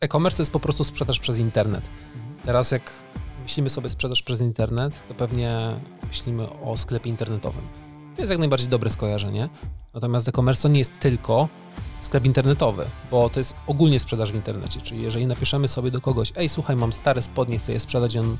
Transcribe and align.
e-commerce 0.00 0.36
to 0.36 0.42
jest 0.42 0.52
po 0.52 0.60
prostu 0.60 0.84
sprzedaż 0.84 1.18
przez 1.18 1.38
internet. 1.38 1.90
Teraz 2.44 2.70
jak 2.70 2.90
myślimy 3.42 3.70
sobie 3.70 3.88
sprzedaż 3.88 4.22
przez 4.22 4.40
internet, 4.40 5.08
to 5.08 5.14
pewnie 5.14 5.80
myślimy 6.08 6.50
o 6.50 6.76
sklepie 6.76 7.10
internetowym. 7.10 7.62
To 8.14 8.22
jest 8.22 8.30
jak 8.30 8.38
najbardziej 8.38 8.68
dobre 8.68 8.90
skojarzenie. 8.90 9.48
Natomiast 9.94 10.28
e-commerce 10.28 10.62
to 10.62 10.68
nie 10.68 10.78
jest 10.78 10.98
tylko 10.98 11.48
sklep 12.00 12.24
internetowy, 12.24 12.86
bo 13.10 13.30
to 13.30 13.40
jest 13.40 13.54
ogólnie 13.66 13.98
sprzedaż 13.98 14.32
w 14.32 14.34
internecie. 14.34 14.80
Czyli 14.80 15.02
jeżeli 15.02 15.26
napiszemy 15.26 15.68
sobie 15.68 15.90
do 15.90 16.00
kogoś, 16.00 16.32
ej, 16.36 16.48
słuchaj, 16.48 16.76
mam 16.76 16.92
stare 16.92 17.22
spodnie, 17.22 17.58
chcę 17.58 17.72
je 17.72 17.80
sprzedać, 17.80 18.16
on 18.16 18.36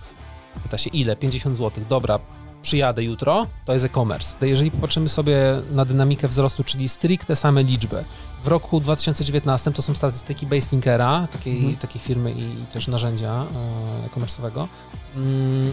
pyta 0.63 0.79
się 0.79 0.91
ile? 0.91 1.17
50 1.17 1.57
zł. 1.57 1.85
Dobra, 1.89 2.19
przyjadę 2.63 3.05
jutro, 3.05 3.47
to 3.65 3.73
jest 3.73 3.85
e-commerce. 3.85 4.47
Jeżeli 4.47 4.71
popatrzymy 4.71 5.09
sobie 5.09 5.37
na 5.73 5.85
dynamikę 5.85 6.29
wzrostu, 6.29 6.65
czyli 6.65 6.89
stricte 6.89 7.37
same 7.37 7.63
liczby, 7.63 8.05
w 8.45 8.49
roku 8.49 8.81
2019 8.81 9.73
to 9.73 9.83
są 9.83 9.95
statystyki 9.95 10.47
Baselinkera, 10.47 11.29
takiej, 11.33 11.57
mhm. 11.57 11.77
takiej 11.77 12.01
firmy 12.01 12.33
i 12.33 12.67
też 12.73 12.89
narzędzia 12.89 13.33
e, 13.33 14.07
e-commerce'owego. 14.07 14.67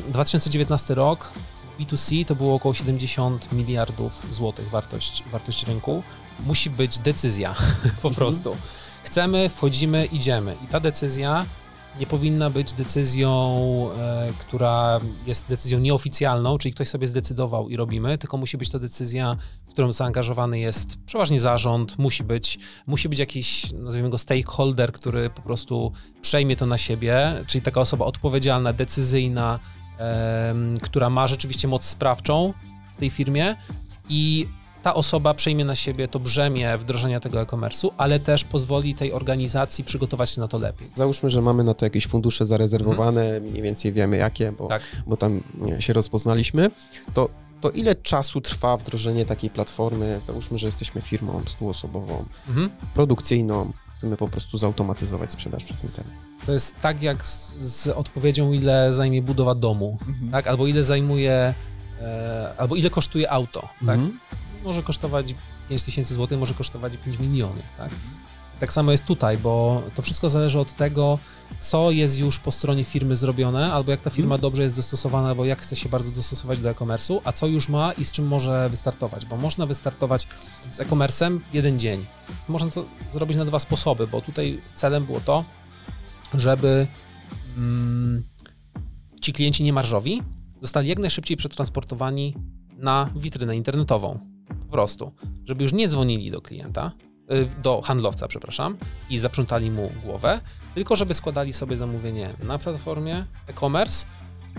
2019 0.10 0.94
mm, 0.94 1.06
rok 1.06 1.32
B2C 1.80 2.26
to 2.26 2.36
było 2.36 2.56
około 2.56 2.74
70 2.74 3.52
miliardów 3.52 4.34
złotych 4.34 4.70
wartość, 4.70 5.24
wartość 5.32 5.68
rynku. 5.68 6.04
Musi 6.46 6.70
być 6.70 6.98
decyzja 7.00 7.56
po 8.02 8.08
mhm. 8.08 8.16
prostu. 8.16 8.56
Chcemy, 9.04 9.50
wchodzimy, 9.50 10.06
idziemy. 10.06 10.56
I 10.64 10.68
ta 10.68 10.80
decyzja 10.80 11.46
nie 12.00 12.06
powinna 12.06 12.50
być 12.50 12.74
decyzją, 12.74 13.32
e, 14.00 14.34
która 14.40 15.00
jest 15.26 15.48
decyzją 15.48 15.80
nieoficjalną, 15.80 16.58
czyli 16.58 16.74
ktoś 16.74 16.88
sobie 16.88 17.08
zdecydował 17.08 17.70
i 17.70 17.78
robimy, 17.78 18.18
tylko 18.18 18.38
musi 18.38 18.58
być 18.58 18.72
to 18.72 18.80
decyzja, 18.80 19.38
w 19.68 19.72
którą 19.72 19.92
zaangażowany 19.92 20.60
jest 20.60 20.98
przeważnie 21.06 21.40
zarząd, 21.40 22.00
musi 22.00 22.24
być, 22.24 22.60
musi 22.88 23.10
być 23.10 23.20
jakiś, 23.20 23.72
nazwijmy 23.74 24.10
go 24.10 24.18
stakeholder, 24.18 24.92
który 24.92 25.30
po 25.30 25.42
prostu 25.42 25.92
przejmie 26.22 26.56
to 26.56 26.66
na 26.66 26.78
siebie, 26.78 27.44
czyli 27.48 27.62
taka 27.62 27.82
osoba 27.82 28.06
odpowiedzialna, 28.06 28.74
decyzyjna, 28.74 29.60
która 30.82 31.10
ma 31.10 31.28
rzeczywiście 31.28 31.68
moc 31.68 31.86
sprawczą 31.86 32.54
w 32.94 32.98
tej 32.98 33.10
firmie 33.10 33.56
i 34.10 34.48
ta 34.88 34.94
osoba 34.94 35.34
przejmie 35.34 35.66
na 35.66 35.76
siebie 35.76 36.08
to 36.08 36.20
brzemię 36.20 36.78
wdrożenia 36.78 37.20
tego 37.20 37.42
e-commerce'u, 37.42 37.90
ale 37.98 38.20
też 38.20 38.44
pozwoli 38.44 38.96
tej 38.96 39.14
organizacji 39.14 39.84
przygotować 39.84 40.30
się 40.30 40.42
na 40.42 40.48
to 40.48 40.58
lepiej. 40.58 40.92
Załóżmy, 40.96 41.30
że 41.30 41.42
mamy 41.42 41.64
na 41.64 41.74
to 41.74 41.86
jakieś 41.86 42.08
fundusze 42.08 42.46
zarezerwowane, 42.46 43.22
mhm. 43.22 43.44
mniej 43.44 43.64
więcej 43.64 43.94
wiemy 43.94 44.18
jakie, 44.18 44.52
bo, 44.52 44.68
tak. 44.68 44.82
bo 45.08 45.18
tam 45.18 45.42
się 45.80 45.94
rozpoznaliśmy, 45.94 46.70
to 47.14 47.30
to 47.62 47.70
ile 47.70 47.96
czasu 47.96 48.42
trwa 48.42 48.78
wdrożenie 48.78 49.26
takiej 49.26 49.50
platformy? 49.50 50.20
Załóżmy, 50.22 50.58
że 50.58 50.66
jesteśmy 50.66 51.02
firmą 51.02 51.42
stuosobową, 51.46 52.26
mhm. 52.48 52.70
produkcyjną, 52.94 53.72
chcemy 53.96 54.18
po 54.18 54.28
prostu 54.28 54.58
zautomatyzować 54.58 55.32
sprzedaż 55.32 55.64
przez 55.64 55.84
internet. 55.84 56.14
To 56.46 56.54
jest 56.54 56.76
tak 56.82 57.04
jak 57.04 57.26
z, 57.26 57.56
z 57.56 57.88
odpowiedzią, 57.88 58.52
ile 58.52 58.94
zajmie 58.94 59.22
budowa 59.22 59.56
domu, 59.56 59.98
mhm. 60.08 60.32
tak? 60.32 60.48
albo 60.48 60.68
ile 60.68 60.84
zajmuje, 60.84 61.54
e, 62.02 62.54
albo 62.58 62.76
ile 62.76 62.90
kosztuje 62.90 63.32
auto. 63.32 63.62
Tak? 63.62 63.96
Mhm 63.96 64.18
może 64.64 64.84
kosztować 64.84 65.36
5 65.70 65.84
tysięcy 65.84 66.14
złotych, 66.14 66.40
może 66.40 66.54
kosztować 66.54 66.98
5 66.98 67.20
milionów, 67.20 67.72
tak? 67.78 67.92
Tak 68.60 68.74
samo 68.74 68.92
jest 68.92 69.06
tutaj, 69.06 69.38
bo 69.38 69.84
to 69.96 70.02
wszystko 70.02 70.30
zależy 70.30 70.60
od 70.60 70.74
tego, 70.74 71.20
co 71.60 71.92
jest 71.92 72.20
już 72.20 72.40
po 72.40 72.52
stronie 72.52 72.84
firmy 72.84 73.16
zrobione, 73.16 73.74
albo 73.74 73.92
jak 73.92 74.02
ta 74.02 74.10
firma 74.10 74.30
hmm. 74.30 74.42
dobrze 74.42 74.64
jest 74.64 74.76
dostosowana, 74.76 75.28
albo 75.28 75.46
jak 75.46 75.62
chce 75.62 75.76
się 75.76 75.90
bardzo 75.90 76.12
dostosować 76.12 76.60
do 76.60 76.70
e-commerce'u, 76.70 77.22
a 77.24 77.32
co 77.32 77.48
już 77.48 77.70
ma 77.70 77.92
i 77.92 78.06
z 78.06 78.12
czym 78.12 78.28
może 78.28 78.70
wystartować, 78.70 79.26
bo 79.26 79.38
można 79.38 79.66
wystartować 79.66 80.28
z 80.72 80.80
e-commerce'em 80.80 81.40
jeden 81.54 81.80
dzień. 81.80 82.06
Można 82.48 82.72
to 82.72 82.86
zrobić 83.12 83.38
na 83.38 83.46
dwa 83.46 83.60
sposoby, 83.60 84.08
bo 84.08 84.22
tutaj 84.22 84.62
celem 84.76 85.06
było 85.06 85.20
to, 85.20 85.46
żeby 86.34 86.88
mm, 87.58 88.24
ci 89.22 89.34
klienci 89.34 89.64
niemarżowi 89.64 90.22
zostali 90.62 90.90
jak 90.90 91.00
najszybciej 91.00 91.38
przetransportowani 91.38 92.36
na 92.78 93.10
witrynę 93.16 93.56
internetową. 93.56 94.37
Po 94.68 94.72
prostu, 94.72 95.12
żeby 95.46 95.64
już 95.64 95.74
nie 95.74 95.88
dzwonili 95.88 96.32
do 96.32 96.42
klienta, 96.42 96.92
y, 97.32 97.62
do 97.62 97.82
handlowca, 97.82 98.28
przepraszam, 98.28 98.78
i 99.10 99.18
zaprzątali 99.18 99.72
mu 99.72 99.92
głowę, 100.04 100.42
tylko 100.76 100.96
żeby 100.96 101.14
składali 101.14 101.54
sobie 101.54 101.78
zamówienie 101.78 102.34
na 102.44 102.58
platformie 102.58 103.26
e-commerce, 103.48 104.06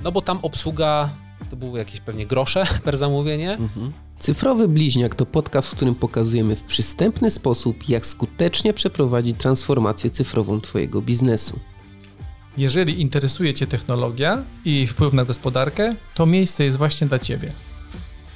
no 0.03 0.13
bo 0.13 0.23
tam 0.23 0.39
obsługa 0.43 1.11
to 1.51 1.57
były 1.57 1.79
jakieś 1.79 2.01
pewnie 2.01 2.27
grosze 2.27 2.65
per 2.85 2.97
zamówienie. 2.97 3.53
Mhm. 3.53 3.93
Cyfrowy 4.19 4.69
Bliźniak 4.69 5.15
to 5.15 5.27
podcast, 5.27 5.69
w 5.69 5.75
którym 5.75 5.95
pokazujemy 5.95 6.57
w 6.57 6.63
przystępny 6.63 7.31
sposób, 7.31 7.89
jak 7.89 8.07
skutecznie 8.07 8.75
przeprowadzić 8.75 9.37
transformację 9.39 10.11
cyfrową 10.11 10.61
Twojego 10.61 11.03
biznesu. 11.03 11.59
Jeżeli 12.57 13.01
interesuje 13.01 13.55
Cię 13.55 13.67
technologia 13.67 14.45
i 14.65 14.87
wpływ 14.87 15.13
na 15.13 15.25
gospodarkę, 15.25 15.95
to 16.15 16.27
miejsce 16.27 16.65
jest 16.65 16.79
właśnie 16.79 17.07
dla 17.07 17.19
Ciebie. 17.19 17.53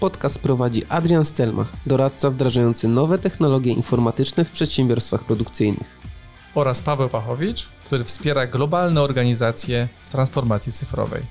Podcast 0.02 0.38
prowadzi 0.38 0.82
Adrian 0.88 1.24
Stelmach, 1.24 1.72
doradca 1.86 2.30
wdrażający 2.30 2.88
nowe 2.88 3.18
technologie 3.18 3.72
informatyczne 3.72 4.44
w 4.44 4.50
przedsiębiorstwach 4.50 5.24
produkcyjnych. 5.24 5.86
Oraz 6.54 6.80
Paweł 6.80 7.08
Pachowicz, 7.08 7.68
który 7.86 8.04
wspiera 8.04 8.46
globalne 8.46 9.02
organizacje 9.02 9.88
w 10.06 10.10
transformacji 10.10 10.72
cyfrowej. 10.72 11.22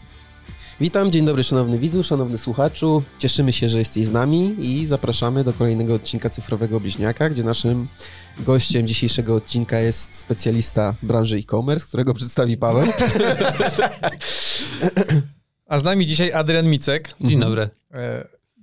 Witam, 0.82 1.12
dzień 1.12 1.26
dobry 1.26 1.44
szanowny 1.44 1.80
widzu, 1.80 2.04
szanowny 2.04 2.38
słuchaczu. 2.38 3.04
Cieszymy 3.20 3.54
się, 3.54 3.70
że 3.70 3.80
jesteś 3.80 4.06
z 4.06 4.12
nami 4.12 4.56
i 4.60 4.86
zapraszamy 4.86 5.44
do 5.44 5.54
kolejnego 5.54 5.94
odcinka 5.94 6.30
Cyfrowego 6.30 6.80
Bliźniaka, 6.80 7.30
gdzie 7.30 7.44
naszym 7.44 7.88
gościem 8.40 8.88
dzisiejszego 8.88 9.36
odcinka 9.36 9.80
jest 9.80 10.16
specjalista 10.16 10.94
z 10.94 11.06
branży 11.06 11.38
e-commerce, 11.38 11.88
którego 11.88 12.14
przedstawi 12.14 12.58
Paweł. 12.58 12.88
A 15.68 15.78
z 15.78 15.84
nami 15.84 16.06
dzisiaj 16.06 16.34
Adrian 16.34 16.68
Micek. 16.68 17.16
Dzień 17.22 17.40
dobry. 17.40 17.70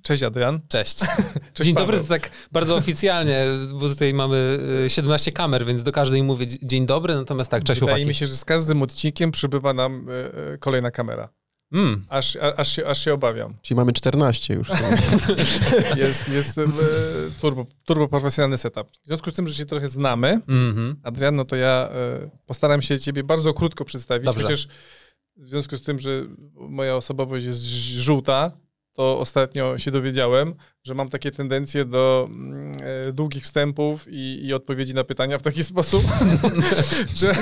Cześć 0.08 0.22
Adrian. 0.22 0.60
Cześć. 0.68 0.98
Cześć 1.54 1.66
dzień 1.66 1.74
Paweł. 1.74 1.86
dobry, 1.86 2.02
to 2.02 2.08
tak 2.08 2.30
bardzo 2.52 2.76
oficjalnie, 2.76 3.44
bo 3.72 3.88
tutaj 3.88 4.14
mamy 4.14 4.58
17 4.88 5.30
e, 5.30 5.34
kamer, 5.34 5.64
więc 5.64 5.82
do 5.82 5.92
każdej 5.92 6.22
mówię 6.22 6.46
dzień 6.62 6.86
dobry, 6.86 7.14
natomiast 7.14 7.50
tak, 7.50 7.64
cześć 7.64 7.80
Wydaje 7.80 7.96
chłopaki. 7.96 8.08
mi 8.08 8.14
się, 8.14 8.26
że 8.26 8.36
z 8.36 8.44
każdym 8.44 8.82
odcinkiem 8.82 9.30
przybywa 9.30 9.72
nam 9.72 10.06
e, 10.08 10.52
e, 10.52 10.58
kolejna 10.58 10.90
kamera. 10.90 11.28
Mm. 11.72 12.04
Aż, 12.08 12.38
aż, 12.56 12.72
się, 12.72 12.86
aż 12.86 13.04
się 13.04 13.14
obawiam. 13.14 13.54
Czyli 13.62 13.76
mamy 13.76 13.92
14 13.92 14.54
już. 14.54 14.68
jest 15.96 16.28
jest 16.28 16.60
turbo, 17.40 17.66
turbo 17.84 18.08
profesjonalny 18.08 18.58
setup. 18.58 18.90
W 19.04 19.06
związku 19.06 19.30
z 19.30 19.34
tym, 19.34 19.46
że 19.46 19.54
się 19.54 19.66
trochę 19.66 19.88
znamy, 19.88 20.40
mm 20.48 20.74
-hmm. 20.74 20.94
Adrian, 21.02 21.36
no 21.36 21.44
to 21.44 21.56
ja 21.56 21.88
postaram 22.46 22.82
się 22.82 22.98
ciebie 22.98 23.24
bardzo 23.24 23.54
krótko 23.54 23.84
przedstawić, 23.84 24.24
Dobrze. 24.24 24.42
chociaż 24.42 24.68
w 25.36 25.48
związku 25.48 25.76
z 25.76 25.82
tym, 25.82 25.98
że 25.98 26.22
moja 26.54 26.96
osobowość 26.96 27.46
jest 27.46 27.62
żółta, 27.62 28.52
to 28.98 29.18
ostatnio 29.18 29.78
się 29.78 29.90
dowiedziałem, 29.90 30.54
że 30.84 30.94
mam 30.94 31.08
takie 31.08 31.30
tendencje 31.30 31.84
do 31.84 32.28
mm, 32.30 32.76
e, 33.08 33.12
długich 33.12 33.44
wstępów 33.44 34.06
i, 34.10 34.46
i, 34.46 34.54
odpowiedzi 34.54 34.94
na 34.94 35.04
pytania 35.04 35.38
w 35.38 35.42
taki 35.42 35.64
sposób, 35.72 36.02
że 37.16 37.34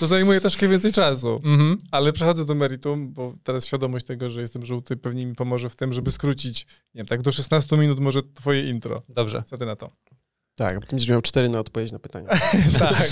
to 0.00 0.06
zajmuje 0.06 0.40
troszkę 0.40 0.68
więcej 0.68 0.92
czasu. 0.92 1.40
Mhm. 1.44 1.78
Ale 1.90 2.12
przechodzę 2.12 2.44
do 2.44 2.54
meritum, 2.54 3.12
bo 3.12 3.34
teraz 3.42 3.66
świadomość 3.66 4.06
tego, 4.06 4.30
że 4.30 4.40
jestem 4.40 4.66
żółty, 4.66 4.96
pewnie 4.96 5.26
mi 5.26 5.34
pomoże 5.34 5.70
w 5.70 5.76
tym, 5.76 5.92
żeby 5.92 6.10
skrócić, 6.10 6.66
nie 6.94 6.98
wiem, 6.98 7.06
tak 7.06 7.22
do 7.22 7.32
16 7.32 7.76
minut 7.76 8.00
może 8.00 8.22
twoje 8.22 8.70
intro. 8.70 9.02
Dobrze. 9.08 9.42
Co 9.46 9.58
ty 9.58 9.66
na 9.66 9.76
to? 9.76 9.90
Tak, 10.54 10.70
a 10.70 10.74
potem 10.74 10.90
będziesz 10.90 11.08
miał 11.08 11.22
cztery 11.22 11.48
na 11.48 11.58
odpowiedź 11.58 11.92
na 11.92 11.98
pytania. 11.98 12.28
tak. 12.78 13.08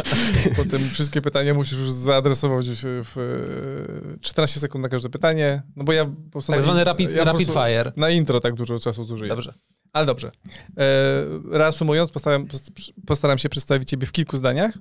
potem 0.56 0.90
wszystkie 0.90 1.22
pytania 1.22 1.54
musisz 1.54 1.78
już 1.78 1.90
zaadresować 1.90 2.66
w 2.84 4.16
14 4.20 4.60
sekund 4.60 4.82
na 4.82 4.88
każde 4.88 5.08
pytanie. 5.08 5.62
No 5.76 5.84
bo 5.84 5.92
ja 5.92 6.04
po 6.04 6.30
prostu. 6.30 6.52
Tak 6.52 6.62
zwany 6.62 6.84
rapid, 6.84 7.12
ja 7.12 7.24
rapid 7.24 7.48
fire. 7.48 7.92
Na 7.96 8.10
intro 8.10 8.40
tak 8.40 8.54
dużo 8.54 8.78
czasu 8.78 9.04
zużyję. 9.04 9.28
Dobrze. 9.28 9.54
Ale 9.92 10.06
dobrze. 10.06 10.30
E, 10.76 11.24
reasumując, 11.50 12.10
postaram, 12.10 12.46
postaram 13.06 13.38
się 13.38 13.48
przedstawić 13.48 13.88
Ciebie 13.88 14.06
w 14.06 14.12
kilku 14.12 14.36
zdaniach. 14.36 14.78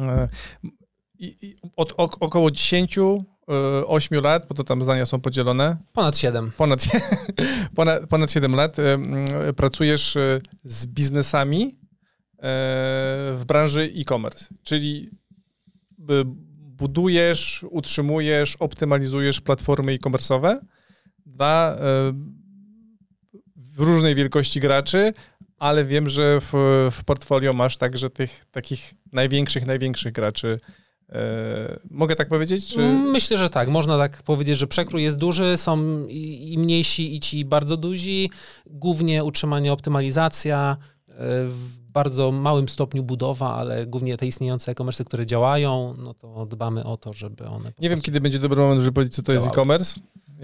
E, 0.00 0.28
i, 1.18 1.36
i 1.42 1.56
od 1.76 1.94
ok, 1.96 2.16
około 2.20 2.50
10 2.50 2.98
8 3.86 4.18
e, 4.18 4.20
lat, 4.20 4.46
bo 4.48 4.54
to 4.54 4.64
tam 4.64 4.84
zdania 4.84 5.06
są 5.06 5.20
podzielone. 5.20 5.76
Ponad 5.92 6.18
7. 6.18 6.50
Ponad, 6.56 6.84
ponad, 7.76 8.06
ponad 8.06 8.32
7 8.32 8.54
lat 8.54 8.76
pracujesz 9.56 10.16
e, 10.16 10.40
z 10.64 10.86
biznesami 10.86 11.62
e, 11.64 12.40
w 13.36 13.42
branży 13.46 13.92
e-commerce, 13.96 14.46
czyli 14.62 15.10
budujesz, 16.58 17.64
utrzymujesz, 17.70 18.56
optymalizujesz 18.56 19.40
platformy 19.40 19.92
e-commerce'owe 19.92 20.58
dla 21.26 21.76
różnej 23.76 24.14
wielkości 24.14 24.60
graczy, 24.60 25.12
ale 25.58 25.84
wiem, 25.84 26.08
że 26.08 26.40
w, 26.40 26.52
w 26.90 27.04
portfolio 27.04 27.52
masz 27.52 27.76
także 27.76 28.10
tych 28.10 28.44
takich 28.50 28.94
największych, 29.12 29.66
największych 29.66 30.12
graczy 30.12 30.60
E, 30.60 30.78
mogę 31.90 32.16
tak 32.16 32.28
powiedzieć? 32.28 32.68
Czy... 32.68 32.80
Myślę, 32.88 33.36
że 33.36 33.50
tak. 33.50 33.68
Można 33.68 33.98
tak 33.98 34.22
powiedzieć, 34.22 34.58
że 34.58 34.66
przekrój 34.66 35.02
jest 35.02 35.18
duży, 35.18 35.56
są 35.56 36.06
i, 36.06 36.56
mniejsi, 36.58 37.14
i 37.14 37.20
ci 37.20 37.44
bardzo 37.44 37.76
duzi. 37.76 38.30
Głównie 38.66 39.24
utrzymanie, 39.24 39.72
optymalizacja. 39.72 40.76
E, 41.08 41.14
bardzo 41.92 42.32
małym 42.32 42.68
stopniu 42.68 43.02
budowa, 43.02 43.54
ale 43.54 43.86
głównie 43.86 44.16
te 44.16 44.26
istniejące 44.26 44.72
e-commerce, 44.72 45.04
które 45.04 45.26
działają, 45.26 45.94
no 45.98 46.14
to 46.14 46.46
dbamy 46.46 46.84
o 46.84 46.96
to, 46.96 47.12
żeby 47.12 47.46
one. 47.46 47.72
Nie 47.78 47.90
wiem, 47.90 48.00
kiedy 48.00 48.20
będzie 48.20 48.38
dobry 48.38 48.62
moment, 48.62 48.80
żeby 48.80 48.94
powiedzieć, 48.94 49.14
co 49.14 49.22
to 49.22 49.32
jest 49.32 49.46
e-commerce. 49.46 50.00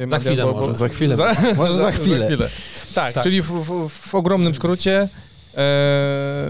Za 0.08 0.18
chwilę 0.18 0.42
bo, 0.44 0.52
może. 0.52 0.74
Za 0.74 0.88
chwilę. 0.88 1.16
Za, 1.16 1.32
może 1.56 1.74
za 1.74 1.92
chwilę. 1.98 2.18
Za 2.18 2.26
chwilę. 2.26 2.48
Tak, 2.94 3.14
tak, 3.14 3.24
czyli 3.24 3.42
w, 3.42 3.46
w, 3.46 3.88
w 3.88 4.14
ogromnym 4.14 4.54
skrócie 4.54 5.08
e, 5.56 6.48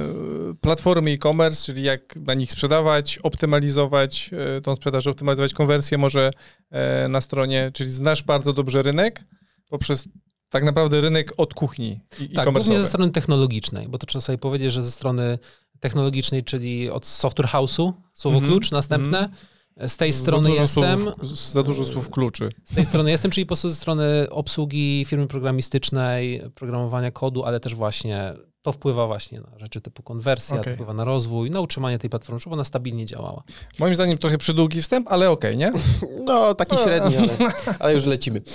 platformy 0.61 1.11
e-commerce, 1.11 1.67
czyli 1.67 1.83
jak 1.83 2.17
na 2.17 2.35
nich 2.35 2.53
sprzedawać, 2.53 3.19
optymalizować 3.19 4.31
e, 4.56 4.61
tą 4.61 4.75
sprzedaż, 4.75 5.06
optymalizować 5.06 5.55
konwersję 5.55 5.99
może 5.99 6.31
e, 6.71 7.09
na 7.09 7.21
stronie, 7.21 7.71
czyli 7.75 7.91
znasz 7.91 8.23
bardzo 8.23 8.53
dobrze 8.53 8.83
rynek 8.83 9.25
poprzez 9.69 10.09
tak 10.49 10.65
naprawdę 10.65 11.01
rynek 11.01 11.33
od 11.37 11.55
kuchni 11.55 12.01
i 12.21 12.29
Tak, 12.29 12.53
głównie 12.53 12.83
ze 12.83 12.89
strony 12.89 13.12
technologicznej, 13.12 13.89
bo 13.89 13.99
to 13.99 14.06
trzeba 14.06 14.21
sobie 14.21 14.39
powiedzieć, 14.39 14.73
że 14.73 14.83
ze 14.83 14.91
strony 14.91 15.39
technologicznej, 15.81 16.45
czyli 16.45 16.91
od 16.91 17.06
software 17.06 17.49
house'u, 17.49 17.93
słowo 18.12 18.39
mm 18.39 18.49
-hmm. 18.49 18.53
klucz, 18.53 18.71
następne, 18.71 19.19
mm 19.19 19.31
-hmm 19.31 19.55
z 19.89 19.97
tej 19.97 20.12
strony 20.12 20.51
jestem. 20.51 21.01
Słów, 21.01 21.39
za 21.39 21.62
dużo 21.62 21.85
słów 21.85 22.11
kluczy. 22.11 22.49
Z 22.65 22.75
tej 22.75 22.85
strony 22.85 23.11
jestem, 23.11 23.31
czyli 23.31 23.47
po 23.47 23.49
prostu 23.49 23.69
ze 23.69 23.75
strony 23.75 24.27
obsługi 24.31 25.05
firmy 25.09 25.27
programistycznej, 25.27 26.43
programowania 26.55 27.11
kodu, 27.11 27.45
ale 27.45 27.61
też 27.61 27.75
właśnie 27.75 28.35
to 28.65 28.73
wpływa 28.73 29.07
właśnie 29.07 29.41
na 29.41 29.59
rzeczy 29.59 29.81
typu 29.81 30.03
konwersja, 30.03 30.57
okay. 30.57 30.65
to 30.65 30.75
wpływa 30.75 30.95
na 30.95 31.05
rozwój, 31.05 31.51
na 31.51 31.61
utrzymanie 31.61 31.99
tej 31.99 32.11
platformy, 32.11 32.41
żeby 32.41 32.55
ona 32.55 32.65
stabilnie 32.65 33.07
działała. 33.07 33.43
Moim 33.79 33.95
zdaniem 33.95 34.19
trochę 34.19 34.39
przydługi 34.39 34.83
wstęp, 34.83 35.09
ale 35.13 35.31
okej, 35.31 35.57
okay, 35.57 35.57
nie? 35.57 35.73
No, 36.25 36.55
taki 36.55 36.77
średni, 36.77 37.17
ale, 37.17 37.53
ale 37.79 37.95
już 37.95 38.07
lecimy. 38.07 38.43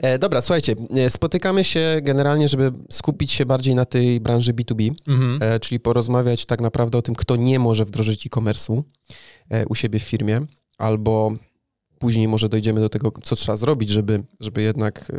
E, 0.00 0.18
dobra, 0.18 0.40
słuchajcie, 0.40 0.74
e, 0.96 1.10
spotykamy 1.10 1.64
się 1.64 1.98
generalnie, 2.02 2.48
żeby 2.48 2.72
skupić 2.90 3.32
się 3.32 3.46
bardziej 3.46 3.74
na 3.74 3.84
tej 3.84 4.20
branży 4.20 4.54
B2B, 4.54 4.90
mhm. 5.08 5.42
E, 5.42 5.60
czyli 5.60 5.80
porozmawiać 5.80 6.46
tak 6.46 6.60
naprawdę 6.60 6.98
o 6.98 7.02
tym, 7.02 7.14
kto 7.14 7.36
nie 7.36 7.58
może 7.58 7.84
wdrożyć 7.84 8.26
e-commerce'u 8.26 8.82
u 9.68 9.74
siebie 9.74 9.98
w 9.98 10.02
firmie, 10.02 10.40
albo 10.78 11.32
później 12.00 12.28
może 12.28 12.48
dojdziemy 12.48 12.80
do 12.80 12.88
tego, 12.88 13.12
co 13.22 13.36
trzeba 13.36 13.56
zrobić, 13.56 13.88
żeby, 13.88 14.22
żeby 14.40 14.62
jednak 14.62 15.12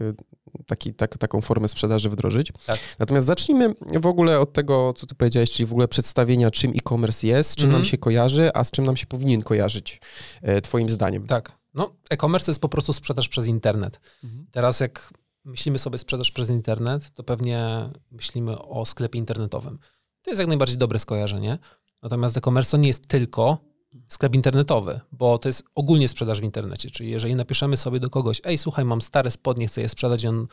taki, 0.65 0.93
tak, 0.93 1.17
taką 1.17 1.41
formę 1.41 1.67
sprzedaży 1.67 2.09
wdrożyć. 2.09 2.51
Tak. 2.65 2.79
Natomiast 2.99 3.27
zacznijmy 3.27 3.73
w 3.99 4.05
ogóle 4.05 4.39
od 4.39 4.53
tego, 4.53 4.93
co 4.97 5.05
ty 5.05 5.15
powiedziałeś, 5.15 5.51
czyli 5.51 5.67
w 5.67 5.71
ogóle 5.71 5.87
przedstawienia, 5.87 6.51
czym 6.51 6.71
e-commerce 6.71 7.27
jest, 7.27 7.55
czym 7.55 7.65
mhm. 7.65 7.81
nam 7.81 7.89
się 7.89 7.97
kojarzy, 7.97 8.49
a 8.53 8.63
z 8.63 8.71
czym 8.71 8.85
nam 8.85 8.97
się 8.97 9.05
powinien 9.05 9.41
kojarzyć, 9.41 10.01
e, 10.41 10.61
twoim 10.61 10.89
zdaniem. 10.89 11.27
Tak. 11.27 11.51
No, 11.73 11.95
e-commerce 12.09 12.45
to 12.45 12.51
jest 12.51 12.61
po 12.61 12.69
prostu 12.69 12.93
sprzedaż 12.93 13.29
przez 13.29 13.47
internet. 13.47 13.99
Mhm. 14.23 14.47
Teraz 14.51 14.79
jak 14.79 15.13
myślimy 15.45 15.79
sobie 15.79 15.97
sprzedaż 15.97 16.31
przez 16.31 16.49
internet, 16.49 17.11
to 17.11 17.23
pewnie 17.23 17.89
myślimy 18.11 18.61
o 18.61 18.85
sklepie 18.85 19.19
internetowym. 19.19 19.79
To 20.21 20.31
jest 20.31 20.39
jak 20.39 20.47
najbardziej 20.47 20.77
dobre 20.77 20.99
skojarzenie. 20.99 21.59
Natomiast 22.03 22.37
e-commerce 22.37 22.71
to 22.71 22.77
nie 22.77 22.87
jest 22.87 23.07
tylko 23.07 23.70
sklep 24.07 24.35
internetowy, 24.35 24.99
bo 25.11 25.37
to 25.37 25.49
jest 25.49 25.63
ogólnie 25.75 26.07
sprzedaż 26.07 26.41
w 26.41 26.43
internecie. 26.43 26.91
Czyli 26.91 27.09
jeżeli 27.09 27.35
napiszemy 27.35 27.77
sobie 27.77 27.99
do 27.99 28.09
kogoś, 28.09 28.41
ej, 28.43 28.57
słuchaj, 28.57 28.85
mam 28.85 29.01
stare 29.01 29.31
spodnie, 29.31 29.67
chcę 29.67 29.81
je 29.81 29.89
sprzedać, 29.89 30.25
on 30.25 30.47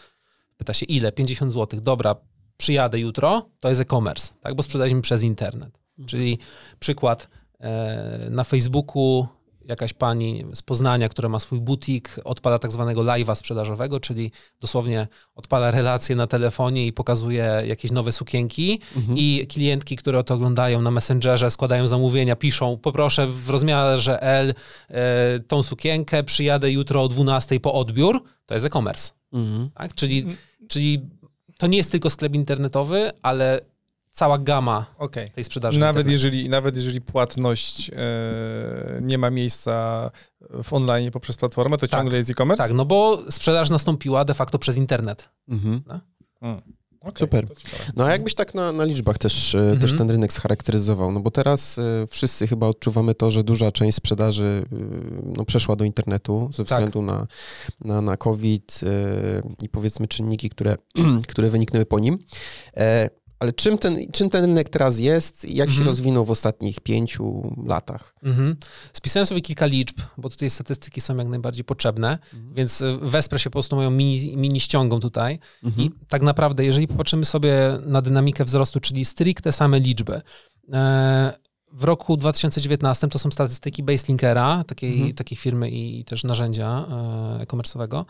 pyta 0.57 0.75
się 0.75 0.87
ile? 0.87 1.13
50 1.13 1.53
zł. 1.53 1.81
Dobra, 1.81 2.17
przyjadę 2.57 2.99
jutro, 2.99 3.51
to 3.61 3.69
jest 3.69 3.81
e-commerce, 3.81 4.35
tak? 4.41 4.55
bo 4.55 4.63
sprzedaliśmy 4.63 5.01
przez 5.03 5.23
internet. 5.23 5.79
Mhm. 5.99 6.09
Czyli 6.09 6.39
przykład 6.79 7.29
e, 7.61 8.29
na 8.31 8.45
Facebooku 8.45 9.27
jakaś 9.69 9.93
pani 9.93 10.45
z 10.55 10.63
Poznania, 10.63 11.09
która 11.09 11.29
ma 11.29 11.39
swój 11.39 11.61
butik, 11.61 12.17
odpala 12.25 12.59
tak 12.59 12.73
zwanego 12.73 13.01
live'a 13.01 13.35
sprzedażowego, 13.35 14.01
czyli 14.01 14.31
dosłownie 14.61 15.09
odpala 15.35 15.71
relacje 15.71 16.17
na 16.17 16.27
telefonie 16.27 16.87
i 16.87 16.93
pokazuje 16.93 17.63
jakieś 17.67 17.91
nowe 17.91 18.13
sukienki 18.13 18.81
mhm. 18.97 19.19
i 19.19 19.47
klientki, 19.49 19.97
które 19.97 20.25
to 20.25 20.35
oglądają 20.35 20.83
na 20.83 20.91
Messengerze, 20.91 21.51
składają 21.51 21.87
zamówienia, 21.87 22.37
piszą 22.37 22.77
poproszę 22.77 23.27
w 23.27 23.51
rozmiarze 23.51 24.23
L 24.23 24.55
e, 24.89 25.41
tą 25.41 25.63
sukienkę, 25.63 26.25
przyjadę 26.25 26.71
jutro 26.71 27.03
o 27.03 27.09
12 27.09 27.61
po 27.61 27.75
odbiór, 27.75 28.23
to 28.47 28.55
jest 28.55 28.67
e-commerce. 28.67 29.13
Mhm. 29.33 29.71
Tak? 29.75 29.95
Czyli, 29.95 30.27
czyli 30.69 31.01
to 31.59 31.67
nie 31.67 31.77
jest 31.77 31.91
tylko 31.91 32.11
sklep 32.11 32.35
internetowy, 32.35 33.11
ale 33.23 33.61
cała 34.19 34.39
gama 34.39 34.87
okay. 34.99 35.31
tej 35.31 35.45
sprzedaży. 35.45 35.79
Nawet 35.79 36.09
jeżeli, 36.09 36.49
nawet 36.49 36.77
jeżeli 36.77 37.01
płatność 37.01 37.91
e, 37.91 37.95
nie 39.03 39.19
ma 39.19 39.31
miejsca 39.31 40.11
w 40.63 40.73
online 40.73 41.11
poprzez 41.11 41.37
platformę, 41.37 41.79
to 41.79 41.89
tak. 41.89 42.01
ciągle 42.01 42.17
jest 42.17 42.31
e-commerce? 42.31 42.63
Tak, 42.63 42.73
no 42.73 42.85
bo 42.85 43.23
sprzedaż 43.31 43.71
nastąpiła 43.71 44.25
de 44.25 44.35
facto 44.35 44.59
przez 44.59 44.77
internet. 44.77 45.29
Mhm. 45.49 45.83
No? 45.87 46.01
Hmm. 46.41 46.63
Okay, 47.01 47.19
Super. 47.19 47.47
No 47.97 48.05
a 48.05 48.11
jakbyś 48.11 48.35
tak 48.35 48.55
na, 48.55 48.73
na 48.73 48.85
liczbach 48.85 49.19
też, 49.19 49.55
e, 49.55 49.59
mhm. 49.59 49.79
też 49.79 49.97
ten 49.97 50.11
rynek 50.11 50.33
scharakteryzował? 50.33 51.13
No 51.13 51.21
bo 51.21 51.31
teraz 51.31 51.79
y, 51.79 52.07
wszyscy 52.11 52.47
chyba 52.47 52.67
odczuwamy 52.67 53.15
to, 53.15 53.31
że 53.31 53.45
duża 53.45 53.73
część 53.73 53.97
sprzedaży 53.97 54.65
y, 54.73 54.77
no, 55.37 55.45
przeszła 55.45 55.77
do 55.77 55.85
internetu 55.85 56.51
ze 56.53 56.65
tak. 56.65 56.79
względu 56.79 57.13
tak. 57.13 57.29
na, 57.85 57.95
na, 57.95 58.01
na 58.01 58.17
COVID 58.17 58.81
y, 58.83 58.87
i 59.63 59.69
powiedzmy 59.69 60.09
czynniki, 60.09 60.51
które, 60.51 60.77
które 61.29 61.51
wyniknęły 61.51 61.87
po 61.87 61.99
nim. 61.99 62.19
E, 62.77 63.11
ale 63.39 63.53
czym 63.53 63.79
ten, 63.79 63.99
czym 64.13 64.31
ten 64.31 64.45
rynek 64.45 64.69
teraz 64.69 64.99
jest 64.99 65.45
i 65.45 65.57
jak 65.57 65.69
mhm. 65.69 65.85
się 65.85 65.91
rozwinął 65.91 66.25
w 66.25 66.31
ostatnich 66.31 66.81
pięciu 66.81 67.57
latach? 67.67 68.15
Mhm. 68.23 68.57
Spisałem 68.93 69.27
sobie 69.27 69.41
kilka 69.41 69.67
liczb, 69.67 70.01
bo 70.19 70.29
tutaj 70.29 70.51
statystyki 70.51 71.01
są 71.01 71.17
jak 71.17 71.29
najbardziej 71.29 71.65
potrzebne, 71.65 72.11
mhm. 72.35 72.55
więc 72.55 72.83
e, 72.83 72.99
wesprę 73.03 73.39
się 73.39 73.51
po 73.51 73.53
prostu 73.53 73.77
moją 73.77 73.91
mini, 73.91 74.37
mini 74.37 74.61
ściągą 74.61 75.01
tutaj. 75.01 75.39
Mhm. 75.65 75.87
I 75.87 75.91
tak 76.09 76.23
naprawdę, 76.23 76.65
jeżeli 76.65 76.89
popatrzymy 76.89 77.25
sobie 77.25 77.79
na 77.87 78.03
dynamikę 78.03 78.45
wzrostu, 78.45 78.81
czyli 78.81 79.05
stricte 79.05 79.53
same 79.53 79.81
liczby, 79.81 80.21
e, 80.73 81.33
w 81.73 81.85
roku 81.85 82.17
2019 82.17 83.09
to 83.09 83.19
są 83.19 83.31
statystyki 83.31 83.83
Baselinkera, 83.83 84.65
takiej, 84.67 84.95
mhm. 84.95 85.15
takiej 85.15 85.39
firmy 85.39 85.71
i 85.71 86.05
też 86.05 86.25
narzędzia 86.25 86.87
e, 86.91 87.43
e-commerce'owego. 87.43 88.05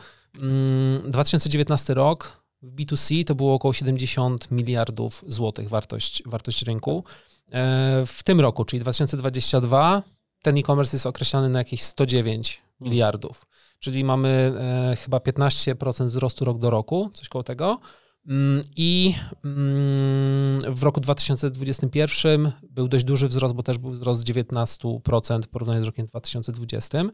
2019 1.04 1.92
mm, 1.92 2.04
rok 2.04 2.47
w 2.62 2.74
B2C 2.74 3.24
to 3.24 3.34
było 3.34 3.54
około 3.54 3.72
70 3.72 4.50
miliardów 4.50 5.24
złotych 5.26 5.68
wartość, 5.68 6.22
wartość 6.26 6.62
rynku. 6.62 7.04
E, 7.52 8.06
w 8.06 8.22
tym 8.22 8.40
roku, 8.40 8.64
czyli 8.64 8.80
2022, 8.80 10.02
ten 10.42 10.58
e-commerce 10.58 10.96
jest 10.96 11.06
określany 11.06 11.48
na 11.48 11.58
jakieś 11.58 11.82
109 11.82 12.62
hmm. 12.78 12.92
miliardów. 12.92 13.46
Czyli 13.78 14.04
mamy 14.04 14.28
e, 14.60 14.96
chyba 14.96 15.18
15% 15.18 16.06
wzrostu 16.06 16.44
rok 16.44 16.58
do 16.58 16.70
roku, 16.70 17.10
coś 17.14 17.28
koło 17.28 17.44
tego. 17.44 17.80
Mm, 18.28 18.62
I 18.76 19.14
mm, 19.44 20.74
w 20.74 20.82
roku 20.82 21.00
2021 21.00 22.52
był 22.70 22.88
dość 22.88 23.04
duży 23.04 23.28
wzrost, 23.28 23.54
bo 23.54 23.62
też 23.62 23.78
był 23.78 23.90
wzrost 23.90 24.24
19% 24.24 25.42
w 25.42 25.48
porównaniu 25.48 25.80
z 25.80 25.84
rokiem 25.84 26.06
2020. 26.06 26.98
Mm, 26.98 27.10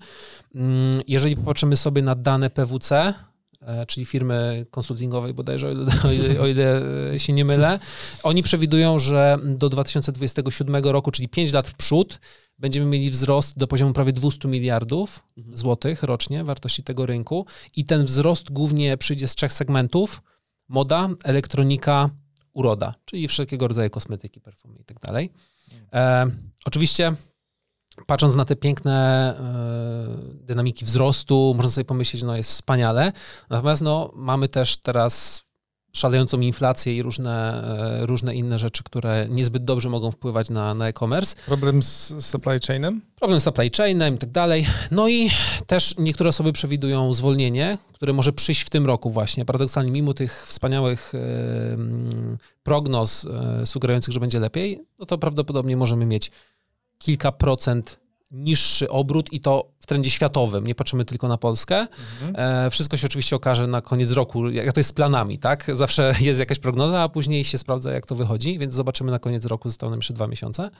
jeżeli 1.07 1.37
popatrzymy 1.37 1.77
sobie 1.77 2.03
na 2.03 2.15
dane 2.15 2.51
PWC, 2.51 3.15
czyli 3.87 4.07
firmy 4.07 4.67
konsultingowej 4.71 5.35
bodajże, 5.35 5.69
o 5.69 6.13
ile, 6.13 6.41
o 6.41 6.47
ile 6.47 6.83
się 7.19 7.33
nie 7.33 7.45
mylę, 7.45 7.79
oni 8.23 8.43
przewidują, 8.43 8.99
że 8.99 9.39
do 9.45 9.69
2027 9.69 10.85
roku, 10.85 11.11
czyli 11.11 11.29
5 11.29 11.53
lat 11.53 11.69
w 11.69 11.75
przód, 11.75 12.21
będziemy 12.59 12.87
mieli 12.87 13.11
wzrost 13.11 13.59
do 13.59 13.67
poziomu 13.67 13.93
prawie 13.93 14.13
200 14.13 14.49
miliardów 14.49 15.25
mhm. 15.37 15.57
złotych 15.57 16.03
rocznie 16.03 16.45
wartości 16.45 16.83
tego 16.83 17.07
rynku 17.07 17.47
i 17.77 17.85
ten 17.85 18.05
wzrost 18.05 18.53
głównie 18.53 18.97
przyjdzie 18.97 19.29
z 19.29 19.35
trzech 19.35 19.53
segmentów, 19.53 20.23
moda, 20.69 21.09
elektronika, 21.25 22.11
uroda, 22.53 22.95
czyli 23.05 23.29
wszelkiego 23.29 23.69
rodzaju 23.69 23.91
kosmetyki, 23.91 24.41
perfumy 24.41 24.79
i 24.81 24.85
tak 24.85 25.01
dalej. 25.01 25.33
E, 25.93 26.27
oczywiście 26.65 27.13
patrząc 28.07 28.37
na 28.37 28.45
te 28.45 28.57
piękne 28.57 29.35
y, 30.41 30.45
dynamiki 30.47 30.85
wzrostu, 30.85 31.55
można 31.57 31.73
sobie 31.73 31.85
pomyśleć, 31.85 32.21
że 32.21 32.27
no 32.27 32.37
jest 32.37 32.51
wspaniale. 32.51 33.13
Natomiast 33.51 33.83
no, 33.83 34.11
mamy 34.15 34.49
też 34.49 34.77
teraz 34.77 35.45
szalejącą 35.93 36.41
inflację 36.41 36.97
i 36.97 37.03
różne, 37.03 37.65
y, 38.03 38.07
różne 38.07 38.35
inne 38.35 38.59
rzeczy, 38.59 38.85
które 38.85 39.27
niezbyt 39.31 39.65
dobrze 39.65 39.89
mogą 39.89 40.11
wpływać 40.11 40.51
na, 40.51 40.75
na 40.75 40.89
e-commerce. 40.89 41.37
Problem 41.47 41.83
z 41.83 42.27
supply 42.27 42.59
chainem? 42.67 43.01
Problem 43.17 43.41
z 43.41 43.45
supply 43.45 43.71
chainem 43.77 44.15
i 44.15 44.19
tak 44.19 44.31
dalej. 44.31 44.67
No 44.91 45.09
i 45.09 45.31
też 45.67 45.95
niektóre 45.99 46.29
osoby 46.29 46.53
przewidują 46.53 47.13
zwolnienie, 47.13 47.79
które 47.93 48.13
może 48.13 48.33
przyjść 48.33 48.63
w 48.63 48.71
tym 48.71 48.87
roku 48.87 49.11
właśnie. 49.11 49.45
Paradoksalnie, 49.45 49.91
mimo 49.91 50.15
tych 50.15 50.47
wspaniałych 50.47 51.15
y, 51.15 51.19
prognoz 52.63 53.27
sugerujących, 53.65 54.15
że 54.15 54.21
będzie 54.21 54.41
lepiej, 54.41 54.85
no 54.99 55.07
to 55.07 55.19
prawdopodobnie 55.19 55.77
możemy 55.77 56.07
mieć 56.07 56.31
kilka 56.99 57.33
procent 57.33 58.01
niższy 58.35 58.91
obrót 58.91 59.33
i 59.33 59.41
to 59.41 59.73
w 59.81 59.87
trendzie 59.87 60.11
światowym, 60.11 60.67
nie 60.67 60.75
patrzymy 60.75 61.05
tylko 61.05 61.29
na 61.29 61.39
Polskę. 61.39 61.87
Mhm. 62.23 62.67
E, 62.67 62.71
wszystko 62.71 62.97
się 62.97 63.07
oczywiście 63.07 63.37
okaże 63.37 63.67
na 63.67 63.81
koniec 63.81 64.11
roku, 64.11 64.51
jak 64.51 64.73
to 64.73 64.81
jest 64.81 64.91
z 64.91 64.93
planami, 64.93 65.39
tak? 65.39 65.71
Zawsze 65.73 66.15
jest 66.21 66.41
jakaś 66.41 66.59
prognoza, 66.59 67.01
a 67.01 67.09
później 67.09 67.45
się 67.45 67.59
sprawdza, 67.59 67.93
jak 67.93 68.07
to 68.07 68.15
wychodzi, 68.15 68.59
więc 68.59 68.75
zobaczymy 68.75 69.11
na 69.11 69.19
koniec 69.19 69.45
roku, 69.47 69.69
zostały 69.69 69.91
nam 69.91 69.99
jeszcze 69.99 70.15
dwa 70.15 70.27
miesiące. 70.27 70.71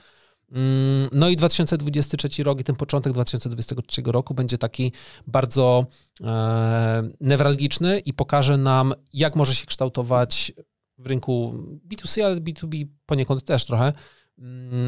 Mm, 0.51 1.09
no 1.13 1.29
i 1.29 1.35
2023 1.35 2.43
rok 2.43 2.59
i 2.59 2.63
ten 2.63 2.75
początek 2.75 3.13
2023 3.13 4.01
roku 4.05 4.33
będzie 4.33 4.57
taki 4.57 4.91
bardzo 5.27 5.85
e, 6.23 7.09
newralgiczny 7.21 7.99
i 7.99 8.13
pokaże 8.13 8.57
nam, 8.57 8.93
jak 9.13 9.35
może 9.35 9.55
się 9.55 9.65
kształtować 9.65 10.53
w 10.97 11.07
rynku 11.07 11.55
B2C, 11.91 12.21
ale 12.21 12.35
B2B 12.35 12.87
poniekąd 13.05 13.43
też 13.43 13.65
trochę, 13.65 13.93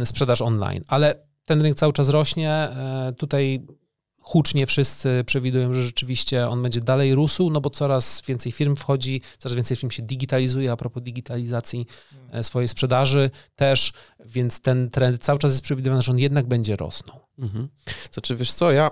sprzedaż 0.04 0.42
online. 0.42 0.84
Ale 0.88 1.28
ten 1.46 1.62
rynek 1.62 1.78
cały 1.78 1.94
czas 1.94 2.10
rośnie. 2.10 2.52
E, 2.52 3.14
tutaj 3.18 3.66
hucznie 4.28 4.66
wszyscy 4.66 5.24
przewidują, 5.26 5.74
że 5.74 5.82
rzeczywiście 5.82 6.48
on 6.48 6.64
będzie 6.64 6.82
dalej 6.82 7.16
rósł, 7.16 7.50
no 7.50 7.62
bo 7.62 7.70
coraz 7.70 8.22
więcej 8.28 8.52
firm 8.52 8.76
wchodzi, 8.76 9.22
coraz 9.38 9.56
więcej 9.56 9.78
firm 9.78 9.92
się 9.92 10.04
digitalizuje, 10.04 10.72
a 10.72 10.78
propos 10.78 11.04
digitalizacji 11.04 11.88
e, 12.32 12.44
swojej 12.44 12.68
sprzedaży 12.68 13.30
też, 13.56 13.94
więc 14.28 14.60
ten 14.60 14.90
trend 14.90 15.24
cały 15.24 15.40
czas 15.40 15.52
jest 15.52 15.62
przewidywany, 15.62 16.02
że 16.02 16.12
on 16.12 16.20
jednak 16.20 16.48
będzie 16.48 16.76
rosnął. 16.76 17.20
Mhm. 17.40 17.68
Znaczy, 18.12 18.36
wiesz 18.36 18.54
co, 18.54 18.72
ja 18.72 18.92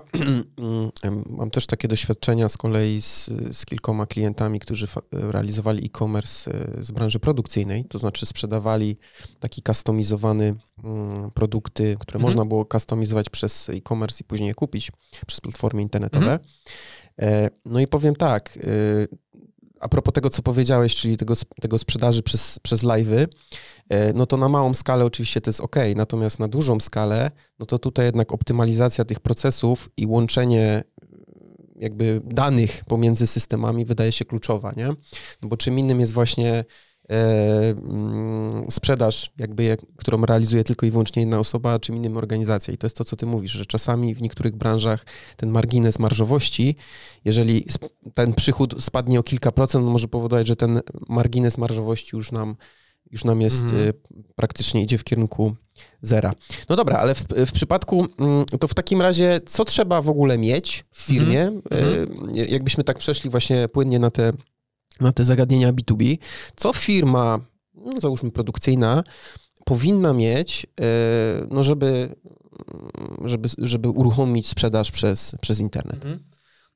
mam 1.38 1.50
też 1.50 1.66
takie 1.66 1.88
doświadczenia 1.88 2.48
z 2.48 2.56
kolei 2.56 3.02
z, 3.02 3.30
z 3.50 3.66
kilkoma 3.66 4.06
klientami, 4.06 4.60
którzy 4.60 4.86
realizowali 5.12 5.86
e-commerce 5.86 6.50
e, 6.78 6.82
z 6.84 6.90
branży 6.90 7.18
produkcyjnej, 7.18 7.84
to 7.84 7.98
znaczy 7.98 8.26
sprzedawali 8.26 8.96
taki 9.40 9.62
customizowany 9.62 10.54
mm, 10.84 11.30
produkty, 11.30 11.96
które 12.00 12.16
mhm. 12.16 12.22
można 12.22 12.44
było 12.44 12.66
customizować 12.72 13.30
przez 13.30 13.68
e-commerce 13.68 14.18
i 14.20 14.24
później 14.24 14.48
je 14.48 14.54
kupić 14.54 14.92
przez 15.26 15.40
platformy 15.40 15.82
internetowe. 15.82 16.32
Mhm. 16.32 16.40
E, 17.20 17.50
no 17.64 17.80
i 17.80 17.86
powiem 17.86 18.16
tak, 18.16 18.58
e, 18.58 18.60
a 19.80 19.88
propos 19.88 20.14
tego, 20.14 20.30
co 20.30 20.42
powiedziałeś, 20.42 20.94
czyli 20.94 21.16
tego, 21.16 21.34
tego 21.60 21.78
sprzedaży 21.78 22.22
przez, 22.22 22.58
przez 22.58 22.84
live'y, 22.84 23.26
e, 23.88 24.12
no 24.12 24.26
to 24.26 24.36
na 24.36 24.48
małą 24.48 24.74
skalę 24.74 25.04
oczywiście 25.04 25.40
to 25.40 25.48
jest 25.48 25.60
ok, 25.60 25.76
natomiast 25.96 26.40
na 26.40 26.48
dużą 26.48 26.80
skalę, 26.80 27.30
no 27.58 27.66
to 27.66 27.78
tutaj 27.78 28.06
jednak 28.06 28.32
optymalizacja 28.32 29.04
tych 29.04 29.20
procesów 29.20 29.90
i 29.96 30.06
łączenie 30.06 30.84
jakby 31.76 32.20
danych 32.24 32.84
pomiędzy 32.84 33.26
systemami 33.26 33.84
wydaje 33.84 34.12
się 34.12 34.24
kluczowa, 34.24 34.72
nie? 34.76 34.86
No 35.42 35.48
bo 35.48 35.56
czym 35.56 35.78
innym 35.78 36.00
jest 36.00 36.12
właśnie 36.12 36.50
E, 36.58 36.64
sprzedaż, 38.70 39.30
jakby, 39.38 39.76
którą 39.96 40.26
realizuje 40.26 40.64
tylko 40.64 40.86
i 40.86 40.90
wyłącznie 40.90 41.22
jedna 41.22 41.38
osoba, 41.38 41.78
czym 41.78 41.96
innym 41.96 42.16
organizacja. 42.16 42.74
I 42.74 42.78
to 42.78 42.86
jest 42.86 42.96
to, 42.96 43.04
co 43.04 43.16
ty 43.16 43.26
mówisz, 43.26 43.52
że 43.52 43.66
czasami 43.66 44.14
w 44.14 44.22
niektórych 44.22 44.56
branżach 44.56 45.06
ten 45.36 45.50
margines 45.50 45.98
marżowości, 45.98 46.76
jeżeli 47.24 47.66
ten 48.14 48.34
przychód 48.34 48.74
spadnie 48.78 49.20
o 49.20 49.22
kilka 49.22 49.52
procent, 49.52 49.84
może 49.84 50.08
powodować, 50.08 50.46
że 50.46 50.56
ten 50.56 50.80
margines 51.08 51.58
marżowości 51.58 52.16
już 52.16 52.32
nam, 52.32 52.56
już 53.10 53.24
nam 53.24 53.40
jest 53.40 53.64
mm. 53.64 53.92
praktycznie 54.36 54.82
idzie 54.82 54.98
w 54.98 55.04
kierunku 55.04 55.54
zera. 56.00 56.32
No 56.68 56.76
dobra, 56.76 56.98
ale 56.98 57.14
w, 57.14 57.22
w, 57.46 57.52
przypadku, 57.52 58.06
mm, 58.18 58.44
to 58.60 58.68
w 58.68 58.74
takim 58.74 59.02
razie, 59.02 59.40
co 59.46 59.64
trzeba 59.64 60.02
w 60.02 60.08
ogóle 60.08 60.38
mieć 60.38 60.84
w 60.92 61.02
firmie? 61.02 61.42
Mm. 61.42 61.62
Jakbyśmy 62.48 62.84
tak 62.84 62.98
przeszli 62.98 63.30
właśnie 63.30 63.68
płynnie 63.68 63.98
na 63.98 64.10
te 64.10 64.32
na 65.00 65.12
te 65.12 65.24
zagadnienia 65.24 65.72
B2B, 65.72 66.18
co 66.56 66.72
firma, 66.72 67.38
no 67.74 68.00
załóżmy 68.00 68.30
produkcyjna, 68.30 69.04
powinna 69.64 70.12
mieć, 70.12 70.66
e, 70.80 70.86
no 71.50 71.62
żeby, 71.62 72.16
żeby, 73.24 73.48
żeby 73.58 73.88
uruchomić 73.88 74.48
sprzedaż 74.48 74.90
przez, 74.90 75.36
przez 75.40 75.60
internet? 75.60 76.04
Mhm. 76.04 76.24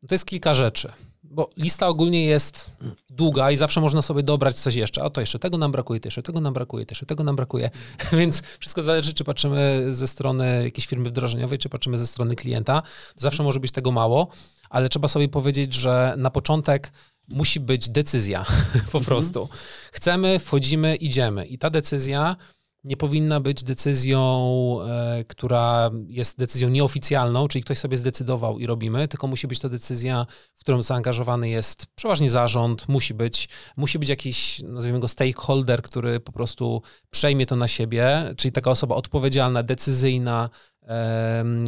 No 0.02 0.08
to 0.08 0.14
jest 0.14 0.26
kilka 0.26 0.54
rzeczy, 0.54 0.92
bo 1.30 1.50
lista 1.56 1.88
ogólnie 1.88 2.26
jest 2.26 2.70
długa 3.10 3.50
i 3.50 3.56
zawsze 3.56 3.80
można 3.80 4.02
sobie 4.02 4.22
dobrać 4.22 4.56
coś 4.56 4.74
jeszcze. 4.74 5.02
A 5.02 5.10
to 5.10 5.20
jeszcze 5.20 5.38
tego 5.38 5.58
nam 5.58 5.72
brakuje, 5.72 6.00
to 6.00 6.06
jeszcze 6.06 6.22
tego 6.22 6.40
nam 6.40 6.52
brakuje, 6.52 6.86
to 6.86 6.92
jeszcze 6.92 7.06
tego 7.06 7.24
nam 7.24 7.36
brakuje. 7.36 7.70
Więc 8.18 8.42
wszystko 8.58 8.82
zależy, 8.82 9.14
czy 9.14 9.24
patrzymy 9.24 9.86
ze 9.90 10.08
strony 10.08 10.62
jakiejś 10.64 10.86
firmy 10.86 11.08
wdrożeniowej, 11.08 11.58
czy 11.58 11.68
patrzymy 11.68 11.98
ze 11.98 12.06
strony 12.06 12.36
klienta. 12.36 12.82
Zawsze 13.16 13.42
może 13.42 13.60
być 13.60 13.72
tego 13.72 13.90
mało, 13.90 14.28
ale 14.70 14.88
trzeba 14.88 15.08
sobie 15.08 15.28
powiedzieć, 15.28 15.74
że 15.74 16.14
na 16.18 16.30
początek 16.30 16.92
musi 17.30 17.60
być 17.60 17.88
decyzja 17.88 18.44
po 18.92 18.98
mhm. 18.98 19.04
prostu. 19.04 19.48
Chcemy, 19.92 20.38
wchodzimy, 20.38 20.96
idziemy. 20.96 21.46
I 21.46 21.58
ta 21.58 21.70
decyzja 21.70 22.36
nie 22.84 22.96
powinna 22.96 23.40
być 23.40 23.64
decyzją, 23.64 24.76
e, 24.88 25.24
która 25.24 25.90
jest 26.08 26.38
decyzją 26.38 26.68
nieoficjalną, 26.68 27.48
czyli 27.48 27.64
ktoś 27.64 27.78
sobie 27.78 27.96
zdecydował 27.96 28.58
i 28.58 28.66
robimy, 28.66 29.08
tylko 29.08 29.26
musi 29.26 29.48
być 29.48 29.58
to 29.58 29.68
decyzja, 29.68 30.26
w 30.54 30.60
którą 30.60 30.82
zaangażowany 30.82 31.48
jest 31.48 31.86
przeważnie 31.94 32.30
zarząd, 32.30 32.88
musi 32.88 33.14
być, 33.14 33.48
musi 33.76 33.98
być 33.98 34.08
jakiś, 34.08 34.62
nazwijmy 34.62 35.00
go 35.00 35.08
stakeholder, 35.08 35.82
który 35.82 36.20
po 36.20 36.32
prostu 36.32 36.82
przejmie 37.10 37.46
to 37.46 37.56
na 37.56 37.68
siebie, 37.68 38.34
czyli 38.36 38.52
taka 38.52 38.70
osoba 38.70 38.94
odpowiedzialna, 38.94 39.62
decyzyjna, 39.62 40.50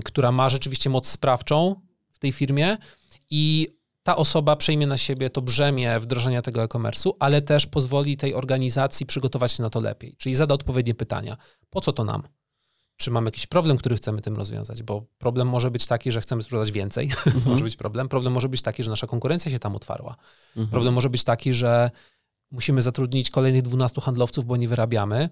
która 0.04 0.32
ma 0.32 0.48
rzeczywiście 0.48 0.90
moc 0.90 1.08
sprawczą 1.08 1.80
w 2.10 2.18
tej 2.18 2.32
firmie 2.32 2.78
i 3.30 3.68
ta 4.02 4.16
osoba 4.16 4.56
przejmie 4.56 4.86
na 4.86 4.98
siebie 4.98 5.30
to 5.30 5.42
brzemię 5.42 6.00
wdrożenia 6.00 6.42
tego 6.42 6.62
e-commerce'u, 6.62 7.12
ale 7.18 7.42
też 7.42 7.66
pozwoli 7.66 8.16
tej 8.16 8.34
organizacji 8.34 9.06
przygotować 9.06 9.52
się 9.52 9.62
na 9.62 9.70
to 9.70 9.80
lepiej. 9.80 10.14
Czyli 10.18 10.34
zada 10.34 10.54
odpowiednie 10.54 10.94
pytania. 10.94 11.36
Po 11.70 11.80
co 11.80 11.92
to 11.92 12.04
nam? 12.04 12.22
Czy 12.96 13.10
mamy 13.10 13.28
jakiś 13.28 13.46
problem, 13.46 13.76
który 13.76 13.96
chcemy 13.96 14.22
tym 14.22 14.36
rozwiązać? 14.36 14.82
Bo 14.82 15.04
problem 15.18 15.48
może 15.48 15.70
być 15.70 15.86
taki, 15.86 16.12
że 16.12 16.20
chcemy 16.20 16.42
sprzedać 16.42 16.72
więcej. 16.72 17.10
Mhm. 17.26 17.44
może 17.46 17.64
być 17.64 17.76
problem. 17.76 18.08
Problem 18.08 18.32
może 18.32 18.48
być 18.48 18.62
taki, 18.62 18.82
że 18.82 18.90
nasza 18.90 19.06
konkurencja 19.06 19.50
się 19.52 19.58
tam 19.58 19.76
otwarła. 19.76 20.16
Mhm. 20.48 20.68
Problem 20.68 20.94
może 20.94 21.10
być 21.10 21.24
taki, 21.24 21.52
że 21.52 21.90
musimy 22.52 22.82
zatrudnić 22.82 23.30
kolejnych 23.30 23.62
12 23.62 24.00
handlowców, 24.00 24.44
bo 24.44 24.56
nie 24.56 24.68
wyrabiamy 24.68 25.16
e, 25.16 25.28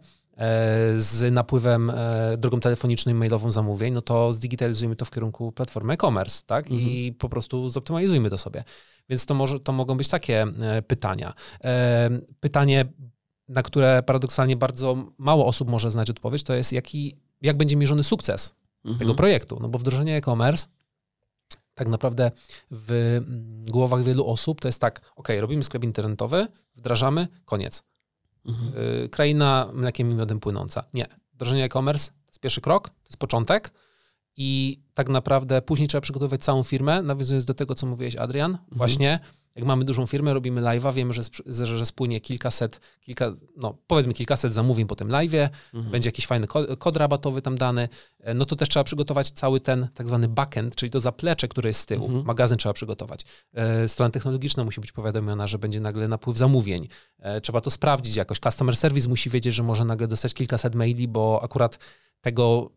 z 0.97 1.35
napływem 1.35 1.91
e, 1.91 2.37
drogą 2.39 2.61
telefoniczną 2.61 3.13
i 3.13 3.15
mailową 3.15 3.51
zamówień, 3.51 3.95
no 3.95 4.03
to 4.03 4.33
zdigitalizujmy 4.33 4.97
to 4.97 5.05
w 5.05 5.11
kierunku 5.11 5.53
platformy 5.53 5.93
e-commerce, 5.93 6.43
tak? 6.47 6.71
Mhm. 6.71 6.91
I 6.91 7.13
po 7.13 7.29
prostu 7.29 7.69
zoptymalizujmy 7.69 8.31
to 8.31 8.39
sobie. 8.39 8.65
Więc 9.09 9.27
to, 9.27 9.35
może, 9.35 9.61
to 9.61 9.73
mogą 9.73 9.97
być 9.97 10.09
takie 10.09 10.43
e, 10.43 10.83
pytania. 10.83 11.35
Pytanie, 12.41 12.85
na 13.49 13.63
które 13.63 14.03
paradoksalnie 14.07 14.57
bardzo 14.57 15.13
mało 15.19 15.47
osób 15.47 15.69
może 15.69 15.91
znać 15.91 16.11
odpowiedź, 16.11 16.43
to 16.43 16.55
jest 16.55 16.73
jaki, 16.73 17.17
jak 17.43 17.57
będzie 17.57 17.77
mierzony 17.77 18.05
sukces 18.05 18.55
mhm. 18.85 18.99
tego 18.99 19.15
projektu. 19.15 19.59
No 19.61 19.69
bo 19.69 19.79
wdrożenie 19.79 20.17
e-commerce 20.17 20.67
tak 21.81 21.89
naprawdę 21.89 22.31
w 22.71 22.91
mm, 22.93 23.65
głowach 23.65 24.05
wielu 24.05 24.27
osób 24.27 24.61
to 24.61 24.69
jest 24.69 24.81
tak, 24.81 25.01
ok, 25.17 25.29
robimy 25.39 25.63
sklep 25.63 25.85
internetowy, 25.85 26.49
wdrażamy, 26.77 27.29
koniec. 27.45 27.83
Mhm. 28.47 28.73
Y, 29.05 29.09
kraina 29.09 29.69
mlekiem 29.73 30.11
i 30.11 30.15
miodem 30.15 30.41
płynąca. 30.41 30.85
Nie. 30.95 31.07
Wdrożenie 31.33 31.65
e-commerce 31.65 32.11
to 32.11 32.29
jest 32.29 32.41
pierwszy 32.41 32.61
krok, 32.61 32.89
to 32.89 32.95
jest 33.07 33.17
początek 33.17 33.73
i 34.43 34.81
tak 34.95 35.09
naprawdę 35.09 35.63
później 35.63 35.89
trzeba 35.89 36.01
przygotować 36.01 36.41
całą 36.41 36.63
firmę, 36.63 37.03
nawiązując 37.03 37.45
do 37.45 37.55
tego, 37.55 37.75
co 37.75 37.87
mówiłeś, 37.87 38.17
Adrian, 38.17 38.51
mhm. 38.51 38.69
właśnie 38.73 39.21
jak 39.55 39.65
mamy 39.65 39.85
dużą 39.85 40.07
firmę, 40.07 40.35
robimy 40.35 40.61
live'a, 40.61 40.95
wiemy, 40.95 41.13
że, 41.13 41.23
że, 41.47 41.67
że 41.67 41.87
spłynie 41.87 42.21
kilkaset, 42.21 42.81
kilka, 43.01 43.33
no 43.57 43.79
powiedzmy 43.87 44.15
kilkaset 44.15 44.53
zamówień 44.53 44.87
po 44.87 44.97
tym 44.97 45.09
live'ie, 45.09 45.49
mhm. 45.75 45.93
będzie 45.93 46.09
jakiś 46.09 46.27
fajny 46.27 46.47
kod, 46.47 46.79
kod, 46.79 46.97
rabatowy 46.97 47.43
tam 47.43 47.59
dany, 47.59 47.89
e, 48.21 48.35
no 48.35 48.45
to 48.45 48.57
też 48.57 48.69
trzeba 48.69 48.85
przygotować 48.85 49.31
cały 49.31 49.61
ten 49.61 49.89
tak 49.95 50.07
zwany 50.07 50.29
backend, 50.29 50.77
czyli 50.77 50.91
to 50.91 51.01
zaplecze, 51.01 51.49
które 51.49 51.71
jest 51.71 51.81
z 51.81 51.87
tyłu. 51.87 52.07
Mhm. 52.07 52.25
Magazyn 52.25 52.59
trzeba 52.59 52.73
przygotować. 52.73 53.25
E, 53.55 53.89
strona 53.89 54.11
technologiczna 54.11 54.65
musi 54.65 54.81
być 54.81 54.93
powiadomiona, 54.93 55.47
że 55.47 55.59
będzie 55.59 55.81
nagle 55.81 56.09
napływ 56.09 56.37
zamówień. 56.37 56.89
E, 57.19 57.41
trzeba 57.41 57.61
to 57.61 57.71
sprawdzić 57.71 58.17
jakoś. 58.17 58.39
Customer 58.39 58.77
service 58.77 59.09
musi 59.09 59.31
wiedzieć, 59.31 59.55
że 59.55 59.63
może 59.63 59.85
nagle 59.85 60.09
dostać 60.09 60.35
kilkaset 60.35 60.75
maili, 60.75 61.09
bo 61.09 61.41
akurat 61.43 61.79
tego 62.21 62.71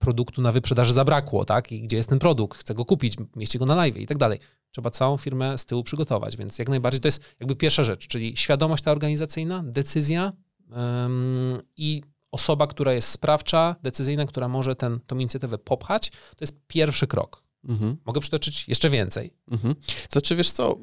produktu 0.00 0.42
na 0.42 0.52
wyprzedaży 0.52 0.92
zabrakło, 0.92 1.44
tak? 1.44 1.72
I 1.72 1.82
gdzie 1.82 1.96
jest 1.96 2.08
ten 2.08 2.18
produkt? 2.18 2.58
Chcę 2.58 2.74
go 2.74 2.84
kupić, 2.84 3.16
mieście 3.36 3.58
go 3.58 3.66
na 3.66 3.74
live 3.74 3.96
i 3.96 4.06
tak 4.06 4.18
dalej. 4.18 4.38
Trzeba 4.70 4.90
całą 4.90 5.16
firmę 5.16 5.58
z 5.58 5.66
tyłu 5.66 5.82
przygotować, 5.82 6.36
więc 6.36 6.58
jak 6.58 6.68
najbardziej 6.68 7.00
to 7.00 7.08
jest 7.08 7.34
jakby 7.40 7.56
pierwsza 7.56 7.84
rzecz, 7.84 8.06
czyli 8.06 8.36
świadomość 8.36 8.84
ta 8.84 8.92
organizacyjna, 8.92 9.62
decyzja 9.66 10.32
um, 10.70 11.62
i 11.76 12.02
osoba, 12.30 12.66
która 12.66 12.92
jest 12.92 13.08
sprawcza, 13.08 13.76
decyzyjna, 13.82 14.26
która 14.26 14.48
może 14.48 14.76
ten, 14.76 15.00
inicjatywę 15.12 15.58
popchać, 15.58 16.10
to 16.10 16.36
jest 16.40 16.60
pierwszy 16.66 17.06
krok. 17.06 17.42
Mhm. 17.64 17.96
Mogę 18.04 18.20
przytoczyć 18.20 18.68
jeszcze 18.68 18.90
więcej. 18.90 19.32
Mhm. 19.50 19.74
Znaczy, 20.10 20.36
wiesz 20.36 20.52
co, 20.52 20.78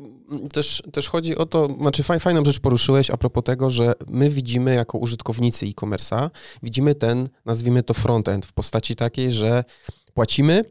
też, 0.53 0.84
też 0.91 1.10
chodzi 1.10 1.36
o 1.36 1.46
to, 1.46 1.67
znaczy 1.79 2.03
fajną 2.03 2.46
rzecz 2.46 2.60
poruszyłeś 2.60 3.10
a 3.10 3.17
propos 3.17 3.43
tego, 3.43 3.69
że 3.69 3.93
my 4.07 4.29
widzimy 4.29 4.75
jako 4.75 4.98
użytkownicy 4.98 5.65
e-commerce'a, 5.65 6.29
widzimy 6.63 6.96
ten, 6.96 7.29
nazwijmy 7.46 7.84
to 7.84 7.93
frontend 7.93 8.46
w 8.46 8.53
postaci 8.53 8.96
takiej, 8.96 9.31
że 9.31 9.63
płacimy 10.13 10.63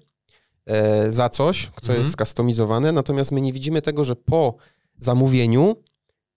e, 0.67 1.13
za 1.13 1.29
coś, 1.29 1.63
co 1.63 1.87
mhm. 1.87 1.99
jest 1.99 2.13
skustomizowane, 2.13 2.93
natomiast 2.93 3.33
my 3.33 3.41
nie 3.41 3.53
widzimy 3.53 3.83
tego, 3.83 4.05
że 4.05 4.17
po 4.17 4.57
zamówieniu 4.99 5.77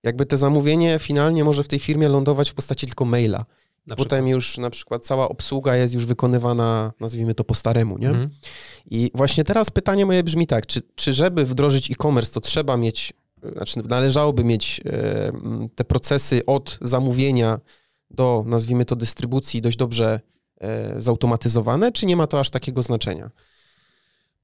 jakby 0.03 0.25
te 0.25 0.37
zamówienie 0.37 0.99
finalnie 0.99 1.43
może 1.43 1.63
w 1.63 1.67
tej 1.67 1.79
firmie 1.79 2.09
lądować 2.09 2.49
w 2.49 2.53
postaci 2.53 2.85
tylko 2.85 3.05
maila. 3.05 3.45
Na 3.87 3.95
Potem 3.95 4.07
przykład. 4.07 4.29
już 4.31 4.57
na 4.57 4.69
przykład 4.69 5.05
cała 5.05 5.29
obsługa 5.29 5.75
jest 5.75 5.93
już 5.93 6.05
wykonywana, 6.05 6.93
nazwijmy 6.99 7.33
to 7.33 7.43
po 7.43 7.53
staremu, 7.53 7.97
nie? 7.97 8.09
Mhm. 8.09 8.29
I 8.91 9.11
właśnie 9.13 9.43
teraz 9.43 9.69
pytanie 9.69 10.05
moje 10.05 10.23
brzmi 10.23 10.47
tak, 10.47 10.65
czy, 10.65 10.81
czy 10.95 11.13
żeby 11.13 11.45
wdrożyć 11.45 11.91
e-commerce, 11.91 12.33
to 12.33 12.39
trzeba 12.39 12.77
mieć, 12.77 13.13
znaczy 13.53 13.79
należałoby 13.85 14.43
mieć 14.43 14.81
e, 14.85 15.31
te 15.75 15.83
procesy 15.83 16.45
od 16.45 16.77
zamówienia 16.81 17.59
do, 18.11 18.43
nazwijmy 18.47 18.85
to, 18.85 18.95
dystrybucji 18.95 19.61
dość 19.61 19.77
dobrze 19.77 20.19
e, 20.61 21.01
zautomatyzowane, 21.01 21.91
czy 21.91 22.05
nie 22.05 22.15
ma 22.15 22.27
to 22.27 22.39
aż 22.39 22.49
takiego 22.49 22.83
znaczenia? 22.83 23.31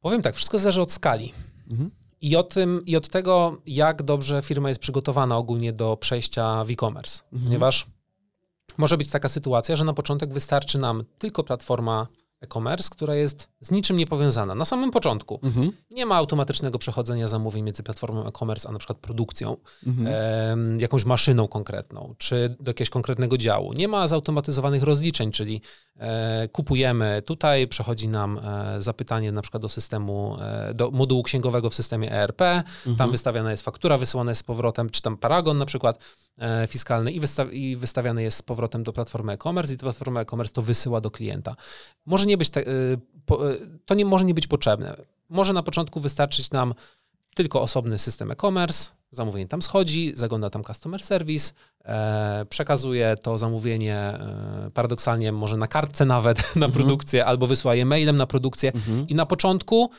Powiem 0.01 0.22
tak, 0.22 0.36
wszystko 0.36 0.60
zależy 0.60 0.82
od 0.82 0.92
skali. 0.92 1.34
Mhm. 1.72 1.92
I, 2.22 2.36
o 2.36 2.44
tym, 2.44 2.86
I 2.86 2.96
od 2.96 3.10
tego, 3.10 3.62
jak 3.65 4.04
dobrze 4.04 4.42
firma 4.42 4.70
jest 4.70 4.82
przygotowana 4.82 5.38
ogólnie 5.38 5.74
do 5.74 5.98
przejścia 5.98 6.63
w 6.63 6.72
e-commerce, 6.72 7.24
mhm. 7.24 7.44
ponieważ 7.44 7.86
może 8.77 8.98
być 8.98 9.10
taka 9.10 9.29
sytuacja, 9.29 9.75
że 9.75 9.84
na 9.84 9.93
początek 9.93 10.34
wystarczy 10.34 10.77
nam 10.77 11.03
tylko 11.19 11.43
platforma 11.43 12.07
e-commerce, 12.41 12.89
która 12.91 13.15
jest 13.15 13.48
z 13.60 13.72
niczym 13.72 13.98
nie 13.98 14.07
powiązana. 14.07 14.55
Na 14.55 14.65
samym 14.65 14.91
początku 14.91 15.39
mhm. 15.43 15.72
nie 15.91 16.05
ma 16.05 16.15
automatycznego 16.15 16.79
przechodzenia 16.79 17.27
zamówień 17.27 17.63
między 17.63 17.84
platformą 17.84 18.27
e-commerce 18.27 18.69
a 18.69 18.72
na 18.72 18.79
przykład 18.79 18.98
produkcją, 18.98 19.57
mhm. 19.88 20.07
e, 20.07 20.81
jakąś 20.81 21.05
maszyną 21.05 21.48
konkretną, 21.48 22.15
czy 22.17 22.55
do 22.60 22.69
jakiegoś 22.69 22.89
konkretnego 22.89 23.38
działu. 23.38 23.74
Nie 23.74 23.88
ma 23.88 24.07
zautomatyzowanych 24.07 24.84
rozliczeń, 24.84 25.31
czyli 25.31 25.62
e, 25.98 26.48
kupujemy, 26.48 27.22
tutaj 27.25 27.67
przechodzi 27.67 28.07
nam 28.07 28.39
e, 28.43 28.81
zapytanie 28.81 29.31
na 29.31 29.41
przykład 29.41 29.62
do 29.62 29.69
systemu, 29.69 30.38
e, 30.41 30.74
do 30.74 30.91
modułu 30.91 31.24
księgowego 31.24 31.69
w 31.69 31.75
systemie 31.75 32.12
ERP, 32.12 32.41
mhm. 32.41 32.95
tam 32.98 33.12
wystawiana 33.12 33.51
jest 33.51 33.63
faktura, 33.63 33.98
wysyłana 33.98 34.31
jest 34.31 34.41
z 34.41 34.43
powrotem, 34.43 34.89
czy 34.89 35.01
tam 35.01 35.17
paragon 35.17 35.57
na 35.57 35.65
przykład 35.65 36.00
fiskalny 36.68 37.12
i, 37.12 37.20
wysta 37.20 37.44
i 37.44 37.75
wystawiany 37.75 38.24
jest 38.24 38.38
z 38.38 38.42
powrotem 38.42 38.84
do 38.84 38.94
platformy 38.94 39.34
e-commerce 39.34 39.74
i 39.74 39.77
ta 39.77 39.84
platforma 39.84 40.22
e-commerce 40.22 40.54
to 40.54 40.62
wysyła 40.62 41.01
do 41.01 41.12
klienta. 41.12 41.56
Może 42.06 42.25
nie 42.25 42.38
być 42.38 42.50
te, 42.50 42.63
to 43.86 43.96
nie 43.96 44.06
może 44.06 44.25
nie 44.25 44.34
być 44.34 44.48
potrzebne. 44.48 44.96
Może 45.30 45.54
na 45.54 45.63
początku 45.63 46.00
wystarczyć 46.00 46.51
nam 46.51 46.74
tylko 47.36 47.62
osobny 47.62 48.00
system 48.00 48.32
e-commerce, 48.32 48.89
zamówienie 49.12 49.48
tam 49.48 49.62
schodzi, 49.62 50.12
zagląda 50.15 50.50
tam 50.50 50.63
customer 50.63 51.04
service, 51.04 51.54
e, 51.86 52.46
przekazuje 52.50 53.15
to 53.22 53.38
zamówienie 53.38 53.98
e, 53.98 54.72
paradoksalnie 54.74 55.32
może 55.32 55.58
na 55.58 55.68
kartce 55.68 56.06
nawet 56.06 56.38
na 56.56 56.65
mhm. 56.65 56.72
produkcję, 56.72 57.25
albo 57.25 57.48
wysyła 57.48 57.75
je 57.75 57.86
mailem 57.86 58.15
na 58.15 58.27
produkcję 58.27 58.74
mhm. 58.74 59.08
i 59.08 59.15
na 59.15 59.25
początku 59.25 59.89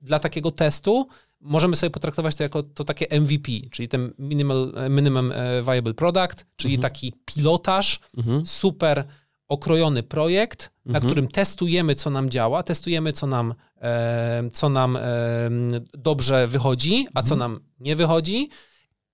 dla 0.00 0.18
takiego 0.18 0.50
testu 0.50 1.08
możemy 1.40 1.76
sobie 1.76 1.90
potraktować 1.90 2.34
to 2.34 2.42
jako 2.42 2.62
to 2.62 2.84
takie 2.84 3.20
MVP, 3.20 3.52
czyli 3.70 3.88
ten 3.88 4.12
minimal, 4.18 4.72
minimum 4.90 5.32
e, 5.32 5.62
viable 5.62 5.94
product, 5.94 6.46
czyli 6.56 6.74
mhm. 6.74 6.82
taki 6.82 7.12
pilotaż, 7.24 8.00
mhm. 8.16 8.46
super 8.46 9.04
okrojony 9.48 10.02
projekt, 10.02 10.70
mhm. 10.86 10.92
na 10.92 11.08
którym 11.08 11.28
testujemy, 11.28 11.94
co 11.94 12.10
nam 12.10 12.30
działa, 12.30 12.62
testujemy, 12.62 13.12
co 13.12 13.26
nam, 13.26 13.54
e, 13.82 14.48
co 14.52 14.68
nam 14.68 14.96
e, 14.96 15.00
dobrze 15.94 16.46
wychodzi, 16.46 17.06
a 17.14 17.22
co 17.22 17.34
mhm. 17.34 17.52
nam 17.52 17.60
nie 17.80 17.96
wychodzi 17.96 18.48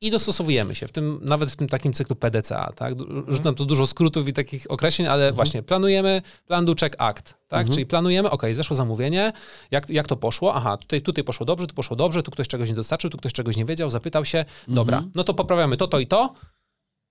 i 0.01 0.11
dostosowujemy 0.11 0.75
się, 0.75 0.89
w 0.89 0.93
tym, 0.93 1.21
nawet 1.23 1.51
w 1.51 1.57
tym 1.57 1.69
takim 1.69 1.93
cyklu 1.93 2.17
PDCA. 2.17 2.73
Tak? 2.73 2.93
Mhm. 2.93 3.33
Rzucam 3.33 3.55
tu 3.55 3.65
dużo 3.65 3.87
skrótów 3.87 4.29
i 4.29 4.33
takich 4.33 4.71
określeń, 4.71 5.09
ale 5.09 5.23
mhm. 5.23 5.35
właśnie 5.35 5.63
planujemy, 5.63 6.23
plan 6.47 6.65
do 6.65 6.75
check 6.81 6.97
act, 6.99 7.35
tak? 7.49 7.61
Mhm. 7.61 7.75
czyli 7.75 7.87
planujemy, 7.87 8.31
ok, 8.31 8.43
zeszło 8.53 8.77
zamówienie, 8.77 9.33
jak, 9.71 9.91
jak 9.91 10.07
to 10.07 10.17
poszło? 10.17 10.55
Aha, 10.55 10.77
tutaj, 10.77 11.03
tutaj 11.03 11.25
poszło 11.25 11.47
dobrze, 11.47 11.67
tu 11.67 11.75
poszło 11.75 11.97
dobrze, 11.97 12.23
tu 12.23 12.31
ktoś 12.31 12.49
czegoś 12.49 12.69
nie 12.69 12.75
dostarczył, 12.75 13.11
tu 13.11 13.19
ktoś 13.19 13.33
czegoś 13.33 13.57
nie 13.57 13.65
wiedział, 13.65 13.91
zapytał 13.91 14.25
się, 14.25 14.45
dobra, 14.69 15.03
no 15.15 15.25
to 15.25 15.35
poprawiamy 15.35 15.77
to, 15.77 15.89
to 15.89 15.99
i 15.99 16.07
to, 16.07 16.35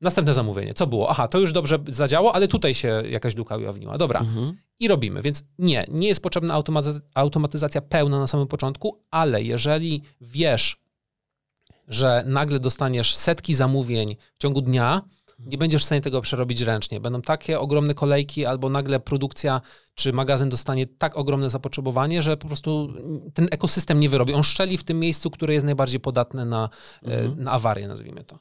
Następne 0.01 0.33
zamówienie. 0.33 0.73
Co 0.73 0.87
było? 0.87 1.09
Aha, 1.09 1.27
to 1.27 1.39
już 1.39 1.51
dobrze 1.51 1.79
zadziałało, 1.87 2.35
ale 2.35 2.47
tutaj 2.47 2.73
się 2.73 3.03
jakaś 3.09 3.35
luka 3.35 3.57
ujawniła. 3.57 3.97
Dobra. 3.97 4.19
Mhm. 4.19 4.57
I 4.79 4.87
robimy. 4.87 5.21
Więc 5.21 5.43
nie, 5.59 5.85
nie 5.91 6.07
jest 6.07 6.23
potrzebna 6.23 6.61
automatyzacja 7.15 7.81
pełna 7.81 8.19
na 8.19 8.27
samym 8.27 8.47
początku, 8.47 9.01
ale 9.11 9.43
jeżeli 9.43 10.01
wiesz, 10.21 10.84
że 11.87 12.23
nagle 12.27 12.59
dostaniesz 12.59 13.15
setki 13.15 13.53
zamówień 13.53 14.15
w 14.37 14.41
ciągu 14.41 14.61
dnia, 14.61 15.01
nie 15.39 15.57
będziesz 15.57 15.81
w 15.81 15.85
stanie 15.85 16.01
tego 16.01 16.21
przerobić 16.21 16.61
ręcznie. 16.61 16.99
Będą 16.99 17.21
takie 17.21 17.59
ogromne 17.59 17.93
kolejki, 17.93 18.45
albo 18.45 18.69
nagle 18.69 18.99
produkcja 18.99 19.61
czy 19.95 20.13
magazyn 20.13 20.49
dostanie 20.49 20.87
tak 20.87 21.17
ogromne 21.17 21.49
zapotrzebowanie, 21.49 22.21
że 22.21 22.37
po 22.37 22.47
prostu 22.47 22.93
ten 23.33 23.47
ekosystem 23.51 23.99
nie 23.99 24.09
wyrobi. 24.09 24.33
On 24.33 24.43
szczeli 24.43 24.77
w 24.77 24.83
tym 24.83 24.99
miejscu, 24.99 25.29
które 25.29 25.53
jest 25.53 25.65
najbardziej 25.65 25.99
podatne 25.99 26.45
na, 26.45 26.69
e, 27.03 27.19
mhm. 27.19 27.43
na 27.43 27.51
awarię, 27.51 27.87
nazwijmy 27.87 28.23
to. 28.23 28.39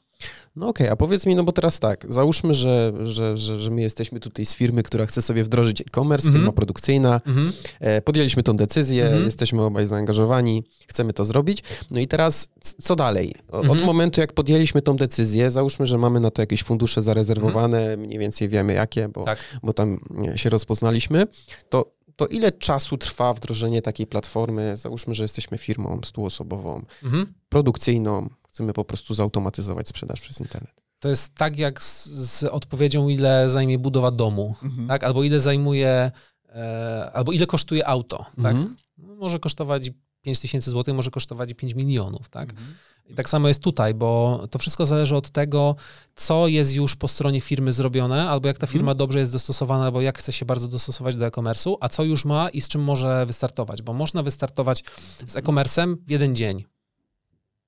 No 0.55 0.67
okej, 0.67 0.87
okay, 0.87 0.93
a 0.93 0.95
powiedz 0.95 1.25
mi, 1.25 1.35
no 1.35 1.43
bo 1.43 1.51
teraz 1.51 1.79
tak, 1.79 2.05
załóżmy, 2.09 2.53
że, 2.53 2.93
że, 3.03 3.37
że, 3.37 3.59
że 3.59 3.71
my 3.71 3.81
jesteśmy 3.81 4.19
tutaj 4.19 4.45
z 4.45 4.55
firmy, 4.55 4.83
która 4.83 5.05
chce 5.05 5.21
sobie 5.21 5.43
wdrożyć 5.43 5.81
e-commerce, 5.81 6.27
mm 6.27 6.35
-hmm. 6.35 6.39
firma 6.39 6.53
produkcyjna, 6.53 7.21
mm 7.25 7.45
-hmm. 7.45 8.01
podjęliśmy 8.01 8.43
tą 8.43 8.57
decyzję, 8.57 9.07
mm 9.07 9.21
-hmm. 9.21 9.25
jesteśmy 9.25 9.61
obaj 9.61 9.85
zaangażowani, 9.85 10.63
chcemy 10.87 11.13
to 11.13 11.25
zrobić, 11.25 11.63
no 11.91 11.99
i 11.99 12.07
teraz 12.07 12.47
co 12.61 12.95
dalej? 12.95 13.33
Od 13.51 13.65
mhm. 13.65 13.85
momentu, 13.85 14.21
jak 14.21 14.33
podjęliśmy 14.33 14.81
tą 14.81 14.95
decyzję, 14.95 15.51
załóżmy, 15.51 15.87
że 15.87 15.97
mamy 15.97 16.19
na 16.19 16.31
to 16.31 16.41
jakieś 16.41 16.63
fundusze 16.63 17.01
zarezerwowane, 17.01 17.79
mhm. 17.79 17.99
mniej 17.99 18.19
więcej 18.19 18.49
wiemy 18.49 18.73
jakie, 18.73 19.09
bo, 19.09 19.23
tak. 19.23 19.39
bo 19.63 19.73
tam 19.73 19.99
się 20.35 20.49
rozpoznaliśmy, 20.49 21.27
to 21.69 21.95
to 22.15 22.27
ile 22.27 22.51
czasu 22.51 22.97
trwa 22.97 23.33
wdrożenie 23.33 23.81
takiej 23.81 24.07
platformy? 24.07 24.77
Załóżmy, 24.77 25.15
że 25.15 25.23
jesteśmy 25.23 25.57
firmą 25.57 25.99
stuosobową, 26.05 26.85
mhm. 27.03 27.33
produkcyjną, 27.49 28.29
chcemy 28.55 28.73
po 28.73 28.85
prostu 28.85 29.13
zautomatyzować 29.13 29.87
sprzedaż 29.87 30.21
przez 30.21 30.39
internet. 30.39 30.81
To 30.99 31.09
jest 31.09 31.35
tak 31.35 31.57
jak 31.57 31.83
z, 31.83 32.05
z 32.05 32.43
odpowiedzią, 32.43 33.09
ile 33.09 33.49
zajmie 33.49 33.79
budowa 33.79 34.11
domu, 34.11 34.55
mhm. 34.63 34.87
tak? 34.87 35.03
albo 35.03 35.23
ile 35.23 35.39
zajmuje, 35.39 36.11
e, 36.49 37.11
albo 37.13 37.31
ile 37.31 37.45
kosztuje 37.45 37.87
auto. 37.87 38.17
Tak? 38.17 38.55
Mhm. 38.55 38.75
No, 38.97 39.15
może 39.15 39.39
kosztować 39.39 39.91
5 40.21 40.39
tysięcy 40.39 40.69
złotych, 40.69 40.95
może 40.95 41.11
kosztować 41.11 41.53
5 41.53 41.73
milionów. 41.73 42.29
Tak? 42.29 42.49
Mhm. 42.49 42.73
I 43.05 43.13
tak 43.13 43.29
samo 43.29 43.47
jest 43.47 43.63
tutaj, 43.63 43.93
bo 43.93 44.41
to 44.51 44.59
wszystko 44.59 44.85
zależy 44.85 45.15
od 45.15 45.29
tego, 45.29 45.75
co 46.15 46.47
jest 46.47 46.75
już 46.75 46.95
po 46.95 47.07
stronie 47.07 47.41
firmy 47.41 47.73
zrobione, 47.73 48.29
albo 48.29 48.47
jak 48.47 48.57
ta 48.57 48.67
firma 48.67 48.85
hmm. 48.85 48.97
dobrze 48.97 49.19
jest 49.19 49.31
dostosowana, 49.31 49.85
albo 49.85 50.01
jak 50.01 50.17
chce 50.17 50.33
się 50.33 50.45
bardzo 50.45 50.67
dostosować 50.67 51.15
do 51.15 51.25
e-commerce'u, 51.25 51.75
a 51.81 51.89
co 51.89 52.03
już 52.03 52.25
ma 52.25 52.49
i 52.49 52.61
z 52.61 52.67
czym 52.67 52.83
może 52.83 53.25
wystartować, 53.25 53.81
bo 53.81 53.93
można 53.93 54.23
wystartować 54.23 54.83
z 55.27 55.35
e-commerce'em 55.35 55.95
w 56.05 56.09
jeden 56.09 56.35
dzień. 56.35 56.65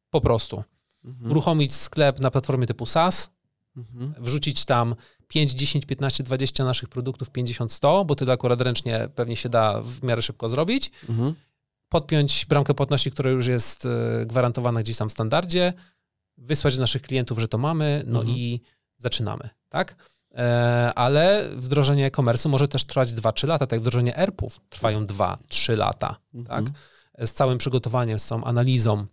Po 0.10 0.21
prostu. 0.21 0.63
Mhm. 1.07 1.31
Uruchomić 1.31 1.75
sklep 1.75 2.19
na 2.19 2.31
platformie 2.31 2.67
typu 2.67 2.85
SaaS, 2.85 3.29
mhm. 3.77 4.13
wrzucić 4.19 4.65
tam 4.65 4.95
5, 5.27 5.51
10, 5.51 5.85
15, 5.85 6.23
20 6.23 6.65
naszych 6.65 6.89
produktów, 6.89 7.29
50, 7.29 7.73
100, 7.73 8.05
bo 8.05 8.15
tyle 8.15 8.33
akurat 8.33 8.61
ręcznie 8.61 9.09
pewnie 9.15 9.35
się 9.35 9.49
da 9.49 9.81
w 9.81 10.03
miarę 10.03 10.21
szybko 10.21 10.49
zrobić. 10.49 10.91
Mhm 11.09 11.35
podpiąć 11.89 12.45
bramkę 12.45 12.73
płatności, 12.73 13.11
która 13.11 13.31
już 13.31 13.47
jest 13.47 13.85
e, 13.85 14.25
gwarantowana 14.25 14.81
gdzieś 14.81 14.97
tam 14.97 15.09
w 15.09 15.11
standardzie, 15.11 15.73
wysłać 16.37 16.75
do 16.75 16.81
naszych 16.81 17.01
klientów, 17.01 17.39
że 17.39 17.47
to 17.47 17.57
mamy, 17.57 18.03
no 18.07 18.19
mhm. 18.19 18.37
i 18.37 18.61
zaczynamy, 18.97 19.49
tak? 19.69 19.95
E, 20.35 20.91
ale 20.95 21.49
wdrożenie 21.55 22.05
e-commerce 22.05 22.49
może 22.49 22.67
też 22.67 22.83
trwać 22.83 23.11
2-3 23.11 23.47
lata, 23.47 23.67
tak 23.67 23.71
jak 23.71 23.81
wdrożenie 23.81 24.17
ERP-ów 24.17 24.59
trwają 24.69 25.05
2-3 25.05 25.77
lata, 25.77 26.15
mhm. 26.33 26.65
tak? 26.65 26.73
Z 27.27 27.33
całym 27.33 27.57
przygotowaniem, 27.57 28.19
z 28.19 28.25
całą 28.25 28.43
analizą. 28.43 29.05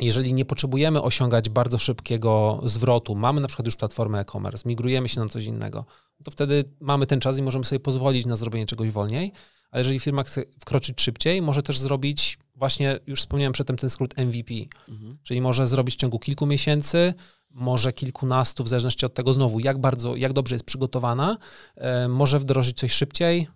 Jeżeli 0.00 0.34
nie 0.34 0.44
potrzebujemy 0.44 1.02
osiągać 1.02 1.48
bardzo 1.48 1.78
szybkiego 1.78 2.60
zwrotu, 2.64 3.14
mamy 3.14 3.40
na 3.40 3.48
przykład 3.48 3.66
już 3.66 3.76
platformę 3.76 4.20
e-commerce, 4.20 4.68
migrujemy 4.68 5.08
się 5.08 5.20
na 5.20 5.28
coś 5.28 5.44
innego, 5.44 5.84
to 6.24 6.30
wtedy 6.30 6.64
mamy 6.80 7.06
ten 7.06 7.20
czas 7.20 7.38
i 7.38 7.42
możemy 7.42 7.64
sobie 7.64 7.80
pozwolić 7.80 8.26
na 8.26 8.36
zrobienie 8.36 8.66
czegoś 8.66 8.90
wolniej, 8.90 9.32
ale 9.70 9.80
jeżeli 9.80 10.00
firma 10.00 10.22
chce 10.22 10.44
wkroczyć 10.60 11.02
szybciej, 11.02 11.42
może 11.42 11.62
też 11.62 11.78
zrobić 11.78 12.38
właśnie, 12.54 12.98
już 13.06 13.20
wspomniałem 13.20 13.52
przedtem 13.52 13.76
ten 13.76 13.90
skrót 13.90 14.16
MVP, 14.16 14.54
mhm. 14.88 15.18
czyli 15.22 15.40
może 15.40 15.66
zrobić 15.66 15.94
w 15.94 15.98
ciągu 15.98 16.18
kilku 16.18 16.46
miesięcy, 16.46 17.14
może 17.50 17.92
kilkunastu, 17.92 18.64
w 18.64 18.68
zależności 18.68 19.06
od 19.06 19.14
tego 19.14 19.32
znowu, 19.32 19.60
jak 19.60 19.78
bardzo, 19.78 20.16
jak 20.16 20.32
dobrze 20.32 20.54
jest 20.54 20.64
przygotowana, 20.64 21.38
e, 21.76 22.08
może 22.08 22.38
wdrożyć 22.38 22.78
coś 22.78 22.92
szybciej, 22.92 23.48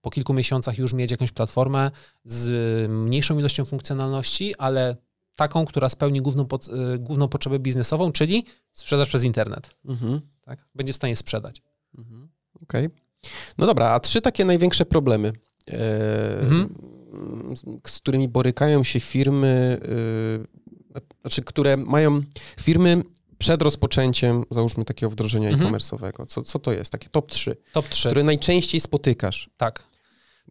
po 0.00 0.10
kilku 0.10 0.34
miesiącach 0.34 0.78
już 0.78 0.92
mieć 0.92 1.10
jakąś 1.10 1.32
platformę 1.32 1.90
z 2.24 2.50
mniejszą 2.90 3.38
ilością 3.38 3.64
funkcjonalności, 3.64 4.54
ale 4.56 4.96
taką, 5.36 5.64
która 5.64 5.88
spełni 5.88 6.22
główną, 6.22 6.46
e, 6.94 6.98
główną 6.98 7.28
potrzebę 7.28 7.58
biznesową, 7.58 8.12
czyli 8.12 8.44
sprzedaż 8.72 9.08
przez 9.08 9.24
internet. 9.24 9.70
Mhm. 9.84 10.20
Tak? 10.44 10.66
Będzie 10.74 10.92
w 10.92 10.96
stanie 10.96 11.16
sprzedać. 11.16 11.62
Mhm. 11.98 12.28
Okej. 12.62 12.86
Okay. 12.86 13.04
No 13.58 13.66
dobra, 13.66 13.90
a 13.90 14.00
trzy 14.00 14.20
takie 14.20 14.44
największe 14.44 14.86
problemy, 14.86 15.32
e, 15.72 16.40
mhm. 16.40 16.74
z 17.86 17.98
którymi 17.98 18.28
borykają 18.28 18.84
się 18.84 19.00
firmy, 19.00 19.80
e, 20.94 21.00
znaczy, 21.20 21.42
które 21.42 21.76
mają 21.76 22.20
firmy 22.60 23.02
przed 23.38 23.62
rozpoczęciem, 23.62 24.44
załóżmy, 24.50 24.84
takiego 24.84 25.10
wdrożenia 25.10 25.48
mhm. 25.48 25.74
e-commerce'owego. 25.74 26.26
Co, 26.26 26.42
co 26.42 26.58
to 26.58 26.72
jest? 26.72 26.92
Takie 26.92 27.08
top 27.08 27.30
3. 27.30 27.56
Top 27.72 27.88
3. 27.88 28.08
Które 28.08 28.24
najczęściej 28.24 28.80
spotykasz. 28.80 29.50
Tak. 29.56 29.86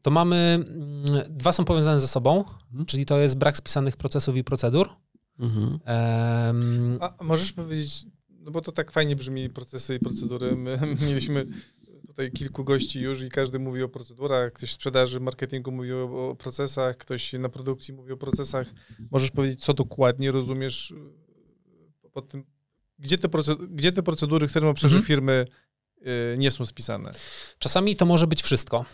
To 0.01 0.11
mamy, 0.11 0.35
mm, 0.35 1.21
dwa 1.29 1.51
są 1.51 1.65
powiązane 1.65 1.99
ze 1.99 2.07
sobą, 2.07 2.37
mhm. 2.39 2.85
czyli 2.85 3.05
to 3.05 3.19
jest 3.19 3.37
brak 3.37 3.57
spisanych 3.57 3.97
procesów 3.97 4.37
i 4.37 4.43
procedur. 4.43 4.89
Mhm. 5.39 5.79
Um, 6.47 6.97
a 7.01 7.23
możesz 7.23 7.51
powiedzieć, 7.51 8.05
no 8.29 8.51
bo 8.51 8.61
to 8.61 8.71
tak 8.71 8.91
fajnie 8.91 9.15
brzmi 9.15 9.49
procesy 9.49 9.95
i 9.95 9.99
procedury. 9.99 10.55
My 10.55 10.79
mieliśmy 11.07 11.45
tutaj 12.07 12.31
kilku 12.31 12.63
gości 12.63 12.99
już 12.99 13.21
i 13.21 13.29
każdy 13.29 13.59
mówi 13.59 13.83
o 13.83 13.89
procedurach, 13.89 14.53
ktoś 14.53 14.69
w 14.69 14.73
sprzedaży, 14.73 15.19
marketingu 15.19 15.71
mówi 15.71 15.93
o, 15.93 16.29
o 16.29 16.35
procesach, 16.35 16.97
ktoś 16.97 17.33
na 17.33 17.49
produkcji 17.49 17.93
mówi 17.93 18.11
o 18.11 18.17
procesach. 18.17 18.67
Możesz 19.11 19.31
powiedzieć, 19.31 19.63
co 19.63 19.73
dokładnie 19.73 20.31
rozumiesz 20.31 20.91
y, 22.05 22.09
pod 22.13 22.27
tym, 22.27 22.45
gdzie 22.99 23.17
te, 23.17 23.29
procedury, 23.29 23.67
gdzie 23.67 23.91
te 23.91 24.03
procedury, 24.03 24.47
które 24.47 24.65
ma 24.65 24.73
mhm. 24.83 25.03
firmy, 25.03 25.47
y, 25.97 26.35
nie 26.37 26.51
są 26.51 26.65
spisane? 26.65 27.13
Czasami 27.59 27.95
to 27.95 28.05
może 28.05 28.27
być 28.27 28.41
wszystko. 28.41 28.85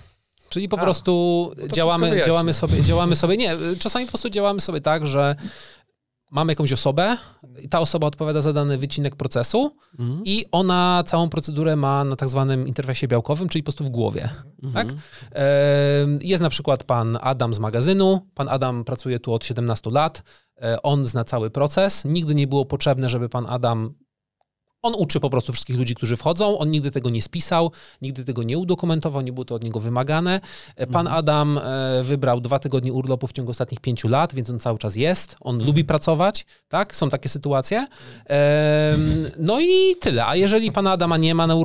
Czyli 0.50 0.70
po 0.70 0.80
A, 0.80 0.82
prostu 0.82 1.52
działamy, 1.74 2.22
działamy 2.26 2.54
sobie, 2.54 2.84
działamy 2.84 3.16
sobie, 3.16 3.38
nie, 3.38 3.56
czasami 3.80 4.06
po 4.06 4.12
prostu 4.12 4.30
działamy 4.30 4.62
sobie 4.62 4.82
tak, 4.82 5.06
że 5.06 5.36
mamy 6.32 6.52
jakąś 6.52 6.74
osobę, 6.74 7.18
i 7.62 7.70
ta 7.70 7.80
osoba 7.80 8.08
odpowiada 8.08 8.42
za 8.42 8.54
dany 8.54 8.78
wycinek 8.78 9.16
procesu 9.16 9.76
mhm. 10.00 10.22
i 10.26 10.46
ona 10.52 11.04
całą 11.06 11.30
procedurę 11.30 11.76
ma 11.76 12.04
na 12.04 12.16
tak 12.16 12.30
zwanym 12.30 12.68
interfejsie 12.68 13.08
białkowym, 13.08 13.50
czyli 13.50 13.64
po 13.64 13.66
prostu 13.66 13.84
w 13.84 13.90
głowie. 13.90 14.30
Mhm. 14.64 14.88
Tak? 14.88 14.98
Jest 16.22 16.44
na 16.44 16.50
przykład 16.50 16.84
pan 16.84 17.18
Adam 17.22 17.54
z 17.54 17.60
magazynu. 17.60 18.28
Pan 18.36 18.50
Adam 18.50 18.84
pracuje 18.84 19.20
tu 19.20 19.34
od 19.34 19.46
17 19.46 19.90
lat. 19.90 20.24
E, 20.62 20.82
on 20.82 21.06
zna 21.06 21.24
cały 21.24 21.50
proces. 21.50 22.06
Nigdy 22.06 22.36
nie 22.36 22.48
było 22.48 22.66
potrzebne, 22.66 23.10
żeby 23.10 23.30
pan 23.30 23.46
Adam 23.50 23.94
on 24.82 24.94
uczy 24.96 25.20
po 25.20 25.30
prostu 25.30 25.54
wszystkich 25.54 25.78
ludzi, 25.78 25.96
którzy 25.96 26.18
wchodzą. 26.18 26.58
On 26.58 26.72
nigdy 26.72 26.92
tego 26.92 27.10
nie 27.10 27.22
spisał, 27.22 27.72
nigdy 28.02 28.26
tego 28.26 28.44
nie 28.44 28.58
udokumentował, 28.58 29.22
nie 29.22 29.34
było 29.34 29.46
to 29.46 29.56
od 29.56 29.64
niego 29.64 29.80
wymagane. 29.80 30.42
E, 30.76 30.88
pan 30.88 31.08
mhm. 31.08 31.20
Adam 31.20 31.58
e, 31.58 32.04
wybrał 32.04 32.42
dwa 32.42 32.60
tygodnie 32.60 32.94
urlopu 32.94 33.28
w 33.28 33.34
ciągu 33.34 33.52
ostatnich 33.52 33.80
pięciu 33.80 34.08
lat, 34.08 34.34
więc 34.34 34.50
on 34.50 34.60
cały 34.60 34.80
czas 34.80 34.96
jest. 34.96 35.36
On 35.42 35.56
mhm. 35.56 35.68
lubi 35.68 35.86
pracować, 35.86 36.46
tak? 36.68 36.96
Są 36.96 37.10
takie 37.10 37.30
sytuacje. 37.30 37.88
No 39.38 39.60
i 39.60 39.96
tyle. 40.00 40.26
A 40.26 40.36
jeżeli 40.36 40.72
pana 40.72 40.92
Adama 40.92 41.18
nie 41.18 41.36
ma, 41.36 41.48
na 41.48 41.56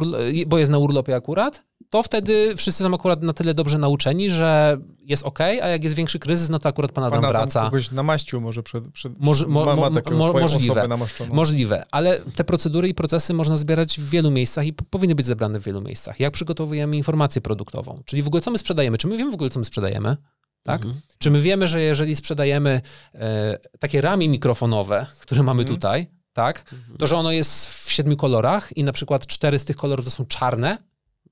bo 0.46 0.59
jest 0.59 0.72
na 0.72 0.79
urlopie 0.79 1.16
akurat, 1.16 1.64
to 1.94 2.02
wtedy 2.02 2.54
wszyscy 2.57 2.83
są 2.83 2.94
akurat 2.94 3.22
na 3.22 3.33
tyle 3.33 3.54
dobrze 3.54 3.78
nauczeni, 3.78 4.30
że 4.30 4.78
jest 4.98 5.22
ok, 5.22 5.40
a 5.40 5.68
jak 5.68 5.85
jest 5.85 5.96
większy 5.96 6.18
kryzys, 6.18 6.48
no 6.48 6.59
to 6.59 6.68
akurat 6.68 6.92
pan 6.92 7.04
Adam, 7.04 7.20
pan 7.20 7.30
Adam 7.30 7.40
wraca. 7.42 7.64
kogoś 7.64 7.90
namaścił 7.90 8.40
może 8.40 8.62
przed, 8.62 8.88
przed 8.88 9.20
Moż, 9.20 9.46
mo, 9.46 9.64
ma, 9.64 9.76
ma 9.76 9.90
mo, 10.11 10.33
możliwe, 10.33 10.88
możliwe, 11.33 11.85
ale 11.90 12.20
te 12.20 12.44
procedury 12.44 12.88
i 12.88 12.94
procesy 12.94 13.35
można 13.35 13.57
zbierać 13.57 14.00
w 14.00 14.11
wielu 14.11 14.30
miejscach 14.30 14.66
i 14.66 14.72
powinny 14.72 15.14
być 15.14 15.26
zebrane 15.26 15.61
w 15.61 15.64
wielu 15.64 15.80
miejscach. 15.80 16.20
Jak 16.20 16.33
przygotowujemy 16.33 16.96
informację 16.96 17.42
produktową, 17.42 18.02
czyli 18.04 18.22
w 18.22 18.26
ogóle 18.26 18.40
co 18.40 18.50
my 18.50 18.59
sprzedajemy, 18.59 18.98
czy 18.98 19.09
my 19.09 19.16
wiemy 19.16 19.30
w 19.30 19.35
ogóle 19.35 19.50
co 19.50 19.59
my 19.59 19.64
sprzedajemy? 19.64 20.16
Tak? 20.62 20.83
Mhm. 20.83 21.00
Czy 21.18 21.30
my 21.30 21.40
wiemy, 21.40 21.66
że 21.66 21.80
jeżeli 21.80 22.16
sprzedajemy 22.16 22.80
e, 23.14 23.59
takie 23.78 24.00
ramy 24.00 24.28
mikrofonowe, 24.28 25.07
które 25.20 25.42
mamy 25.42 25.62
mhm. 25.62 25.76
tutaj, 25.76 26.07
tak, 26.33 26.72
mhm. 26.72 26.98
to 26.98 27.07
że 27.07 27.16
ono 27.16 27.33
jest 27.33 27.66
w 27.66 27.92
siedmiu 27.92 28.16
kolorach 28.16 28.76
i 28.76 28.85
na 28.85 28.92
przykład 28.92 29.26
cztery 29.26 29.59
z 29.59 29.64
tych 29.64 29.76
kolorów 29.76 30.04
to 30.04 30.11
są 30.11 30.26
czarne, 30.26 30.78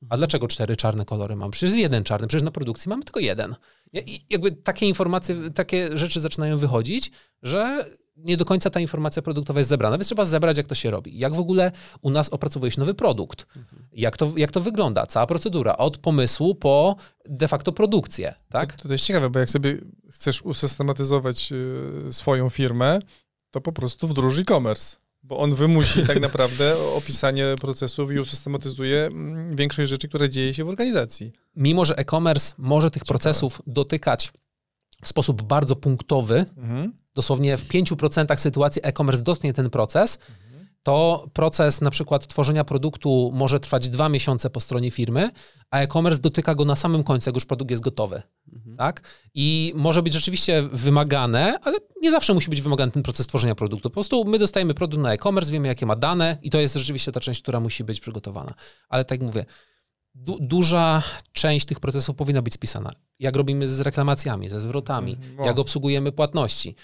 a 0.09 0.17
dlaczego 0.17 0.49
cztery 0.49 0.77
czarne 0.77 1.05
kolory 1.05 1.37
mam? 1.37 1.51
Przecież 1.51 1.69
jest 1.69 1.81
jeden 1.81 2.05
czarny, 2.05 2.27
przecież 2.27 2.45
na 2.45 2.51
produkcji 2.51 2.89
mamy 2.89 3.03
tylko 3.03 3.21
jeden. 3.21 3.55
I 3.93 4.25
jakby 4.31 4.53
takie 4.53 4.89
informacje, 4.89 5.51
takie 5.51 5.97
rzeczy 5.97 6.21
zaczynają 6.21 6.57
wychodzić, 6.57 7.11
że 7.43 7.87
nie 8.17 8.37
do 8.37 8.45
końca 8.45 8.71
ta 8.71 8.81
informacja 8.81 9.23
produktowa 9.23 9.61
jest 9.61 9.71
zebrana, 9.71 9.99
więc 9.99 10.07
trzeba 10.07 10.25
zebrać, 10.25 10.57
jak 10.57 10.67
to 10.67 10.75
się 10.75 10.91
robi. 10.91 11.19
Jak 11.19 11.35
w 11.35 11.39
ogóle 11.39 11.73
u 12.03 12.11
nas 12.11 12.29
opracowuje 12.29 12.73
się 12.73 12.81
nowy 12.81 12.95
produkt? 12.95 13.47
Jak 13.93 14.17
to, 14.17 14.33
jak 14.37 14.51
to 14.51 14.61
wygląda? 14.61 15.07
Cała 15.07 15.27
procedura, 15.27 15.77
od 15.77 15.99
pomysłu 15.99 16.55
po 16.55 16.97
de 17.29 17.49
facto 17.49 17.73
produkcję, 17.73 18.35
tak? 18.49 18.77
To, 18.77 18.89
to 18.89 18.93
jest 18.93 19.05
ciekawe, 19.05 19.31
bo 19.31 19.39
jak 19.39 19.51
sobie 19.51 19.79
chcesz 20.11 20.43
usystematyzować 20.43 21.53
y, 21.53 22.13
swoją 22.13 22.51
firmę, 22.51 22.99
to 23.51 23.61
po 23.61 23.73
prostu 23.73 24.09
wdróż 24.09 24.39
e-commerce. 24.39 24.97
Bo 25.23 25.39
on 25.39 25.55
wymusi 25.55 26.07
tak 26.07 26.21
naprawdę 26.21 26.75
opisanie 26.97 27.55
procesów 27.61 28.13
i 28.13 28.19
usystematyzuje 28.19 29.07
mm, 29.07 29.57
większość 29.57 29.91
rzeczy, 29.91 30.09
które 30.09 30.31
dzieje 30.31 30.55
się 30.55 30.65
w 30.65 30.69
organizacji. 30.69 31.33
Mimo, 31.57 31.85
że 31.85 31.99
e-commerce 31.99 32.55
może 32.59 32.91
tych 32.91 33.03
Ciekawe. 33.03 33.09
procesów 33.09 33.63
dotykać 33.67 34.33
w 35.03 35.09
sposób 35.09 35.43
bardzo 35.43 35.77
punktowy, 35.77 36.47
mhm. 36.57 36.93
dosłownie 37.15 37.57
w 37.57 37.69
5% 37.69 38.37
sytuacji 38.37 38.83
e-commerce 38.85 39.23
dotknie 39.23 39.53
ten 39.53 39.71
proces, 39.71 40.19
mhm 40.31 40.53
to 40.83 41.27
proces 41.33 41.81
na 41.81 41.91
przykład 41.91 42.27
tworzenia 42.27 42.65
produktu 42.65 43.31
może 43.35 43.61
trwać 43.61 43.89
dwa 43.89 44.09
miesiące 44.09 44.51
po 44.51 44.61
stronie 44.61 44.91
firmy, 44.91 45.31
a 45.71 45.79
e-commerce 45.79 46.23
dotyka 46.23 46.55
go 46.55 46.65
na 46.65 46.77
samym 46.77 47.05
końcu, 47.05 47.31
jak 47.31 47.35
już 47.35 47.45
produkt 47.45 47.71
jest 47.71 47.83
gotowy. 47.83 48.23
Mhm. 48.53 48.77
Tak? 48.77 49.01
I 49.35 49.73
może 49.77 50.03
być 50.03 50.13
rzeczywiście 50.13 50.63
wymagane, 50.63 51.59
ale 51.63 51.79
nie 52.01 52.11
zawsze 52.11 52.35
musi 52.35 52.51
być 52.51 52.63
wymagany 52.63 52.93
ten 52.93 53.03
proces 53.03 53.27
tworzenia 53.27 53.55
produktu. 53.55 53.91
Po 53.91 53.95
prostu 53.95 54.25
my 54.25 54.39
dostajemy 54.39 54.75
produkt 54.75 55.03
na 55.03 55.13
e-commerce, 55.13 55.53
wiemy 55.53 55.69
jakie 55.69 55.87
ma 55.87 55.97
dane 55.97 56.39
i 56.43 56.51
to 56.51 56.61
jest 56.61 56.75
rzeczywiście 56.75 57.13
ta 57.13 57.21
część, 57.21 57.43
która 57.43 57.61
musi 57.61 57.85
być 57.85 58.01
przygotowana. 58.01 58.55
Ale 58.89 59.05
tak 59.05 59.21
jak 59.21 59.27
mówię, 59.27 59.45
du 60.15 60.39
duża 60.41 61.03
część 61.33 61.67
tych 61.67 61.81
procesów 61.81 62.17
powinna 62.17 62.43
być 62.43 62.55
spisana. 62.55 62.93
Jak 63.19 63.37
robimy 63.37 63.69
z 63.69 63.81
reklamacjami, 63.81 64.51
ze 64.51 64.61
zwrotami, 64.61 65.13
mhm. 65.13 65.47
jak 65.47 65.59
obsługujemy 65.59 66.13
płatności 66.13 66.77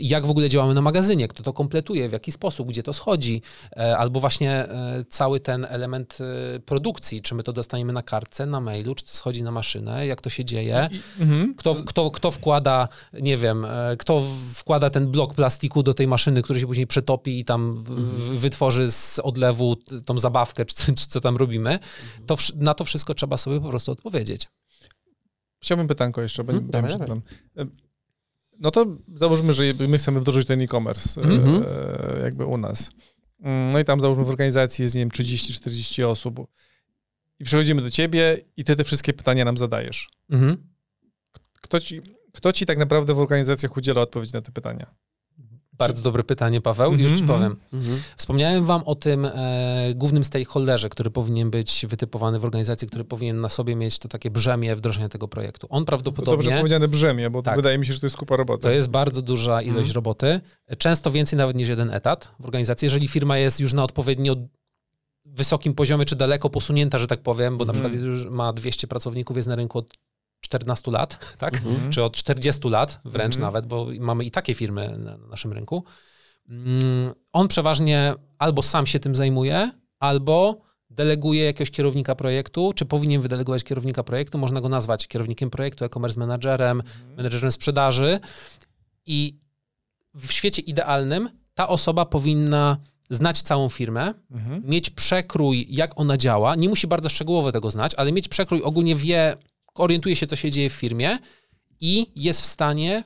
jak 0.00 0.26
w 0.26 0.30
ogóle 0.30 0.48
działamy 0.48 0.74
na 0.74 0.80
magazynie, 0.80 1.28
kto 1.28 1.42
to 1.42 1.52
kompletuje, 1.52 2.08
w 2.08 2.12
jaki 2.12 2.32
sposób, 2.32 2.68
gdzie 2.68 2.82
to 2.82 2.92
schodzi, 2.92 3.42
e, 3.76 3.98
albo 3.98 4.20
właśnie 4.20 4.52
e, 4.52 5.04
cały 5.08 5.40
ten 5.40 5.66
element 5.68 6.18
e, 6.20 6.60
produkcji, 6.60 7.22
czy 7.22 7.34
my 7.34 7.42
to 7.42 7.52
dostaniemy 7.52 7.92
na 7.92 8.02
kartce, 8.02 8.46
na 8.46 8.60
mailu, 8.60 8.94
czy 8.94 9.04
to 9.04 9.10
schodzi 9.10 9.42
na 9.42 9.50
maszynę, 9.50 10.06
jak 10.06 10.20
to 10.20 10.30
się 10.30 10.44
dzieje, 10.44 10.88
mhm. 11.20 11.54
kto, 11.54 11.74
kto, 11.74 12.10
kto 12.10 12.30
wkłada, 12.30 12.88
nie 13.12 13.36
wiem, 13.36 13.66
kto 13.98 14.22
wkłada 14.54 14.90
ten 14.90 15.10
blok 15.10 15.34
plastiku 15.34 15.82
do 15.82 15.94
tej 15.94 16.08
maszyny, 16.08 16.42
który 16.42 16.60
się 16.60 16.66
później 16.66 16.86
przetopi 16.86 17.38
i 17.38 17.44
tam 17.44 17.70
mhm. 17.70 18.08
wytworzy 18.36 18.92
z 18.92 19.18
odlewu 19.18 19.76
tą 20.06 20.18
zabawkę, 20.18 20.64
czy, 20.64 20.94
czy 20.94 21.08
co 21.08 21.20
tam 21.20 21.36
robimy, 21.36 21.70
mhm. 21.70 22.26
to 22.26 22.36
na 22.56 22.74
to 22.74 22.84
wszystko 22.84 23.14
trzeba 23.14 23.36
sobie 23.36 23.60
po 23.60 23.68
prostu 23.68 23.92
odpowiedzieć. 23.92 24.48
Chciałbym 25.62 25.86
pytanko 25.86 26.22
jeszcze, 26.22 26.44
bo 26.44 26.52
hmm, 26.52 26.70
no 28.58 28.70
to 28.70 28.86
załóżmy, 29.14 29.52
że 29.52 29.64
my 29.88 29.98
chcemy 29.98 30.20
wdrożyć 30.20 30.46
ten 30.46 30.60
e-commerce 30.60 31.20
mm-hmm. 31.20 31.64
e, 32.18 32.22
jakby 32.22 32.46
u 32.46 32.56
nas. 32.56 32.90
Mm, 33.40 33.72
no 33.72 33.78
i 33.78 33.84
tam 33.84 34.00
załóżmy 34.00 34.24
w 34.24 34.28
organizacji 34.30 34.82
jest, 34.82 34.94
nie 34.94 35.00
wiem, 35.00 35.10
30-40 35.10 36.04
osób 36.04 36.46
i 37.38 37.44
przychodzimy 37.44 37.82
do 37.82 37.90
ciebie 37.90 38.38
i 38.56 38.64
ty 38.64 38.76
te 38.76 38.84
wszystkie 38.84 39.12
pytania 39.12 39.44
nam 39.44 39.56
zadajesz. 39.56 40.08
Mm-hmm. 40.30 40.56
Kto, 41.60 41.80
ci, 41.80 42.02
kto 42.32 42.52
ci 42.52 42.66
tak 42.66 42.78
naprawdę 42.78 43.14
w 43.14 43.18
organizacjach 43.18 43.76
udziela 43.76 44.00
odpowiedzi 44.00 44.34
na 44.34 44.42
te 44.42 44.52
pytania? 44.52 44.94
Bardzo 45.88 46.02
dobre 46.02 46.24
pytanie, 46.24 46.60
Paweł. 46.60 46.88
Mm 46.88 47.00
-hmm, 47.00 47.02
Już 47.02 47.12
ci 47.12 47.20
mhm, 47.20 47.38
powiem. 47.38 47.56
Mm 47.72 47.84
-hmm. 47.84 47.98
Wspomniałem 48.16 48.64
wam 48.64 48.82
o 48.84 48.94
tym 48.94 49.24
e, 49.24 49.92
głównym 49.94 50.24
stakeholderze, 50.24 50.88
który 50.88 51.10
powinien 51.10 51.50
być 51.50 51.86
wytypowany 51.88 52.38
w 52.38 52.44
organizacji, 52.44 52.88
który 52.88 53.04
powinien 53.04 53.40
na 53.40 53.48
sobie 53.48 53.76
mieć 53.76 53.98
to 53.98 54.08
takie 54.08 54.30
brzemię 54.30 54.76
wdrożenia 54.76 55.08
tego 55.08 55.28
projektu. 55.28 55.66
On 55.70 55.84
prawdopodobnie... 55.84 56.32
Dobrze 56.32 56.58
powiedziane 56.58 56.88
brzemię, 56.88 57.30
bo 57.30 57.42
tak, 57.42 57.56
wydaje 57.56 57.78
mi 57.78 57.86
się, 57.86 57.92
że 57.92 58.00
to 58.00 58.06
jest 58.06 58.16
kupa 58.16 58.36
roboty. 58.36 58.62
To 58.62 58.70
jest 58.70 58.88
bardzo 58.88 59.22
duża 59.22 59.62
ilość 59.62 59.78
mm 59.78 59.90
-hmm. 59.90 59.94
roboty. 59.94 60.40
Często 60.78 61.10
więcej 61.10 61.36
nawet 61.36 61.56
niż 61.56 61.68
jeden 61.68 61.90
etat 61.90 62.30
w 62.40 62.44
organizacji. 62.44 62.86
Jeżeli 62.86 63.08
firma 63.08 63.38
jest 63.38 63.60
już 63.60 63.72
na 63.72 63.84
odpowiednio 63.84 64.36
wysokim 65.24 65.74
poziomie, 65.74 66.04
czy 66.04 66.16
daleko 66.16 66.50
posunięta, 66.50 66.98
że 66.98 67.06
tak 67.06 67.20
powiem, 67.20 67.58
bo 67.58 67.64
na 67.64 67.72
mhm. 67.72 67.90
przykład 67.90 68.06
już 68.06 68.26
ma 68.26 68.52
200 68.52 68.86
pracowników, 68.86 69.36
jest 69.36 69.48
na 69.48 69.56
rynku 69.56 69.78
od 69.78 69.94
14 70.42 70.90
lat, 70.90 71.18
tak? 71.38 71.54
Mhm. 71.56 71.90
Czy 71.90 72.04
od 72.04 72.16
40 72.16 72.68
lat 72.68 73.00
wręcz 73.04 73.34
mhm. 73.34 73.42
nawet, 73.42 73.66
bo 73.66 73.86
mamy 74.00 74.24
i 74.24 74.30
takie 74.30 74.54
firmy 74.54 74.98
na 74.98 75.16
naszym 75.16 75.52
rynku. 75.52 75.84
Mm, 76.48 77.12
on 77.32 77.48
przeważnie 77.48 78.14
albo 78.38 78.62
sam 78.62 78.86
się 78.86 79.00
tym 79.00 79.16
zajmuje, 79.16 79.70
albo 79.98 80.60
deleguje 80.90 81.44
jakiegoś 81.44 81.70
kierownika 81.70 82.14
projektu, 82.14 82.72
czy 82.76 82.84
powinien 82.84 83.20
wydelegować 83.20 83.64
kierownika 83.64 84.02
projektu, 84.02 84.38
można 84.38 84.60
go 84.60 84.68
nazwać 84.68 85.08
kierownikiem 85.08 85.50
projektu, 85.50 85.84
e-commerce 85.84 86.20
managerem, 86.20 86.80
mhm. 86.80 87.16
menedżerem 87.16 87.52
sprzedaży 87.52 88.20
i 89.06 89.38
w 90.14 90.32
świecie 90.32 90.62
idealnym 90.62 91.28
ta 91.54 91.68
osoba 91.68 92.06
powinna 92.06 92.76
znać 93.10 93.42
całą 93.42 93.68
firmę, 93.68 94.14
mhm. 94.30 94.62
mieć 94.64 94.90
przekrój, 94.90 95.66
jak 95.68 96.00
ona 96.00 96.16
działa, 96.16 96.54
nie 96.54 96.68
musi 96.68 96.86
bardzo 96.86 97.08
szczegółowo 97.08 97.52
tego 97.52 97.70
znać, 97.70 97.94
ale 97.94 98.12
mieć 98.12 98.28
przekrój, 98.28 98.62
ogólnie 98.62 98.94
wie, 98.94 99.36
orientuje 99.74 100.16
się, 100.16 100.26
co 100.26 100.36
się 100.36 100.50
dzieje 100.50 100.70
w 100.70 100.72
firmie 100.72 101.18
i 101.80 102.06
jest 102.16 102.42
w 102.42 102.46
stanie 102.46 103.04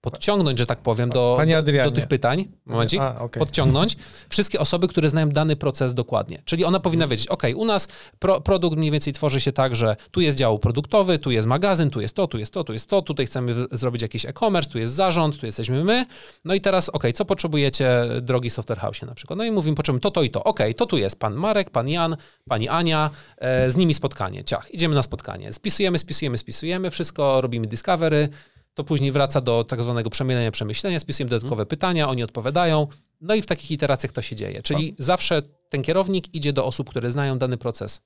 podciągnąć, 0.00 0.58
że 0.58 0.66
tak 0.66 0.78
powiem, 0.78 1.10
do, 1.10 1.38
do, 1.64 1.84
do, 1.84 1.90
tych 1.90 2.06
pytań, 2.06 2.48
momencik, 2.66 3.00
A, 3.00 3.20
okay. 3.20 3.40
podciągnąć 3.40 3.96
wszystkie 4.28 4.60
osoby, 4.60 4.88
które 4.88 5.10
znają 5.10 5.28
dany 5.28 5.56
proces 5.56 5.94
dokładnie. 5.94 6.42
Czyli 6.44 6.64
ona 6.64 6.80
powinna 6.80 7.06
wiedzieć, 7.06 7.26
ok, 7.26 7.42
u 7.56 7.64
nas 7.64 7.88
pro, 8.18 8.40
produkt 8.40 8.78
mniej 8.78 8.90
więcej 8.90 9.12
tworzy 9.12 9.40
się 9.40 9.52
tak, 9.52 9.76
że 9.76 9.96
tu 10.10 10.20
jest 10.20 10.38
dział 10.38 10.58
produktowy, 10.58 11.18
tu 11.18 11.30
jest 11.30 11.48
magazyn, 11.48 11.90
tu 11.90 12.00
jest 12.00 12.16
to, 12.16 12.26
tu 12.26 12.38
jest 12.38 12.54
to, 12.54 12.64
tu 12.64 12.72
jest 12.72 12.90
to, 12.90 13.02
tutaj 13.02 13.26
chcemy 13.26 13.54
zrobić 13.72 14.02
jakiś 14.02 14.26
e-commerce, 14.26 14.70
tu 14.70 14.78
jest 14.78 14.94
zarząd, 14.94 15.40
tu 15.40 15.46
jesteśmy 15.46 15.84
my, 15.84 16.06
no 16.44 16.54
i 16.54 16.60
teraz, 16.60 16.88
ok, 16.88 17.04
co 17.14 17.24
potrzebujecie, 17.24 17.90
drogi 18.20 18.50
software 18.50 18.78
house 18.78 19.02
na 19.02 19.14
przykład? 19.14 19.38
No 19.38 19.44
i 19.44 19.50
mówimy, 19.50 19.76
potrzebujemy 19.76 20.00
to, 20.00 20.10
to 20.10 20.22
i 20.22 20.30
to. 20.30 20.44
Ok, 20.44 20.60
to 20.76 20.86
tu 20.86 20.96
jest 20.96 21.18
pan 21.18 21.34
Marek, 21.34 21.70
pan 21.70 21.88
Jan, 21.88 22.16
pani 22.48 22.68
Ania, 22.68 23.10
e, 23.38 23.70
z 23.70 23.76
nimi 23.76 23.94
spotkanie, 23.94 24.44
ciach, 24.44 24.74
idziemy 24.74 24.94
na 24.94 25.02
spotkanie, 25.02 25.52
spisujemy, 25.52 25.98
spisujemy, 25.98 26.38
spisujemy, 26.38 26.90
wszystko, 26.90 27.40
robimy 27.40 27.66
discovery, 27.66 28.28
to 28.74 28.84
później 28.84 29.12
wraca 29.12 29.40
do 29.40 29.64
tak 29.64 29.82
zwanego 29.82 30.10
przemielenia, 30.10 30.50
przemyślenia, 30.50 31.00
spisujemy 31.00 31.30
dodatkowe 31.30 31.60
hmm. 31.60 31.66
pytania, 31.66 32.08
oni 32.08 32.22
odpowiadają, 32.22 32.86
no 33.20 33.34
i 33.34 33.42
w 33.42 33.46
takich 33.46 33.70
iteracjach 33.70 34.12
to 34.12 34.22
się 34.22 34.36
dzieje. 34.36 34.62
Czyli 34.62 34.94
A. 35.00 35.02
zawsze 35.02 35.42
ten 35.68 35.82
kierownik 35.82 36.34
idzie 36.34 36.52
do 36.52 36.64
osób, 36.64 36.90
które 36.90 37.10
znają 37.10 37.38
dany 37.38 37.58
proces 37.58 38.00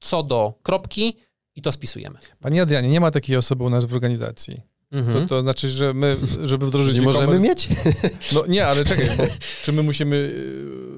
co 0.00 0.22
do 0.22 0.54
kropki 0.62 1.16
i 1.56 1.62
to 1.62 1.72
spisujemy. 1.72 2.18
Panie 2.40 2.62
Adrianie, 2.62 2.88
nie 2.88 3.00
ma 3.00 3.10
takiej 3.10 3.36
osoby 3.36 3.64
u 3.64 3.70
nas 3.70 3.84
w 3.84 3.94
organizacji. 3.94 4.60
Mhm. 4.92 5.28
To, 5.28 5.28
to, 5.28 5.42
znaczy, 5.42 5.68
że 5.68 5.94
my, 5.94 6.16
żeby 6.44 6.66
wdrożyć 6.66 6.94
Nie 6.98 7.02
możemy 7.02 7.38
mieć? 7.38 7.68
No 8.34 8.46
nie, 8.46 8.66
ale 8.66 8.84
czekaj, 8.84 9.08
bo 9.16 9.24
czy 9.64 9.72
my 9.72 9.82
musimy 9.82 10.16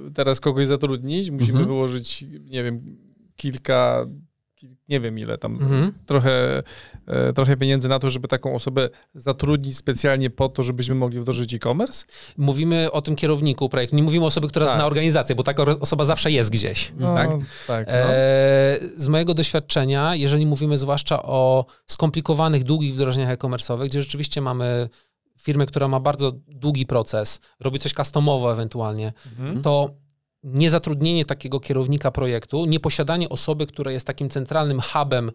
y, 0.08 0.10
teraz 0.14 0.40
kogoś 0.40 0.66
zatrudnić? 0.66 1.30
Musimy 1.30 1.58
mhm. 1.58 1.66
wyłożyć, 1.66 2.24
nie 2.44 2.64
wiem, 2.64 2.96
kilka 3.36 4.06
nie 4.88 5.00
wiem 5.00 5.18
ile 5.18 5.38
tam, 5.38 5.52
mhm. 5.54 5.92
trochę, 6.06 6.62
e, 7.06 7.32
trochę 7.32 7.56
pieniędzy 7.56 7.88
na 7.88 7.98
to, 7.98 8.10
żeby 8.10 8.28
taką 8.28 8.54
osobę 8.54 8.88
zatrudnić 9.14 9.76
specjalnie 9.76 10.30
po 10.30 10.48
to, 10.48 10.62
żebyśmy 10.62 10.94
mogli 10.94 11.20
wdrożyć 11.20 11.54
e-commerce? 11.54 12.04
Mówimy 12.36 12.92
o 12.92 13.02
tym 13.02 13.16
kierowniku 13.16 13.68
projektu, 13.68 13.96
nie 13.96 14.02
mówimy 14.02 14.24
o 14.24 14.28
osobie, 14.28 14.48
która 14.48 14.66
tak. 14.66 14.76
zna 14.76 14.86
organizację, 14.86 15.36
bo 15.36 15.42
taka 15.42 15.62
osoba 15.62 16.04
zawsze 16.04 16.30
jest 16.30 16.50
gdzieś. 16.50 16.92
No, 16.98 17.14
tak? 17.14 17.30
tak 17.66 17.86
no. 17.86 17.92
e, 17.92 18.78
z 18.96 19.08
mojego 19.08 19.34
doświadczenia, 19.34 20.14
jeżeli 20.14 20.46
mówimy 20.46 20.78
zwłaszcza 20.78 21.22
o 21.22 21.66
skomplikowanych, 21.86 22.64
długich 22.64 22.94
wdrożeniach 22.94 23.30
e-commerce'owych, 23.30 23.86
gdzie 23.86 24.02
rzeczywiście 24.02 24.40
mamy 24.40 24.88
firmę, 25.40 25.66
która 25.66 25.88
ma 25.88 26.00
bardzo 26.00 26.32
długi 26.48 26.86
proces, 26.86 27.40
robi 27.60 27.78
coś 27.78 27.92
customowo 27.92 28.52
ewentualnie, 28.52 29.12
mhm. 29.26 29.62
to 29.62 29.90
niezatrudnienie 30.42 31.24
takiego 31.24 31.60
kierownika 31.60 32.10
projektu, 32.10 32.66
nieposiadanie 32.66 33.28
osoby, 33.28 33.66
która 33.66 33.92
jest 33.92 34.06
takim 34.06 34.30
centralnym 34.30 34.80
hubem 34.80 35.30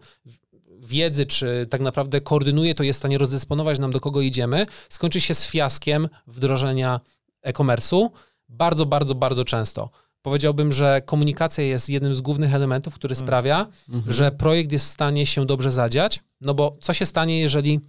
wiedzy, 0.78 1.26
czy 1.26 1.66
tak 1.70 1.80
naprawdę 1.80 2.20
koordynuje, 2.20 2.74
to 2.74 2.82
jest 2.82 2.96
w 2.96 3.00
stanie 3.00 3.18
rozdysponować 3.18 3.78
nam, 3.78 3.90
do 3.90 4.00
kogo 4.00 4.20
idziemy, 4.20 4.66
skończy 4.88 5.20
się 5.20 5.34
z 5.34 5.46
fiaskiem 5.46 6.08
wdrożenia 6.26 7.00
e-commerce'u 7.42 8.10
bardzo, 8.48 8.86
bardzo, 8.86 9.14
bardzo 9.14 9.44
często. 9.44 9.90
Powiedziałbym, 10.22 10.72
że 10.72 11.02
komunikacja 11.04 11.64
jest 11.64 11.90
jednym 11.90 12.14
z 12.14 12.20
głównych 12.20 12.54
elementów, 12.54 12.94
który 12.94 13.14
mm. 13.14 13.26
sprawia, 13.26 13.66
mhm. 13.92 14.12
że 14.12 14.32
projekt 14.32 14.72
jest 14.72 14.86
w 14.86 14.88
stanie 14.88 15.26
się 15.26 15.46
dobrze 15.46 15.70
zadziać, 15.70 16.20
no 16.40 16.54
bo 16.54 16.76
co 16.80 16.92
się 16.92 17.06
stanie, 17.06 17.40
jeżeli 17.40 17.80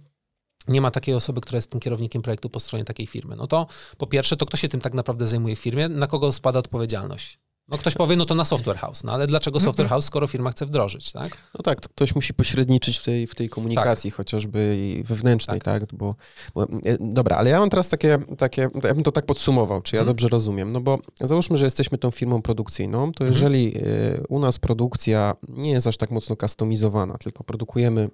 nie 0.68 0.80
ma 0.80 0.90
takiej 0.90 1.14
osoby, 1.14 1.40
która 1.40 1.56
jest 1.56 1.70
tym 1.70 1.80
kierownikiem 1.80 2.22
projektu 2.22 2.50
po 2.50 2.60
stronie 2.60 2.84
takiej 2.84 3.06
firmy. 3.06 3.36
No 3.36 3.46
to 3.46 3.66
po 3.98 4.06
pierwsze, 4.06 4.36
to 4.36 4.46
kto 4.46 4.56
się 4.56 4.68
tym 4.68 4.80
tak 4.80 4.94
naprawdę 4.94 5.26
zajmuje 5.26 5.56
w 5.56 5.58
firmie, 5.58 5.88
na 5.88 6.06
kogo 6.06 6.32
spada 6.32 6.58
odpowiedzialność? 6.58 7.38
No 7.68 7.78
ktoś 7.78 7.94
powie, 7.94 8.16
no 8.16 8.24
to 8.24 8.34
na 8.34 8.44
software 8.44 8.76
house, 8.76 9.04
no 9.04 9.12
ale 9.12 9.26
dlaczego 9.26 9.60
software 9.60 9.88
house, 9.88 10.04
skoro 10.04 10.26
firma 10.26 10.50
chce 10.50 10.66
wdrożyć, 10.66 11.12
tak? 11.12 11.36
No 11.54 11.62
tak, 11.62 11.80
to 11.80 11.88
ktoś 11.88 12.14
musi 12.14 12.34
pośredniczyć 12.34 12.98
w 12.98 13.04
tej, 13.04 13.26
w 13.26 13.34
tej 13.34 13.48
komunikacji, 13.48 14.10
tak. 14.10 14.16
chociażby 14.16 14.76
wewnętrznej, 15.04 15.60
tak? 15.60 15.80
tak? 15.80 15.94
Bo, 15.98 16.14
bo, 16.54 16.62
e, 16.62 16.96
dobra, 17.00 17.36
ale 17.36 17.50
ja 17.50 17.60
mam 17.60 17.70
teraz 17.70 17.88
takie, 17.88 18.18
takie, 18.38 18.68
ja 18.84 18.94
bym 18.94 19.02
to 19.02 19.12
tak 19.12 19.26
podsumował, 19.26 19.82
czy 19.82 19.96
ja 19.96 20.02
mhm. 20.02 20.14
dobrze 20.14 20.28
rozumiem, 20.28 20.72
no 20.72 20.80
bo 20.80 20.98
załóżmy, 21.20 21.56
że 21.56 21.64
jesteśmy 21.64 21.98
tą 21.98 22.10
firmą 22.10 22.42
produkcyjną, 22.42 23.12
to 23.12 23.24
mhm. 23.24 23.32
jeżeli 23.32 23.76
mhm. 23.76 24.24
u 24.28 24.38
nas 24.38 24.58
produkcja 24.58 25.34
nie 25.48 25.70
jest 25.70 25.86
aż 25.86 25.96
tak 25.96 26.10
mocno 26.10 26.36
kustomizowana, 26.36 27.18
tylko 27.18 27.44
produkujemy 27.44 28.10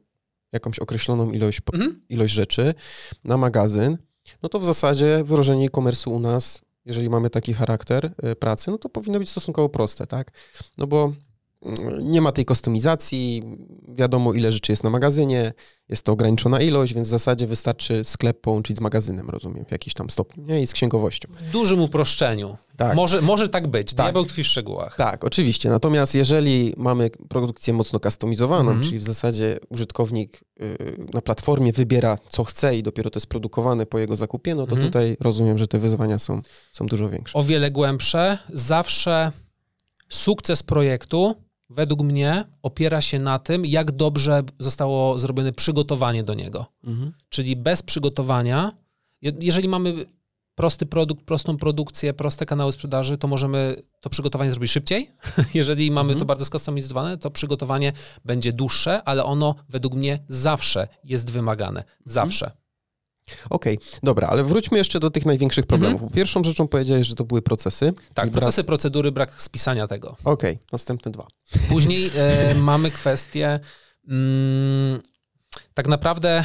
jakąś 0.53 0.79
określoną 0.79 1.31
ilość, 1.31 1.61
mhm. 1.73 2.01
ilość 2.09 2.35
rzeczy 2.35 2.75
na 3.25 3.37
magazyn, 3.37 3.99
no 4.43 4.49
to 4.49 4.61
w 4.61 4.65
zasadzie 4.65 5.25
wyrażenie 5.25 5.67
e-commerce 5.67 6.11
u 6.11 6.21
nas, 6.21 6.61
jeżeli 6.85 7.11
mamy 7.11 7.31
taki 7.31 7.55
charakter 7.55 8.13
y, 8.33 8.37
pracy, 8.37 8.71
no 8.71 8.79
to 8.79 8.89
powinno 8.89 9.19
być 9.19 9.31
stosunkowo 9.31 9.69
proste, 9.69 10.07
tak? 10.07 10.31
No 10.79 10.87
bo 10.87 11.13
nie 12.03 12.21
ma 12.21 12.33
tej 12.33 12.45
kustomizacji, 12.45 13.43
wiadomo 13.89 14.33
ile 14.33 14.53
rzeczy 14.53 14.73
jest 14.73 14.85
na 14.85 14.91
magazynie, 14.91 15.53
jest 15.89 16.03
to 16.03 16.13
ograniczona 16.13 16.61
ilość, 16.61 16.95
więc 16.95 17.09
w 17.09 17.11
zasadzie 17.11 17.47
wystarczy 17.47 18.05
sklep 18.05 18.41
połączyć 18.41 18.77
z 18.77 18.81
magazynem, 18.81 19.31
rozumiem, 19.31 19.65
w 19.65 19.73
jakiś 19.73 19.95
tam 19.95 20.11
stopniu, 20.11 20.45
nie? 20.45 20.63
I 20.63 20.67
z 20.67 20.73
księgowością. 20.73 21.29
W 21.33 21.51
dużym 21.51 21.81
uproszczeniu. 21.81 22.57
Tak. 22.77 22.97
Może, 22.97 23.23
może 23.23 23.49
tak 23.49 23.69
być, 23.69 23.95
tak. 23.95 24.07
diabeł 24.07 24.25
tkwi 24.25 24.43
w 24.43 24.47
szczegółach. 24.47 24.97
Tak, 24.97 25.25
oczywiście. 25.25 25.71
Natomiast 25.71 26.15
jeżeli 26.15 26.75
mamy 26.77 27.11
produkcję 27.29 27.75
mocno 27.75 28.01
kustomizowaną, 28.01 28.71
mhm. 28.71 28.83
czyli 28.83 28.99
w 28.99 29.03
zasadzie 29.03 29.57
użytkownik 29.69 30.45
y, 30.63 31.07
na 31.15 31.21
platformie 31.21 31.73
wybiera, 31.73 32.19
co 32.29 32.45
chce 32.45 32.77
i 32.77 32.83
dopiero 32.83 33.11
to 33.11 33.19
jest 33.19 33.27
produkowane 33.27 33.87
po 33.87 33.99
jego 33.99 34.17
zakupie, 34.17 34.55
no 34.55 34.67
to 34.67 34.73
mhm. 34.73 34.91
tutaj 34.91 35.17
rozumiem, 35.21 35.59
że 35.59 35.67
te 35.67 35.79
wyzwania 35.79 36.19
są, 36.19 36.41
są 36.73 36.87
dużo 36.87 37.09
większe. 37.09 37.39
O 37.39 37.43
wiele 37.43 37.71
głębsze. 37.71 38.39
Zawsze 38.53 39.33
sukces 40.09 40.63
projektu 40.63 41.37
według 41.73 42.03
mnie 42.03 42.45
opiera 42.63 43.01
się 43.01 43.19
na 43.19 43.39
tym, 43.39 43.67
jak 43.67 43.91
dobrze 43.91 44.43
zostało 44.59 45.19
zrobione 45.19 45.53
przygotowanie 45.53 46.23
do 46.23 46.35
niego. 46.35 46.67
Mhm. 46.85 47.13
Czyli 47.29 47.57
bez 47.57 47.83
przygotowania, 47.83 48.73
jeżeli 49.23 49.69
mamy 49.69 50.07
prosty 50.55 50.87
produkt, 50.87 51.25
prostą 51.25 51.57
produkcję, 51.57 52.15
proste 52.15 52.47
kanały 52.47 52.73
sprzedaży, 52.73 53.19
to 53.19 53.29
możemy 53.29 53.83
to 54.01 54.11
przygotowanie 54.11 54.51
zrobić 54.51 54.71
szybciej. 54.71 55.11
jeżeli 55.55 55.91
mamy 55.91 56.09
mhm. 56.09 56.19
to 56.19 56.25
bardzo 56.25 56.45
skustomizowane, 56.45 57.19
to 57.19 57.31
przygotowanie 57.31 57.93
będzie 58.25 58.53
dłuższe, 58.53 59.03
ale 59.03 59.25
ono 59.25 59.55
według 59.69 59.95
mnie 59.95 60.19
zawsze 60.29 60.89
jest 61.05 61.31
wymagane. 61.31 61.85
Zawsze. 62.05 62.47
Mhm. 62.47 62.62
Okej, 63.51 63.79
okay, 63.79 63.89
dobra, 64.03 64.29
ale 64.29 64.45
wróćmy 64.45 64.79
jeszcze 64.79 65.01
do 65.01 65.11
tych 65.11 65.27
największych 65.27 65.67
problemów. 65.67 66.01
Mhm. 66.01 66.13
Pierwszą 66.13 66.45
rzeczą 66.45 66.69
powiedziałeś, 66.69 67.07
że 67.07 67.15
to 67.15 67.25
były 67.25 67.43
procesy. 67.43 67.93
Tak, 68.15 68.31
procesy, 68.31 68.57
brak... 68.63 68.67
procedury, 68.67 69.13
brak 69.13 69.43
spisania 69.43 69.87
tego. 69.87 70.17
Okej, 70.25 70.53
okay, 70.53 70.59
następne 70.73 71.13
dwa. 71.13 71.27
Później 71.69 72.11
e, 72.17 72.55
mamy 72.55 72.91
kwestię 72.91 73.61
mm, 74.09 75.03
tak 75.75 75.89
naprawdę 75.89 76.45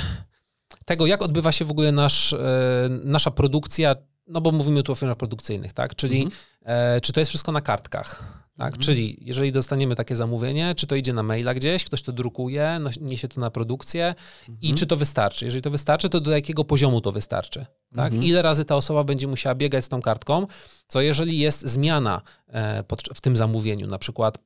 tego, 0.85 1.05
jak 1.05 1.21
odbywa 1.21 1.51
się 1.51 1.65
w 1.65 1.71
ogóle 1.71 1.91
nasz, 1.91 2.33
e, 2.33 2.89
nasza 3.03 3.31
produkcja, 3.31 3.95
no 4.27 4.41
bo 4.41 4.51
mówimy 4.51 4.83
tu 4.83 4.91
o 4.91 4.95
firmach 4.95 5.17
produkcyjnych, 5.17 5.73
tak? 5.73 5.95
Czyli 5.95 6.21
mhm. 6.21 6.41
e, 6.65 7.01
czy 7.01 7.13
to 7.13 7.19
jest 7.19 7.29
wszystko 7.29 7.51
na 7.51 7.61
kartkach? 7.61 8.37
Tak? 8.57 8.67
Mhm. 8.67 8.83
Czyli 8.83 9.17
jeżeli 9.21 9.51
dostaniemy 9.51 9.95
takie 9.95 10.15
zamówienie, 10.15 10.75
czy 10.75 10.87
to 10.87 10.95
idzie 10.95 11.13
na 11.13 11.23
maila 11.23 11.53
gdzieś, 11.53 11.83
ktoś 11.83 12.01
to 12.01 12.11
drukuje, 12.11 12.77
no, 12.81 12.89
niesie 13.01 13.27
to 13.27 13.41
na 13.41 13.51
produkcję 13.51 14.07
mhm. 14.07 14.57
i 14.61 14.73
czy 14.73 14.87
to 14.87 14.95
wystarczy. 14.95 15.45
Jeżeli 15.45 15.61
to 15.61 15.69
wystarczy, 15.69 16.09
to 16.09 16.21
do 16.21 16.31
jakiego 16.31 16.63
poziomu 16.63 17.01
to 17.01 17.11
wystarczy. 17.11 17.65
Tak? 17.95 18.05
Mhm. 18.05 18.23
Ile 18.23 18.41
razy 18.41 18.65
ta 18.65 18.75
osoba 18.75 19.03
będzie 19.03 19.27
musiała 19.27 19.55
biegać 19.55 19.85
z 19.85 19.89
tą 19.89 20.01
kartką, 20.01 20.47
co 20.87 21.01
jeżeli 21.01 21.39
jest 21.39 21.67
zmiana 21.67 22.21
e, 22.47 22.83
pod, 22.83 23.03
w 23.15 23.21
tym 23.21 23.37
zamówieniu, 23.37 23.87
na 23.87 23.97
przykład 23.97 24.37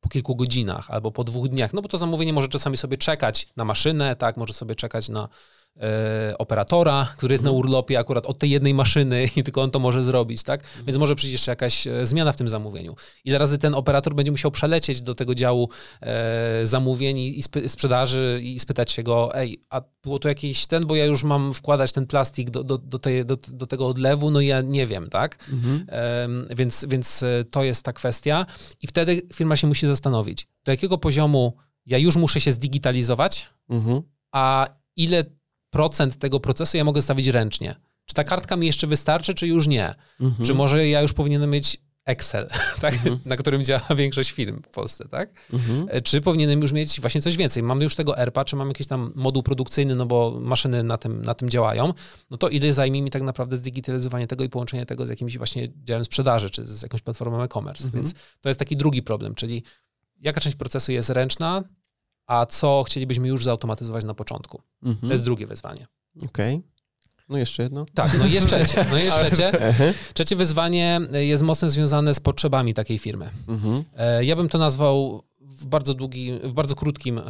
po 0.00 0.08
kilku 0.08 0.36
godzinach 0.36 0.90
albo 0.90 1.12
po 1.12 1.24
dwóch 1.24 1.48
dniach, 1.48 1.72
no 1.72 1.82
bo 1.82 1.88
to 1.88 1.96
zamówienie 1.96 2.32
może 2.32 2.48
czasami 2.48 2.76
sobie 2.76 2.96
czekać 2.96 3.48
na 3.56 3.64
maszynę, 3.64 4.16
tak, 4.16 4.36
może 4.36 4.52
sobie 4.52 4.74
czekać 4.74 5.08
na 5.08 5.28
operatora, 6.38 7.12
który 7.16 7.34
jest 7.34 7.44
na 7.44 7.50
mhm. 7.50 7.58
urlopie 7.58 7.98
akurat 7.98 8.26
od 8.26 8.38
tej 8.38 8.50
jednej 8.50 8.74
maszyny 8.74 9.24
i 9.36 9.42
tylko 9.42 9.62
on 9.62 9.70
to 9.70 9.78
może 9.78 10.02
zrobić, 10.02 10.42
tak? 10.42 10.60
Mhm. 10.60 10.84
Więc 10.86 10.98
może 10.98 11.14
przyjść 11.14 11.32
jeszcze 11.32 11.52
jakaś 11.52 11.86
e, 11.86 12.06
zmiana 12.06 12.32
w 12.32 12.36
tym 12.36 12.48
zamówieniu. 12.48 12.96
Ile 13.24 13.38
razy 13.38 13.58
ten 13.58 13.74
operator 13.74 14.14
będzie 14.14 14.30
musiał 14.30 14.50
przelecieć 14.50 15.02
do 15.02 15.14
tego 15.14 15.34
działu 15.34 15.68
e, 16.00 16.66
zamówień 16.66 17.18
i, 17.18 17.38
i 17.38 17.68
sprzedaży 17.68 18.40
i 18.42 18.58
spytać 18.58 18.90
się 18.92 19.02
go, 19.02 19.34
ej, 19.34 19.60
a 19.70 19.82
było 20.02 20.18
tu 20.18 20.28
jakiś 20.28 20.66
ten, 20.66 20.86
bo 20.86 20.96
ja 20.96 21.04
już 21.04 21.24
mam 21.24 21.54
wkładać 21.54 21.92
ten 21.92 22.06
plastik 22.06 22.50
do, 22.50 22.64
do, 22.64 22.78
do, 22.78 22.98
tej, 22.98 23.24
do, 23.26 23.36
do 23.48 23.66
tego 23.66 23.86
odlewu, 23.86 24.30
no 24.30 24.40
ja 24.40 24.60
nie 24.60 24.86
wiem, 24.86 25.10
tak? 25.10 25.48
Mhm. 25.52 25.86
E, 25.88 26.54
więc, 26.54 26.86
więc 26.88 27.22
e, 27.22 27.44
to 27.50 27.64
jest 27.64 27.84
ta 27.84 27.92
kwestia 27.92 28.46
i 28.82 28.86
wtedy 28.86 29.22
firma 29.32 29.56
się 29.56 29.66
musi 29.66 29.86
zastanowić, 29.86 30.46
do 30.64 30.72
jakiego 30.72 30.98
poziomu 30.98 31.56
ja 31.86 31.98
już 31.98 32.16
muszę 32.16 32.40
się 32.40 32.52
zdigitalizować, 32.52 33.48
mhm. 33.68 34.02
a 34.32 34.68
ile 34.96 35.24
procent 35.70 36.16
tego 36.16 36.40
procesu 36.40 36.76
ja 36.76 36.84
mogę 36.84 37.02
stawić 37.02 37.26
ręcznie. 37.26 37.74
Czy 38.04 38.14
ta 38.14 38.24
kartka 38.24 38.56
mi 38.56 38.66
jeszcze 38.66 38.86
wystarczy, 38.86 39.34
czy 39.34 39.46
już 39.46 39.66
nie? 39.66 39.94
Mhm. 40.20 40.46
Czy 40.46 40.54
może 40.54 40.88
ja 40.88 41.02
już 41.02 41.12
powinienem 41.12 41.50
mieć 41.50 41.80
Excel, 42.04 42.48
tak? 42.80 42.94
Mhm. 42.94 43.18
na 43.26 43.36
którym 43.36 43.64
działa 43.64 43.86
większość 43.96 44.30
firm 44.30 44.62
w 44.62 44.68
Polsce, 44.68 45.08
tak? 45.08 45.30
Mhm. 45.52 45.86
E, 45.90 46.02
czy 46.02 46.20
powinienem 46.20 46.62
już 46.62 46.72
mieć 46.72 47.00
właśnie 47.00 47.20
coś 47.20 47.36
więcej? 47.36 47.62
Mamy 47.62 47.84
już 47.84 47.94
tego 47.94 48.18
ERPA, 48.18 48.44
czy 48.44 48.56
mam 48.56 48.68
jakiś 48.68 48.86
tam 48.86 49.12
moduł 49.14 49.42
produkcyjny, 49.42 49.94
no 49.94 50.06
bo 50.06 50.38
maszyny 50.40 50.82
na 50.82 50.98
tym, 50.98 51.22
na 51.22 51.34
tym 51.34 51.50
działają, 51.50 51.94
no 52.30 52.36
to 52.36 52.48
ile 52.48 52.72
zajmie 52.72 53.02
mi 53.02 53.10
tak 53.10 53.22
naprawdę 53.22 53.56
zdigitalizowanie 53.56 54.26
tego 54.26 54.44
i 54.44 54.48
połączenie 54.48 54.86
tego 54.86 55.06
z 55.06 55.10
jakimś 55.10 55.38
właśnie 55.38 55.68
działem 55.84 56.04
sprzedaży, 56.04 56.50
czy 56.50 56.66
z 56.66 56.82
jakąś 56.82 57.02
platformą 57.02 57.42
e-commerce, 57.42 57.84
mhm. 57.84 58.02
więc 58.04 58.14
to 58.40 58.48
jest 58.48 58.58
taki 58.58 58.76
drugi 58.76 59.02
problem, 59.02 59.34
czyli 59.34 59.62
jaka 60.20 60.40
część 60.40 60.56
procesu 60.56 60.92
jest 60.92 61.10
ręczna, 61.10 61.64
a 62.30 62.46
co 62.46 62.82
chcielibyśmy 62.86 63.28
już 63.28 63.44
zautomatyzować 63.44 64.04
na 64.04 64.14
początku. 64.14 64.62
Mhm. 64.82 65.08
To 65.08 65.12
jest 65.12 65.24
drugie 65.24 65.46
wyzwanie. 65.46 65.86
Okej. 66.16 66.54
Okay. 66.56 66.70
No 67.28 67.38
jeszcze 67.38 67.62
jedno? 67.62 67.86
Tak, 67.94 68.18
no 68.18 68.26
jest 68.26 68.46
trzecie. 68.46 68.86
No 68.90 68.98
jest 68.98 69.16
trzecie. 69.16 69.52
trzecie 70.14 70.36
wyzwanie 70.36 71.00
jest 71.12 71.42
mocno 71.42 71.68
związane 71.68 72.14
z 72.14 72.20
potrzebami 72.20 72.74
takiej 72.74 72.98
firmy. 72.98 73.30
Mhm. 73.48 73.82
E, 73.96 74.24
ja 74.24 74.36
bym 74.36 74.48
to 74.48 74.58
nazwał 74.58 75.22
w 75.40 75.66
bardzo 75.66 75.94
długim, 75.94 76.38
w 76.38 76.52
bardzo 76.52 76.74
krótkim, 76.74 77.20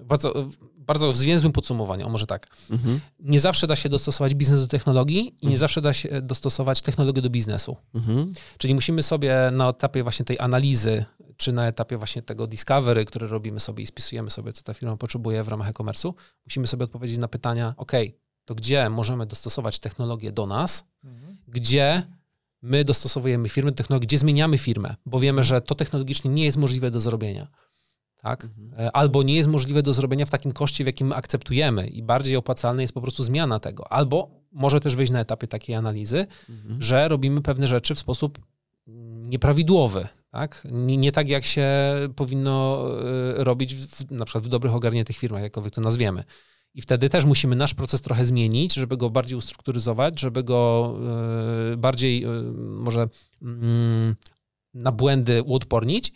w 0.00 0.04
bardzo, 0.04 0.34
bardzo 0.76 1.12
zwięzłym 1.12 1.52
podsumowaniu, 1.52 2.06
o 2.06 2.10
może 2.10 2.26
tak. 2.26 2.46
Mhm. 2.70 3.00
Nie 3.20 3.40
zawsze 3.40 3.66
da 3.66 3.76
się 3.76 3.88
dostosować 3.88 4.34
biznes 4.34 4.60
do 4.60 4.66
technologii 4.66 5.34
i 5.40 5.46
nie 5.46 5.58
zawsze 5.58 5.80
da 5.80 5.92
się 5.92 6.22
dostosować 6.22 6.80
technologię 6.80 7.22
do 7.22 7.30
biznesu. 7.30 7.76
Czyli 8.58 8.74
musimy 8.74 9.02
sobie 9.02 9.34
na 9.52 9.68
etapie 9.68 10.02
właśnie 10.02 10.24
tej 10.24 10.38
analizy 10.40 11.04
czy 11.42 11.52
na 11.52 11.66
etapie 11.66 11.96
właśnie 11.96 12.22
tego 12.22 12.46
discovery, 12.46 13.04
który 13.04 13.26
robimy 13.26 13.60
sobie 13.60 13.82
i 13.82 13.86
spisujemy 13.86 14.30
sobie, 14.30 14.52
co 14.52 14.62
ta 14.62 14.74
firma 14.74 14.96
potrzebuje 14.96 15.44
w 15.44 15.48
ramach 15.48 15.68
e-commerce'u, 15.68 16.14
musimy 16.46 16.66
sobie 16.66 16.84
odpowiedzieć 16.84 17.18
na 17.18 17.28
pytania, 17.28 17.74
ok, 17.76 17.92
to 18.44 18.54
gdzie 18.54 18.90
możemy 18.90 19.26
dostosować 19.26 19.78
technologię 19.78 20.32
do 20.32 20.46
nas, 20.46 20.84
mhm. 21.04 21.36
gdzie 21.48 22.02
my 22.62 22.84
dostosowujemy 22.84 23.48
firmę 23.48 23.70
do 23.70 23.76
technologii, 23.76 24.06
gdzie 24.06 24.18
zmieniamy 24.18 24.58
firmę, 24.58 24.96
bo 25.06 25.20
wiemy, 25.20 25.44
że 25.44 25.60
to 25.60 25.74
technologicznie 25.74 26.30
nie 26.30 26.44
jest 26.44 26.58
możliwe 26.58 26.90
do 26.90 27.00
zrobienia. 27.00 27.48
Tak? 28.16 28.44
Mhm. 28.44 28.86
E, 28.86 28.96
albo 28.96 29.22
nie 29.22 29.34
jest 29.34 29.48
możliwe 29.48 29.82
do 29.82 29.92
zrobienia 29.92 30.26
w 30.26 30.30
takim 30.30 30.52
koszcie, 30.52 30.84
w 30.84 30.86
jakim 30.86 31.06
my 31.06 31.14
akceptujemy 31.14 31.86
i 31.86 32.02
bardziej 32.02 32.36
opłacalne 32.36 32.82
jest 32.82 32.94
po 32.94 33.00
prostu 33.00 33.22
zmiana 33.22 33.58
tego. 33.60 33.92
Albo 33.92 34.30
może 34.52 34.80
też 34.80 34.96
wyjść 34.96 35.12
na 35.12 35.20
etapie 35.20 35.46
takiej 35.46 35.74
analizy, 35.74 36.26
mhm. 36.50 36.82
że 36.82 37.08
robimy 37.08 37.42
pewne 37.42 37.68
rzeczy 37.68 37.94
w 37.94 37.98
sposób 37.98 38.38
nieprawidłowy, 39.32 40.08
Tak? 40.32 40.68
Nie, 40.70 40.96
nie 40.96 41.12
tak, 41.12 41.28
jak 41.28 41.44
się 41.44 41.68
powinno 42.16 42.86
y, 43.40 43.44
robić 43.44 43.74
w, 43.74 44.10
na 44.10 44.24
przykład 44.24 44.44
w 44.44 44.48
dobrych, 44.48 44.74
ogarniętych 44.74 45.16
firmach, 45.16 45.42
jakowych 45.42 45.72
to 45.72 45.80
nazwiemy. 45.80 46.24
I 46.74 46.82
wtedy 46.82 47.08
też 47.08 47.24
musimy 47.24 47.56
nasz 47.56 47.74
proces 47.74 48.02
trochę 48.02 48.24
zmienić, 48.24 48.74
żeby 48.74 48.96
go 48.96 49.10
bardziej 49.10 49.38
ustrukturyzować, 49.38 50.20
żeby 50.20 50.44
go 50.44 50.94
y, 51.72 51.76
bardziej 51.76 52.24
y, 52.24 52.42
może 52.56 53.08
mm, 53.42 54.16
na 54.74 54.92
błędy 54.92 55.42
uodpornić. 55.42 56.12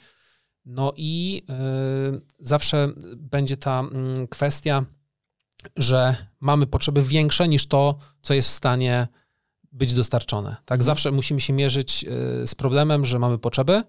No 0.64 0.92
i 0.96 1.42
zawsze 2.38 2.92
będzie 3.16 3.57
ta 3.57 3.81
mm, 3.81 4.29
kwestia, 4.29 4.85
że 5.76 6.16
mamy 6.40 6.66
potrzeby 6.66 7.02
większe 7.02 7.48
niż 7.48 7.66
to, 7.66 7.98
co 8.22 8.35
jest 8.35 8.48
w 8.48 8.52
stanie 8.52 9.09
być 9.72 9.94
dostarczone. 9.94 10.50
Tak, 10.50 10.81
mhm. 10.81 10.83
zawsze 10.83 11.12
musimy 11.12 11.40
się 11.40 11.52
mierzyć 11.52 12.05
z 12.46 12.55
problemem, 12.55 13.05
że 13.05 13.18
mamy 13.18 13.38
potrzeby, 13.38 13.83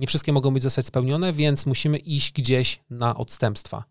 nie 0.00 0.06
wszystkie 0.06 0.32
mogą 0.32 0.54
być 0.54 0.62
zostać 0.62 0.86
spełnione, 0.86 1.32
więc 1.32 1.66
musimy 1.66 1.98
iść 1.98 2.32
gdzieś 2.32 2.80
na 2.90 3.16
odstępstwa. 3.16 3.84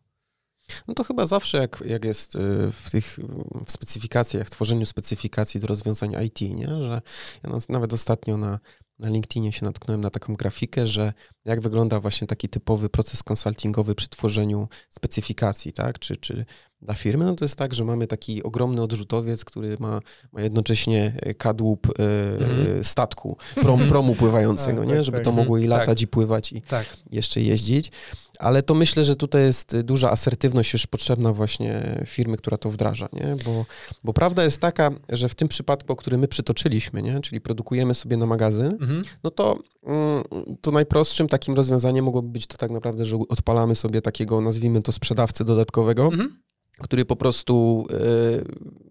No 0.87 0.93
to 0.93 1.03
chyba 1.03 1.27
zawsze, 1.27 1.57
jak, 1.57 1.83
jak 1.85 2.05
jest 2.05 2.35
y, 2.35 2.39
w 2.71 2.91
tych 2.91 3.19
w 3.65 3.71
specyfikacjach, 3.71 4.49
tworzeniu 4.49 4.85
specyfikacji 4.85 5.59
do 5.59 5.67
rozwiązań 5.67 6.15
IT, 6.25 6.41
nie? 6.41 6.67
że 6.67 7.01
ja 7.43 7.49
nawet 7.69 7.93
ostatnio 7.93 8.37
na, 8.37 8.59
na 8.99 9.09
LinkedInie 9.09 9.51
się 9.53 9.65
natknąłem 9.65 10.01
na 10.01 10.09
taką 10.09 10.35
grafikę, 10.35 10.87
że 10.87 11.13
jak 11.49 11.61
wygląda 11.61 11.99
właśnie 11.99 12.27
taki 12.27 12.49
typowy 12.49 12.89
proces 12.89 13.23
konsultingowy 13.23 13.95
przy 13.95 14.09
tworzeniu 14.09 14.67
specyfikacji, 14.89 15.73
tak, 15.73 15.99
czy, 15.99 16.17
czy 16.17 16.45
dla 16.81 16.93
firmy, 16.93 17.25
no 17.25 17.35
to 17.35 17.45
jest 17.45 17.55
tak, 17.55 17.73
że 17.73 17.85
mamy 17.85 18.07
taki 18.07 18.43
ogromny 18.43 18.81
odrzutowiec, 18.81 19.45
który 19.45 19.77
ma, 19.79 19.99
ma 20.31 20.41
jednocześnie 20.41 21.13
e, 21.21 21.33
kadłub 21.33 21.87
e, 21.87 22.03
mhm. 22.37 22.83
statku, 22.83 23.37
prom, 23.55 23.87
promu 23.89 24.15
pływającego, 24.15 24.79
tak, 24.79 24.87
nie? 24.87 24.95
Tak, 24.95 25.03
żeby 25.03 25.17
tak, 25.17 25.25
to 25.25 25.31
mogło 25.31 25.57
i 25.57 25.67
latać 25.67 25.87
tak. 25.97 26.01
i 26.01 26.07
pływać 26.07 26.53
i 26.53 26.61
tak. 26.61 26.85
jeszcze 27.11 27.41
jeździć. 27.41 27.91
Ale 28.39 28.63
to 28.63 28.73
myślę, 28.73 29.05
że 29.05 29.15
tutaj 29.15 29.41
jest 29.41 29.81
duża 29.81 30.11
asertywność 30.11 30.73
już 30.73 30.87
potrzebna 30.87 31.33
właśnie 31.33 32.03
firmy, 32.05 32.37
która 32.37 32.57
to 32.57 32.71
wdraża, 32.71 33.09
nie? 33.13 33.35
Bo, 33.45 33.65
bo 34.03 34.13
prawda 34.13 34.43
jest 34.43 34.61
taka, 34.61 34.91
że 35.09 35.29
w 35.29 35.35
tym 35.35 35.47
przypadku, 35.47 35.93
o 35.93 35.95
którym 35.95 36.21
my 36.21 36.27
przytoczyliśmy, 36.27 37.01
nie? 37.01 37.21
czyli 37.21 37.41
produkujemy 37.41 37.95
sobie 37.95 38.17
na 38.17 38.25
magazyn, 38.25 38.65
mhm. 38.65 39.03
no 39.23 39.31
to, 39.31 39.59
mm, 39.83 40.23
to 40.61 40.71
najprostszym 40.71 41.27
takim 41.27 41.38
rozwiązaniem 41.47 42.05
mogłoby 42.05 42.29
być 42.29 42.47
to 42.47 42.57
tak 42.57 42.71
naprawdę, 42.71 43.05
że 43.05 43.17
odpalamy 43.29 43.75
sobie 43.75 44.01
takiego, 44.01 44.41
nazwijmy 44.41 44.81
to 44.81 44.91
sprzedawcę 44.91 45.45
dodatkowego, 45.45 46.03
mhm 46.03 46.39
który 46.79 47.05
po 47.05 47.15
prostu 47.15 47.85
e, 47.89 47.95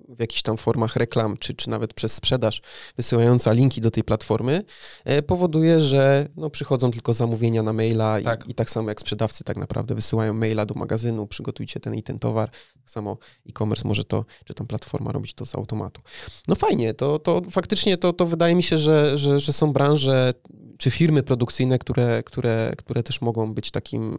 w 0.08 0.20
jakichś 0.20 0.42
tam 0.42 0.56
formach 0.56 0.96
reklam, 0.96 1.37
czy, 1.37 1.54
czy 1.54 1.70
nawet 1.70 1.94
przez 1.94 2.12
sprzedaż 2.12 2.62
wysyłająca 2.96 3.52
linki 3.52 3.80
do 3.80 3.90
tej 3.90 4.04
platformy, 4.04 4.62
e, 5.04 5.22
powoduje, 5.22 5.80
że 5.80 6.28
no, 6.37 6.50
przychodzą 6.50 6.90
tylko 6.90 7.14
zamówienia 7.14 7.62
na 7.62 7.72
maila 7.72 8.20
tak. 8.20 8.46
I, 8.46 8.50
i, 8.50 8.54
tak 8.54 8.70
samo 8.70 8.88
jak 8.88 9.00
sprzedawcy 9.00 9.44
tak 9.44 9.56
naprawdę 9.56 9.94
wysyłają 9.94 10.34
maila 10.34 10.66
do 10.66 10.74
magazynu, 10.74 11.26
przygotujcie 11.26 11.80
ten 11.80 11.94
i 11.94 12.02
ten 12.02 12.18
towar. 12.18 12.50
Tak 12.50 12.90
samo 12.90 13.18
e-commerce 13.48 13.88
może 13.88 14.04
to, 14.04 14.24
czy 14.44 14.54
tam 14.54 14.66
platforma 14.66 15.12
robić 15.12 15.34
to 15.34 15.46
z 15.46 15.54
automatu. 15.54 16.00
No 16.48 16.54
fajnie, 16.54 16.94
to, 16.94 17.18
to 17.18 17.42
faktycznie 17.50 17.96
to, 17.96 18.12
to 18.12 18.26
wydaje 18.26 18.54
mi 18.54 18.62
się, 18.62 18.78
że, 18.78 19.18
że, 19.18 19.40
że 19.40 19.52
są 19.52 19.72
branże 19.72 20.34
czy 20.79 20.91
firmy 20.91 21.23
produkcyjne, 21.23 21.79
które, 21.79 22.23
które, 22.23 22.73
które 22.77 23.03
też 23.03 23.21
mogą 23.21 23.55
być 23.55 23.71
takim 23.71 24.17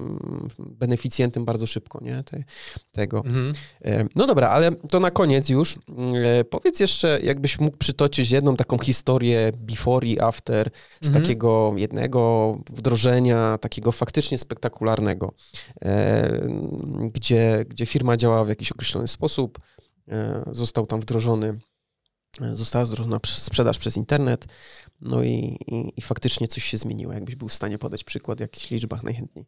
beneficjentem 0.60 1.46
bardzo 1.46 1.68
szybko, 1.68 2.00
nie? 2.04 2.24
Te, 2.24 2.44
tego. 2.92 3.18
Mhm. 3.26 3.54
E, 3.86 4.06
no 4.16 4.28
dobra, 4.28 4.50
ale 4.50 4.72
to 4.72 5.00
na 5.00 5.12
koniec 5.12 5.50
już. 5.50 5.80
E, 6.24 6.44
powiedz 6.44 6.80
jeszcze, 6.80 7.20
jakbyś 7.24 7.60
mógł 7.60 7.78
przytoczyć 7.78 8.32
jedną 8.32 8.56
taką 8.56 8.78
historię 8.80 9.52
before 9.56 10.08
i 10.08 10.20
after 10.20 10.70
z 11.02 11.08
mhm. 11.08 11.24
takiego 11.24 11.74
jednego 11.78 12.58
wdrożenia, 12.70 13.58
takiego 13.58 13.92
faktycznie 13.92 14.38
spektakularnego, 14.38 15.34
e, 15.82 16.48
gdzie, 17.14 17.66
gdzie 17.70 17.86
firma 17.86 18.18
działała 18.18 18.46
w 18.46 18.50
jakiś 18.50 18.72
określony 18.72 19.08
sposób, 19.08 19.60
został 20.52 20.88
tam 20.88 21.02
wdrożony 21.02 21.60
została 22.54 22.86
wdrożona 22.86 23.20
sprzedaż 23.26 23.78
przez 23.78 23.98
internet, 23.98 24.48
no 25.02 25.24
i, 25.24 25.58
i, 25.68 25.94
i, 25.98 26.02
faktycznie 26.02 26.48
coś 26.48 26.64
się 26.64 26.78
zmieniło. 26.78 27.14
Jakbyś 27.14 27.36
był 27.36 27.48
w 27.48 27.54
stanie 27.54 27.78
podać 27.78 28.04
przykład 28.04 28.38
w 28.38 28.42
jakichś 28.42 28.70
liczbach 28.70 29.04
najchętniej. 29.04 29.46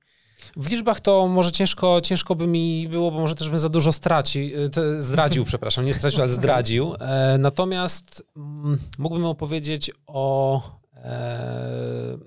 W 0.57 0.69
liczbach 0.69 0.99
to 0.99 1.27
może 1.27 1.51
ciężko, 1.51 2.01
ciężko 2.01 2.35
by 2.35 2.47
mi 2.47 2.87
było, 2.89 3.11
bo 3.11 3.19
może 3.19 3.35
też 3.35 3.49
bym 3.49 3.57
za 3.57 3.69
dużo 3.69 3.91
straci, 3.91 4.53
zdradził, 4.97 5.45
przepraszam, 5.45 5.85
nie 5.85 5.93
stracił, 5.93 6.21
ale 6.21 6.31
zdradził. 6.31 6.95
E, 6.99 7.37
natomiast 7.39 8.23
mm, 8.37 8.79
mógłbym 8.97 9.25
opowiedzieć 9.25 9.91
o 10.07 10.61
e, 10.95 12.17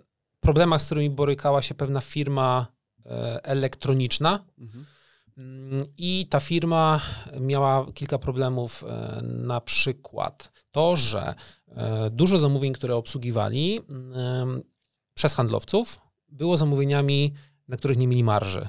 problemach, 0.41 0.83
z 0.83 0.87
którymi 0.87 1.11
borykała 1.11 1.63
się 1.63 1.75
pewna 1.75 2.01
firma 2.01 2.67
e, 3.07 3.45
elektroniczna. 3.45 4.45
Mhm. 4.59 4.87
Mm, 5.39 5.87
I 5.99 6.27
ta 6.31 6.41
firma 6.41 7.01
miała 7.41 7.93
kilka 7.93 8.19
problemów, 8.19 8.85
e, 8.89 9.23
na 9.23 9.61
przykład 9.61 10.53
to, 10.71 10.97
że 10.97 11.35
e, 11.69 12.11
dużo 12.11 12.39
zamówień, 12.39 12.73
które 12.73 12.97
obsługiwali 12.97 13.81
mm, 13.89 14.63
przez 15.15 15.35
handlowców, 15.35 16.01
było 16.29 16.57
zamówieniami, 16.57 17.35
na 17.69 17.77
których 17.77 17.97
nie 17.97 18.09
mieli 18.09 18.25
marży. 18.25 18.69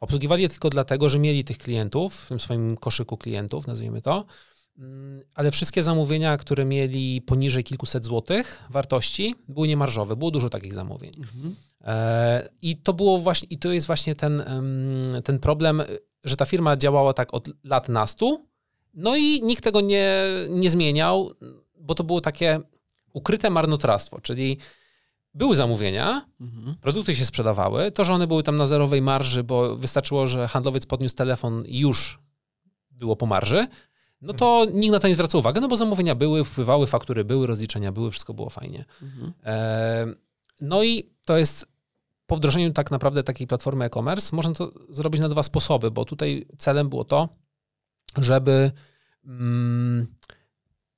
Obsługiwali 0.00 0.42
je 0.42 0.48
tylko 0.48 0.70
dlatego, 0.70 1.08
że 1.08 1.18
mieli 1.18 1.44
tych 1.44 1.58
klientów 1.58 2.14
w 2.14 2.28
tym 2.28 2.40
swoim 2.40 2.76
koszyku 2.76 3.16
klientów, 3.16 3.66
nazwijmy 3.66 4.02
to, 4.02 4.24
ale 5.34 5.50
wszystkie 5.50 5.82
zamówienia, 5.82 6.36
które 6.36 6.64
mieli 6.64 7.22
poniżej 7.22 7.64
kilkuset 7.64 8.04
złotych 8.04 8.62
wartości, 8.70 9.34
były 9.48 9.68
niemarżowe. 9.68 10.16
Było 10.16 10.30
dużo 10.30 10.50
takich 10.50 10.74
zamówień. 10.74 11.12
Mhm. 11.18 11.54
E, 11.80 12.48
I 12.62 12.76
to 12.76 12.92
było 12.92 13.18
właśnie, 13.18 13.48
i 13.50 13.58
to 13.58 13.72
jest 13.72 13.86
właśnie 13.86 14.14
ten, 14.14 14.42
ten 15.24 15.38
problem, 15.38 15.82
że 16.24 16.36
ta 16.36 16.44
firma 16.44 16.76
działała 16.76 17.12
tak 17.14 17.34
od 17.34 17.48
lat 17.64 17.88
nastu, 17.88 18.46
no 18.94 19.16
i 19.16 19.42
nikt 19.42 19.64
tego 19.64 19.80
nie, 19.80 20.14
nie 20.48 20.70
zmieniał, 20.70 21.30
bo 21.80 21.94
to 21.94 22.04
było 22.04 22.20
takie 22.20 22.60
ukryte 23.12 23.50
marnotrawstwo, 23.50 24.20
czyli 24.20 24.58
były 25.34 25.56
zamówienia, 25.56 26.26
mhm. 26.40 26.74
produkty 26.80 27.14
się 27.14 27.24
sprzedawały, 27.24 27.92
to, 27.92 28.04
że 28.04 28.14
one 28.14 28.26
były 28.26 28.42
tam 28.42 28.56
na 28.56 28.66
zerowej 28.66 29.02
marży, 29.02 29.44
bo 29.44 29.76
wystarczyło, 29.76 30.26
że 30.26 30.48
handlowiec 30.48 30.86
podniósł 30.86 31.16
telefon 31.16 31.66
i 31.66 31.78
już 31.78 32.18
było 32.90 33.16
po 33.16 33.26
marży, 33.26 33.66
no 34.20 34.32
to 34.32 34.66
nikt 34.72 34.92
na 34.92 34.98
to 34.98 35.08
nie 35.08 35.14
zwracał 35.14 35.38
uwagi, 35.38 35.60
no 35.60 35.68
bo 35.68 35.76
zamówienia 35.76 36.14
były, 36.14 36.44
wpływały, 36.44 36.86
faktury 36.86 37.24
były, 37.24 37.46
rozliczenia 37.46 37.92
były, 37.92 38.10
wszystko 38.10 38.34
było 38.34 38.50
fajnie. 38.50 38.84
Mhm. 39.02 39.32
E, 39.44 40.06
no 40.60 40.82
i 40.82 41.10
to 41.24 41.38
jest 41.38 41.66
po 42.26 42.36
wdrożeniu 42.36 42.72
tak 42.72 42.90
naprawdę 42.90 43.22
takiej 43.22 43.46
platformy 43.46 43.84
e-commerce 43.84 44.36
można 44.36 44.54
to 44.54 44.72
zrobić 44.88 45.20
na 45.20 45.28
dwa 45.28 45.42
sposoby, 45.42 45.90
bo 45.90 46.04
tutaj 46.04 46.46
celem 46.58 46.88
było 46.88 47.04
to, 47.04 47.28
żeby 48.16 48.72
mm, 49.24 50.06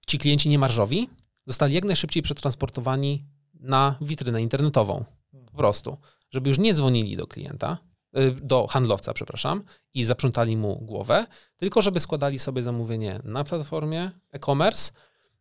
ci 0.07 0.19
klienci 0.19 0.49
niemarżowi 0.49 1.09
zostali 1.47 1.75
jak 1.75 1.85
najszybciej 1.85 2.23
przetransportowani 2.23 3.25
na 3.55 3.97
witrynę 4.01 4.43
internetową. 4.43 5.05
Po 5.47 5.57
prostu. 5.57 5.97
Żeby 6.31 6.49
już 6.49 6.59
nie 6.59 6.75
dzwonili 6.75 7.17
do 7.17 7.27
klienta, 7.27 7.79
do 8.43 8.67
handlowca, 8.67 9.13
przepraszam, 9.13 9.63
i 9.95 10.05
zaprzątali 10.05 10.57
mu 10.57 10.77
głowę, 10.77 11.27
tylko 11.57 11.83
żeby 11.83 12.01
składali 12.01 12.39
sobie 12.39 12.63
zamówienie 12.63 13.21
na 13.25 13.45
platformie 13.45 14.11
e-commerce, 14.33 14.93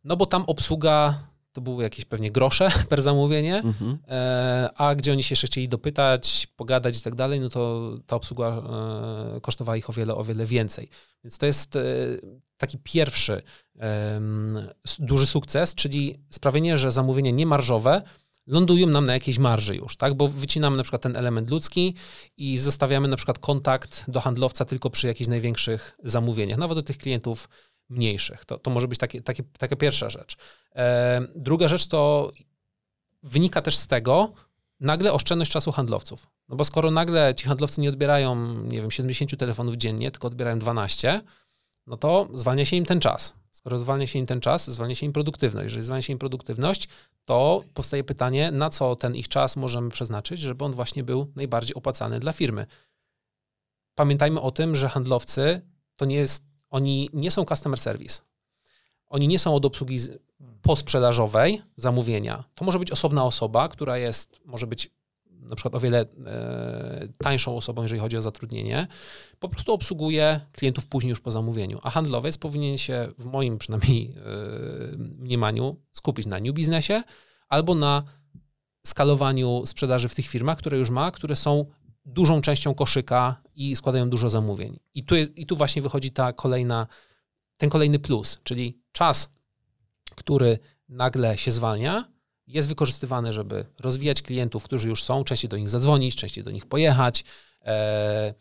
no 0.04 0.16
bo 0.16 0.26
tam 0.26 0.44
obsługa 0.46 1.18
to 1.52 1.60
były 1.60 1.82
jakieś 1.82 2.04
pewnie 2.04 2.30
grosze 2.30 2.68
per 2.90 3.02
zamówienie, 3.02 3.56
mhm. 3.56 3.98
E, 4.08 4.70
a 4.76 4.94
gdzie 4.94 5.12
oni 5.12 5.22
się 5.22 5.32
jeszcze 5.32 5.46
chcieli 5.46 5.68
dopytać, 5.68 6.48
pogadać 6.56 6.98
i 6.98 7.02
tak 7.02 7.14
dalej, 7.14 7.40
no 7.40 7.48
to 7.48 7.90
ta 8.06 8.16
obsługa 8.16 8.48
e, 8.48 9.40
kosztowała 9.40 9.76
ich 9.76 9.90
o 9.90 9.92
wiele, 9.92 10.14
o 10.14 10.24
wiele 10.24 10.46
więcej. 10.46 10.88
Więc 11.24 11.38
to 11.38 11.46
jest 11.46 11.76
e, 11.76 11.80
taki 12.56 12.78
pierwszy 12.78 13.42
duży 14.98 15.26
sukces, 15.26 15.74
czyli 15.74 16.18
sprawienie, 16.30 16.76
że 16.76 16.90
zamówienia 16.90 17.30
niemarżowe 17.30 18.02
lądują 18.46 18.86
nam 18.86 19.06
na 19.06 19.12
jakiejś 19.12 19.38
marży 19.38 19.76
już, 19.76 19.96
tak? 19.96 20.14
Bo 20.14 20.28
wycinamy 20.28 20.76
na 20.76 20.82
przykład 20.82 21.02
ten 21.02 21.16
element 21.16 21.50
ludzki 21.50 21.94
i 22.36 22.58
zostawiamy 22.58 23.08
na 23.08 23.16
przykład 23.16 23.38
kontakt 23.38 24.04
do 24.08 24.20
handlowca 24.20 24.64
tylko 24.64 24.90
przy 24.90 25.06
jakichś 25.06 25.28
największych 25.28 25.96
zamówieniach, 26.04 26.58
nawet 26.58 26.78
do 26.78 26.82
tych 26.82 26.98
klientów 26.98 27.48
mniejszych. 27.88 28.44
To, 28.44 28.58
to 28.58 28.70
może 28.70 28.88
być 28.88 28.98
takie, 28.98 29.22
takie, 29.22 29.42
taka 29.58 29.76
pierwsza 29.76 30.10
rzecz. 30.10 30.36
E, 30.74 31.22
druga 31.36 31.68
rzecz 31.68 31.86
to 31.86 32.30
wynika 33.22 33.62
też 33.62 33.76
z 33.76 33.86
tego 33.86 34.32
nagle 34.80 35.12
oszczędność 35.12 35.52
czasu 35.52 35.72
handlowców. 35.72 36.26
No 36.48 36.56
bo 36.56 36.64
skoro 36.64 36.90
nagle 36.90 37.34
ci 37.34 37.46
handlowcy 37.46 37.80
nie 37.80 37.88
odbierają, 37.88 38.58
nie 38.64 38.80
wiem, 38.80 38.90
70 38.90 39.38
telefonów 39.38 39.76
dziennie, 39.76 40.10
tylko 40.10 40.28
odbierają 40.28 40.58
12, 40.58 41.20
no 41.86 41.96
to 41.96 42.28
zwalnia 42.34 42.64
się 42.64 42.76
im 42.76 42.84
ten 42.84 43.00
czas. 43.00 43.34
Skoro 43.50 43.78
zwalnia 43.78 44.06
się 44.06 44.18
im 44.18 44.26
ten 44.26 44.40
czas, 44.40 44.70
zwalnia 44.70 44.94
się 44.94 45.06
im 45.06 45.12
produktywność. 45.12 45.64
Jeżeli 45.64 45.84
zwalnia 45.84 46.02
się 46.02 46.12
im 46.12 46.18
produktywność, 46.18 46.88
to 47.24 47.64
powstaje 47.74 48.04
pytanie, 48.04 48.50
na 48.50 48.70
co 48.70 48.96
ten 48.96 49.14
ich 49.14 49.28
czas 49.28 49.56
możemy 49.56 49.90
przeznaczyć, 49.90 50.40
żeby 50.40 50.64
on 50.64 50.72
właśnie 50.72 51.04
był 51.04 51.32
najbardziej 51.36 51.74
opłacalny 51.74 52.20
dla 52.20 52.32
firmy. 52.32 52.66
Pamiętajmy 53.94 54.40
o 54.40 54.50
tym, 54.50 54.76
że 54.76 54.88
handlowcy 54.88 55.62
to 55.96 56.04
nie 56.04 56.16
jest 56.16 56.44
oni 56.72 57.10
nie 57.12 57.30
są 57.30 57.44
customer 57.44 57.78
service. 57.78 58.22
Oni 59.06 59.28
nie 59.28 59.38
są 59.38 59.54
od 59.54 59.64
obsługi 59.64 59.98
posprzedażowej 60.62 61.62
zamówienia. 61.76 62.44
To 62.54 62.64
może 62.64 62.78
być 62.78 62.90
osobna 62.90 63.24
osoba, 63.24 63.68
która 63.68 63.98
jest, 63.98 64.40
może 64.44 64.66
być 64.66 64.90
na 65.42 65.56
przykład 65.56 65.74
o 65.74 65.80
wiele 65.80 66.00
e, 66.00 67.08
tańszą 67.18 67.56
osobą, 67.56 67.82
jeżeli 67.82 68.00
chodzi 68.00 68.16
o 68.16 68.22
zatrudnienie, 68.22 68.86
po 69.38 69.48
prostu 69.48 69.72
obsługuje 69.72 70.40
klientów 70.52 70.86
później 70.86 71.10
już 71.10 71.20
po 71.20 71.30
zamówieniu. 71.30 71.78
A 71.82 71.90
handlowiec 71.90 72.38
powinien 72.38 72.78
się, 72.78 73.08
w 73.18 73.24
moim 73.24 73.58
przynajmniej 73.58 74.14
e, 74.16 74.96
mniemaniu, 74.96 75.76
skupić 75.92 76.26
na 76.26 76.40
new 76.40 76.54
biznesie 76.54 77.02
albo 77.48 77.74
na 77.74 78.02
skalowaniu 78.86 79.62
sprzedaży 79.66 80.08
w 80.08 80.14
tych 80.14 80.26
firmach, 80.26 80.58
które 80.58 80.78
już 80.78 80.90
ma, 80.90 81.10
które 81.10 81.36
są 81.36 81.66
dużą 82.04 82.40
częścią 82.40 82.74
koszyka 82.74 83.42
i 83.54 83.76
składają 83.76 84.10
dużo 84.10 84.30
zamówień. 84.30 84.78
I 84.94 85.04
tu, 85.04 85.14
jest, 85.16 85.38
i 85.38 85.46
tu 85.46 85.56
właśnie 85.56 85.82
wychodzi 85.82 86.10
ta 86.10 86.32
kolejna, 86.32 86.86
ten 87.56 87.70
kolejny 87.70 87.98
plus, 87.98 88.38
czyli 88.42 88.82
czas, 88.92 89.32
który 90.14 90.58
nagle 90.88 91.38
się 91.38 91.50
zwalnia, 91.50 92.11
jest 92.54 92.68
wykorzystywany, 92.68 93.32
żeby 93.32 93.66
rozwijać 93.80 94.22
klientów, 94.22 94.64
którzy 94.64 94.88
już 94.88 95.02
są, 95.02 95.24
częściej 95.24 95.48
do 95.48 95.56
nich 95.56 95.68
zadzwonić, 95.68 96.16
częściej 96.16 96.44
do 96.44 96.50
nich 96.50 96.66
pojechać, 96.66 97.24
e, 97.64 98.34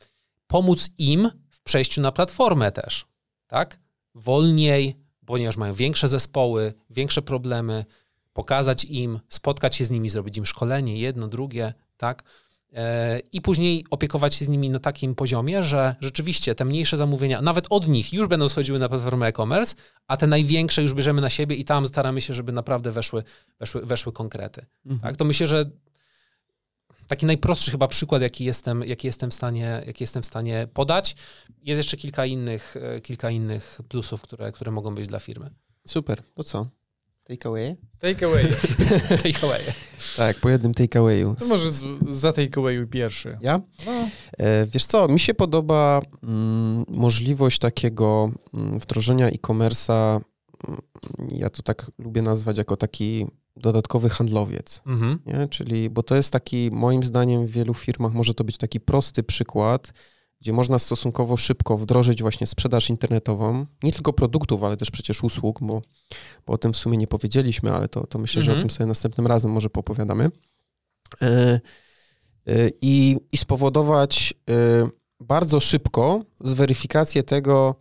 pomóc 0.48 0.90
im 0.98 1.32
w 1.52 1.62
przejściu 1.62 2.02
na 2.02 2.12
platformę 2.12 2.72
też, 2.72 3.06
tak? 3.48 3.80
Wolniej, 4.16 4.96
ponieważ 5.26 5.58
mają 5.58 5.74
większe 5.74 6.08
zespoły, 6.08 6.74
większe 6.90 7.22
problemy, 7.22 7.86
pokazać 8.34 8.86
im, 8.86 9.20
spotkać 9.30 9.76
się 9.76 9.86
z 9.86 9.92
nimi, 9.92 10.10
zrobić 10.10 10.38
im 10.38 10.46
szkolenie, 10.46 10.98
jedno, 11.00 11.28
drugie, 11.28 11.74
tak? 11.98 12.24
I 13.32 13.42
później 13.42 13.86
opiekować 13.90 14.36
się 14.36 14.46
z 14.46 14.50
nimi 14.50 14.70
na 14.70 14.80
takim 14.80 15.16
poziomie, 15.16 15.64
że 15.64 15.96
rzeczywiście 16.02 16.56
te 16.56 16.66
mniejsze 16.66 16.98
zamówienia, 16.98 17.42
nawet 17.42 17.66
od 17.70 17.88
nich 17.88 18.14
już 18.14 18.28
będą 18.28 18.50
schodziły 18.50 18.80
na 18.80 18.90
platformę 18.90 19.28
e-commerce, 19.28 19.76
a 20.08 20.18
te 20.18 20.28
największe 20.28 20.82
już 20.82 20.94
bierzemy 20.94 21.22
na 21.22 21.30
siebie 21.30 21.56
i 21.56 21.66
tam 21.66 21.86
staramy 21.86 22.22
się, 22.22 22.34
żeby 22.34 22.52
naprawdę 22.52 22.92
weszły, 22.92 23.24
weszły, 23.60 23.86
weszły 23.86 24.14
konkrety. 24.14 24.66
Mhm. 24.86 25.02
Tak? 25.02 25.18
To 25.18 25.26
myślę, 25.26 25.48
że 25.48 25.70
taki 27.08 27.26
najprostszy 27.26 27.72
chyba 27.72 27.88
przykład, 27.88 28.22
jaki 28.22 28.46
jestem, 28.46 28.84
jaki 28.84 29.08
jestem, 29.08 29.32
w 29.32 29.34
stanie, 29.34 29.84
jaki 29.86 30.04
jestem 30.04 30.24
w 30.24 30.26
stanie 30.26 30.68
podać. 30.74 31.16
Jest 31.64 31.80
jeszcze 31.80 31.98
kilka 31.98 32.26
innych, 32.26 32.78
e, 32.78 33.02
kilka 33.02 33.30
innych 33.30 33.80
plusów, 33.90 34.22
które, 34.22 34.52
które 34.52 34.72
mogą 34.72 34.96
być 34.96 35.08
dla 35.08 35.20
firmy. 35.20 35.50
Super, 35.88 36.24
to 36.36 36.44
co? 36.44 36.68
Takeaway? 37.32 37.78
Takeaway. 38.00 38.46
takeaway. 39.24 39.62
tak, 40.18 40.40
po 40.40 40.50
jednym 40.50 40.74
takeawayu. 40.74 41.36
To 41.40 41.46
może 41.46 41.70
za 42.10 42.34
takeawayu 42.34 42.88
pierwszy. 42.88 43.38
Ja? 43.42 43.62
No. 43.86 43.92
E, 44.38 44.68
wiesz 44.68 44.86
co, 44.86 45.08
mi 45.08 45.20
się 45.20 45.34
podoba 45.34 46.02
mm, 46.24 46.86
możliwość 46.88 47.60
takiego 47.60 48.32
mm, 48.54 48.80
wdrożenia 48.80 49.28
e-commerce'a, 49.28 50.20
mm, 50.68 50.82
ja 51.32 51.50
to 51.50 51.62
tak 51.62 51.92
lubię 51.98 52.22
nazwać 52.22 52.58
jako 52.58 52.78
taki 52.78 53.28
dodatkowy 53.56 54.10
handlowiec, 54.10 54.82
mhm. 54.86 55.20
nie? 55.26 55.48
czyli, 55.48 55.90
bo 55.90 56.04
to 56.04 56.16
jest 56.16 56.34
taki, 56.34 56.70
moim 56.72 57.04
zdaniem 57.04 57.48
w 57.48 57.52
wielu 57.52 57.74
firmach 57.74 58.14
może 58.14 58.34
to 58.34 58.44
być 58.44 58.58
taki 58.58 58.80
prosty 58.80 59.24
przykład, 59.24 59.94
gdzie 60.42 60.54
można 60.54 60.80
stosunkowo 60.80 61.38
szybko 61.38 61.78
wdrożyć 61.78 62.22
właśnie 62.22 62.48
sprzedaż 62.48 62.90
internetową, 62.90 63.66
nie 63.84 63.92
tylko 63.92 64.14
produktów, 64.14 64.64
ale 64.64 64.78
też 64.78 64.92
przecież 64.92 65.24
usług, 65.24 65.60
bo, 65.62 65.82
bo 66.46 66.54
o 66.54 66.58
tym 66.58 66.74
w 66.74 66.78
sumie 66.78 66.98
nie 66.98 67.08
powiedzieliśmy, 67.08 67.72
ale 67.72 67.88
to, 67.88 68.08
to 68.08 68.20
myślę, 68.20 68.40
mhm. 68.40 68.46
że 68.46 68.52
o 68.52 68.56
mhm. 68.56 68.68
tym 68.68 68.76
sobie 68.78 68.88
następnym 68.88 69.28
razem 69.28 69.52
może 69.52 69.70
popowiadamy. 69.70 70.30
E, 71.22 71.28
e, 71.28 71.60
I, 72.82 73.18
i 73.32 73.38
spowodować 73.38 74.34
e, 74.50 74.54
bardzo 75.20 75.60
szybko 75.60 76.22
zweryfikację 76.40 77.24
tego, 77.24 77.76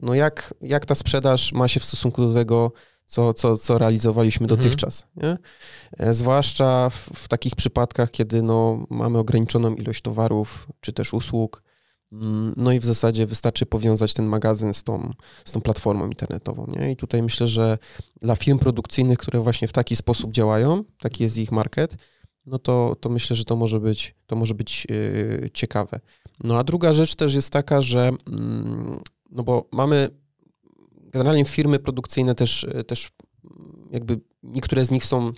no 0.00 0.14
jak, 0.14 0.54
jak 0.60 0.86
ta 0.86 0.94
sprzedaż 0.94 1.52
ma 1.52 1.68
się 1.68 1.80
w 1.80 1.84
stosunku 1.84 2.22
do 2.22 2.34
tego, 2.34 2.72
co, 3.06 3.34
co, 3.34 3.56
co 3.56 3.78
realizowaliśmy 3.78 4.44
mhm. 4.44 4.60
dotychczas. 4.60 5.06
Nie? 5.16 5.38
Zwłaszcza 6.14 6.90
w, 6.90 7.10
w, 7.14 7.28
takich 7.28 7.56
przypadkach, 7.56 8.10
kiedy 8.10 8.42
no, 8.42 8.86
mamy 8.90 9.18
ograniczoną 9.18 9.74
ilość 9.74 10.02
towarów 10.02 10.68
czy 10.80 10.92
też 10.92 11.14
usług, 11.14 11.62
no 12.56 12.72
i 12.72 12.80
w 12.80 12.84
zasadzie 12.84 13.26
wystarczy 13.26 13.66
powiązać 13.66 14.14
ten 14.14 14.26
magazyn 14.26 14.74
z 14.74 14.84
tą, 14.84 15.12
z 15.44 15.52
tą 15.52 15.60
platformą 15.60 16.06
internetową. 16.06 16.66
Nie? 16.78 16.92
I 16.92 16.96
tutaj 16.96 17.22
myślę, 17.22 17.46
że 17.46 17.78
dla 18.20 18.36
firm 18.36 18.58
produkcyjnych, 18.58 19.18
które 19.18 19.40
właśnie 19.40 19.68
w 19.68 19.72
taki 19.72 19.96
sposób 19.96 20.32
działają, 20.32 20.84
taki 21.00 21.22
jest 21.22 21.38
ich 21.38 21.52
market, 21.52 21.96
no 22.46 22.58
to, 22.58 22.96
to 23.00 23.08
myślę, 23.08 23.36
że 23.36 23.44
to 23.44 23.56
może 23.56 23.80
być, 23.80 24.14
to 24.26 24.36
może 24.36 24.54
być 24.54 24.86
yy, 24.90 25.50
ciekawe. 25.54 26.00
No 26.44 26.58
a 26.58 26.64
druga 26.64 26.94
rzecz 26.94 27.14
też 27.14 27.34
jest 27.34 27.50
taka, 27.50 27.80
że 27.80 28.10
yy, 28.28 28.36
no 29.30 29.42
bo 29.42 29.68
mamy 29.72 30.10
generalnie 31.12 31.44
firmy 31.44 31.78
produkcyjne 31.78 32.34
też, 32.34 32.66
też 32.86 33.10
jakby 33.90 34.20
niektóre 34.42 34.84
z 34.84 34.90
nich 34.90 35.04
są 35.04 35.32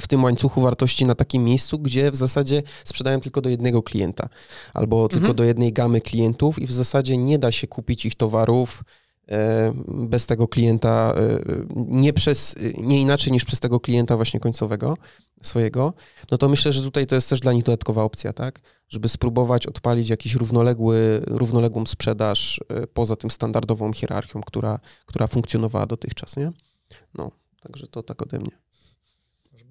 w, 0.00 0.08
tym 0.08 0.24
łańcuchu 0.24 0.60
wartości 0.60 1.06
na 1.06 1.14
takim 1.14 1.44
miejscu, 1.44 1.78
gdzie 1.78 2.10
w 2.10 2.16
zasadzie 2.16 2.62
sprzedają 2.84 3.20
tylko 3.20 3.40
do 3.40 3.48
jednego 3.48 3.82
klienta 3.82 4.28
albo 4.74 5.08
tylko 5.08 5.22
mhm. 5.22 5.36
do 5.36 5.44
jednej 5.44 5.72
gamy 5.72 6.00
klientów 6.00 6.58
i 6.58 6.66
w 6.66 6.72
zasadzie 6.72 7.16
nie 7.16 7.38
da 7.38 7.52
się 7.52 7.66
kupić 7.66 8.06
ich 8.06 8.14
towarów 8.14 8.84
e, 9.28 9.72
bez 9.88 10.26
tego 10.26 10.48
klienta, 10.48 11.14
e, 11.16 11.38
nie, 11.76 12.12
przez, 12.12 12.54
nie 12.78 13.00
inaczej 13.00 13.32
niż 13.32 13.44
przez 13.44 13.60
tego 13.60 13.80
klienta 13.80 14.16
właśnie 14.16 14.40
końcowego 14.40 14.96
swojego, 15.42 15.92
no 16.30 16.38
to 16.38 16.48
myślę, 16.48 16.72
że 16.72 16.82
tutaj 16.82 17.06
to 17.06 17.14
jest 17.14 17.28
też 17.28 17.40
dla 17.40 17.52
nich 17.52 17.64
dodatkowa 17.64 18.02
opcja, 18.02 18.32
tak? 18.32 18.60
Żeby 18.88 19.08
spróbować 19.08 19.66
odpalić 19.66 20.08
jakiś 20.08 20.34
równoległy, 20.34 21.22
równoległą 21.26 21.86
sprzedaż 21.86 22.60
e, 22.68 22.86
poza 22.86 23.16
tym 23.16 23.30
standardową 23.30 23.92
hierarchią, 23.92 24.40
która, 24.40 24.80
która 25.06 25.26
funkcjonowała 25.26 25.86
dotychczas, 25.86 26.36
nie? 26.36 26.52
No, 27.14 27.30
także 27.60 27.86
to 27.86 28.02
tak 28.02 28.22
ode 28.22 28.38
mnie. 28.38 28.61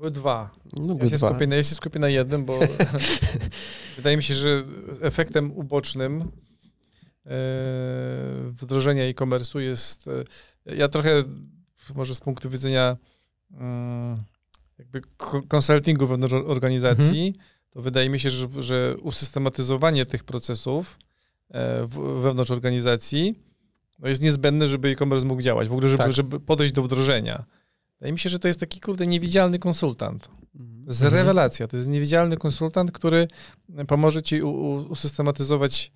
Były 0.02 0.12
dwa. 0.12 0.50
No, 0.74 0.98
ja, 1.02 1.10
się 1.10 1.18
dwa. 1.18 1.30
Skupię, 1.30 1.48
ja 1.56 1.64
się 1.64 1.76
skupię 1.76 2.00
na 2.00 2.10
jednym, 2.10 2.46
bo 2.46 2.60
wydaje 3.98 4.18
mi 4.18 4.24
się, 4.24 4.34
że 4.34 4.64
efektem 5.02 5.52
ubocznym 5.52 6.22
e, 6.22 7.32
wdrożenia 8.52 9.04
e-commerce'u 9.04 9.60
jest. 9.60 10.10
E, 10.68 10.76
ja 10.76 10.88
trochę, 10.88 11.24
może 11.96 12.16
z 12.16 12.20
punktu 12.20 12.50
widzenia 12.50 12.98
mm, 13.52 14.24
jakby 14.80 15.02
konsultingu 15.48 16.08
wewnątrz 16.08 16.34
organizacji, 16.34 17.28
mhm. 17.28 17.46
to 17.70 17.82
wydaje 17.82 18.10
mi 18.10 18.20
się, 18.20 18.30
że, 18.30 18.48
że 18.60 18.96
usystematyzowanie 19.02 20.06
tych 20.06 20.24
procesów 20.24 21.00
e, 21.50 21.88
wewnątrz 22.22 22.52
organizacji 22.52 23.36
no 24.00 24.08
jest 24.08 24.22
niezbędne, 24.22 24.68
żeby 24.68 24.90
e-commerce 24.90 25.26
mógł 25.26 25.42
działać, 25.42 25.68
w 25.68 25.72
ogóle, 25.72 25.90
żeby, 25.90 26.04
tak. 26.04 26.14
żeby 26.14 26.40
podejść 26.40 26.74
do 26.74 26.84
wdrożenia. 26.84 27.46
Wydaje 28.02 28.14
mi 28.14 28.20
się, 28.20 28.30
że 28.30 28.40
to 28.40 28.48
jest 28.48 28.60
taki, 28.60 28.80
kurde, 28.80 29.08
niewidzialny 29.08 29.60
konsultant. 29.60 30.30
Mhm. 30.56 30.84
To 30.84 30.92
jest 30.92 31.02
mhm. 31.02 31.22
rewelacja. 31.22 31.68
To 31.68 31.78
jest 31.78 31.90
niewidzialny 31.90 32.38
konsultant, 32.38 32.92
który 32.92 33.28
pomoże 33.88 34.24
ci 34.24 34.42
usystematyzować 34.42 35.92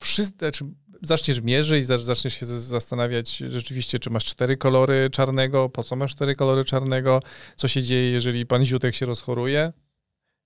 wszystko, 0.00 0.38
znaczy 0.38 0.64
zaczniesz 1.02 1.40
mierzyć, 1.40 1.86
zaczniesz 1.86 2.34
się 2.34 2.46
zastanawiać 2.46 3.36
rzeczywiście, 3.36 3.98
czy 3.98 4.10
masz 4.10 4.24
cztery 4.24 4.56
kolory 4.56 5.10
czarnego, 5.10 5.68
po 5.68 5.82
co 5.82 5.96
masz 5.96 6.12
cztery 6.12 6.34
kolory 6.34 6.64
czarnego, 6.64 7.22
co 7.56 7.68
się 7.68 7.82
dzieje, 7.82 8.10
jeżeli 8.10 8.46
pan 8.46 8.64
Ziutek 8.64 8.94
się 8.94 9.06
rozchoruje. 9.06 9.72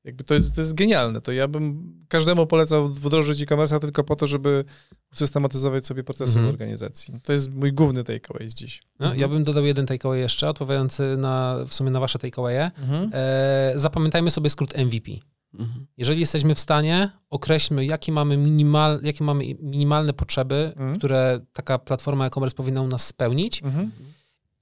Jakby 0.06 0.24
to 0.24 0.34
jest, 0.34 0.54
to 0.54 0.60
jest 0.60 0.74
genialne. 0.74 1.20
To 1.20 1.32
ja 1.32 1.48
bym 1.48 1.94
każdemu 2.08 2.46
polecał 2.46 2.88
wdrożyć 2.88 3.42
e-commerce 3.42 3.80
tylko 3.80 4.04
po 4.04 4.16
to, 4.16 4.26
żeby 4.26 4.64
usystematyzować 5.12 5.86
sobie 5.86 6.04
procesy 6.04 6.38
mhm. 6.38 6.46
w 6.46 6.48
organizacji. 6.50 7.14
To 7.24 7.32
jest 7.32 7.50
mój 7.50 7.72
główny 7.72 8.04
takeaway 8.04 8.48
z 8.48 8.54
dziś. 8.54 8.82
No, 9.00 9.06
mhm. 9.06 9.20
Ja 9.20 9.28
bym 9.28 9.44
dodał 9.44 9.64
jeden 9.64 9.86
takeaway 9.86 10.20
jeszcze, 10.20 10.48
odpowiadający 10.48 11.16
na, 11.16 11.56
w 11.68 11.74
sumie 11.74 11.90
na 11.90 12.00
wasze 12.00 12.18
takeawaye. 12.18 12.70
Mhm. 12.78 13.10
E, 13.12 13.72
zapamiętajmy 13.74 14.30
sobie 14.30 14.50
skrót 14.50 14.76
MVP. 14.76 15.10
Mhm. 15.58 15.86
Jeżeli 15.96 16.20
jesteśmy 16.20 16.54
w 16.54 16.60
stanie, 16.60 17.10
określmy, 17.30 17.86
jakie 17.86 18.12
mamy, 18.12 18.36
minimal, 18.36 19.00
jakie 19.02 19.24
mamy 19.24 19.44
minimalne 19.62 20.12
potrzeby, 20.12 20.72
mhm. 20.76 20.98
które 20.98 21.40
taka 21.52 21.78
platforma 21.78 22.26
e-commerce 22.26 22.56
powinna 22.56 22.82
u 22.82 22.88
nas 22.88 23.06
spełnić 23.06 23.62
mhm. 23.62 23.90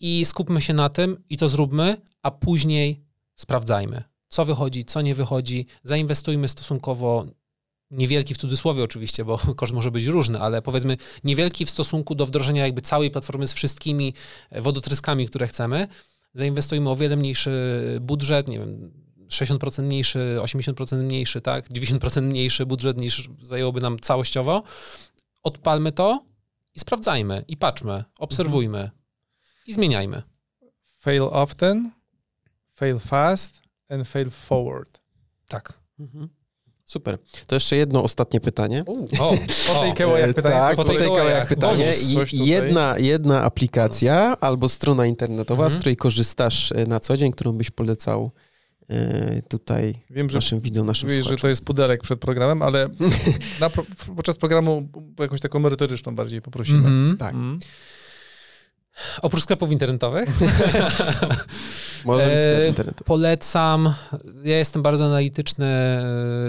i 0.01 0.25
skupmy 0.25 0.61
się 0.61 0.75
na 0.75 0.89
tym 0.89 1.17
i 1.29 1.37
to 1.37 1.49
zróbmy, 1.49 1.97
a 2.23 2.31
później 2.31 3.05
sprawdzajmy 3.37 4.14
co 4.29 4.45
wychodzi, 4.45 4.85
co 4.85 5.03
nie 5.03 5.15
wychodzi. 5.15 5.67
Zainwestujmy 5.85 6.49
stosunkowo 6.49 7.27
niewielki 7.91 8.35
w 8.35 8.39
cudzysłowie 8.39 8.85
oczywiście, 8.85 9.25
bo 9.25 9.39
koszt 9.57 9.73
może 9.73 9.91
być 9.91 10.07
różny, 10.07 10.41
ale 10.41 10.63
powiedzmy 10.63 10.97
niewielki 11.25 11.67
w 11.67 11.71
stosunku 11.71 12.15
do 12.15 12.27
wdrożenia 12.27 12.65
jakby 12.65 12.83
całej 12.83 13.11
platformy 13.11 13.47
z 13.47 13.53
wszystkimi 13.53 14.15
wodotryskami, 14.53 15.27
które 15.27 15.47
chcemy. 15.47 15.89
Zainwestujmy 16.35 16.91
o 16.91 16.97
wiele 16.97 17.17
mniejszy 17.17 17.51
budżet, 18.01 18.49
nie 18.49 18.59
wiem, 18.59 19.05
60% 19.29 19.83
mniejszy, 19.83 20.39
80% 20.41 20.97
mniejszy, 20.97 21.41
tak, 21.41 21.69
90% 21.69 22.23
mniejszy 22.23 22.67
budżet 22.67 23.01
niż 23.01 23.29
zajęłoby 23.43 23.81
nam 23.81 23.99
całościowo. 23.99 24.63
Odpalmy 25.43 25.93
to 25.93 26.25
i 26.75 26.81
sprawdzajmy, 26.81 27.45
i 27.49 27.57
patrzmy, 27.57 28.05
obserwujmy 28.19 28.79
mhm. 28.79 28.93
i 29.67 29.73
zmieniajmy. 29.73 30.23
Fail 30.99 31.23
often, 31.23 31.91
fail 32.75 32.99
fast, 32.99 33.64
and 33.89 34.09
fail 34.09 34.31
forward. 34.31 35.01
Tak. 35.49 35.73
Mhm. 35.99 36.29
Super. 36.87 37.19
To 37.47 37.57
jeszcze 37.57 37.77
jedno 37.77 38.03
ostatnie 38.03 38.41
pytanie. 38.41 38.85
O, 39.19 39.37
po 39.67 39.81
tej 39.81 39.95
kełajach 39.95 40.35
pytanie. 40.35 40.55
Tak, 40.55 40.77
po 40.77 40.85
tej 40.85 40.97
kełajach 40.97 41.49
pytanie. 41.49 41.95
Jedna, 42.33 42.95
jedna 42.99 43.43
aplikacja 43.43 44.37
albo 44.41 44.69
strona 44.69 45.07
internetowa, 45.07 45.65
mhm. 45.65 45.79
z 45.79 45.81
której 45.81 45.97
korzystasz 45.97 46.73
e, 46.73 46.87
na 46.87 47.01
co 47.01 47.17
dzień, 47.17 47.33
którą 47.33 47.53
byś 47.53 47.71
polecał 47.71 48.31
e, 48.89 49.43
tutaj 49.43 49.95
Wiem, 50.11 50.31
że, 50.31 50.39
naszym 50.39 50.61
widzom, 50.61 50.87
naszym 50.87 51.09
Wiesz, 51.09 51.29
że 51.29 51.37
to 51.37 51.49
jest 51.49 51.65
pudelek 51.65 52.03
przed 52.03 52.21
programem, 52.21 52.63
ale 52.63 52.89
na, 53.61 53.71
podczas 54.17 54.37
programu 54.37 54.89
jakąś 55.19 55.41
taką 55.41 55.59
merytoryczną 55.59 56.15
bardziej 56.15 56.43
poprosimy. 56.43 56.89
Mm 56.89 57.15
-hmm. 57.15 57.19
Tak. 57.19 57.35
Mm. 57.35 57.59
Oprócz 59.23 59.43
sklepów 59.43 59.73
internetowych. 59.73 60.29
Może 62.05 62.65
e, 62.65 62.69
internetu. 62.69 63.05
Polecam, 63.05 63.95
ja 64.45 64.59
jestem 64.59 64.83
bardzo 64.83 65.05
analityczny, 65.05 65.67
e, 65.67 66.03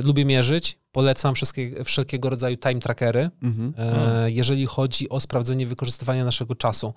lubię 0.04 0.26
mierzyć, 0.26 0.80
polecam 0.92 1.36
wszystkie, 1.36 1.84
wszelkiego 1.84 2.30
rodzaju 2.30 2.58
time 2.58 2.80
trackery, 2.80 3.30
mhm. 3.44 3.74
e, 3.78 4.32
jeżeli 4.32 4.66
chodzi 4.66 5.10
o 5.10 5.20
sprawdzenie 5.20 5.68
wykorzystywania 5.68 6.26
naszego 6.26 6.56
czasu. 6.56 6.94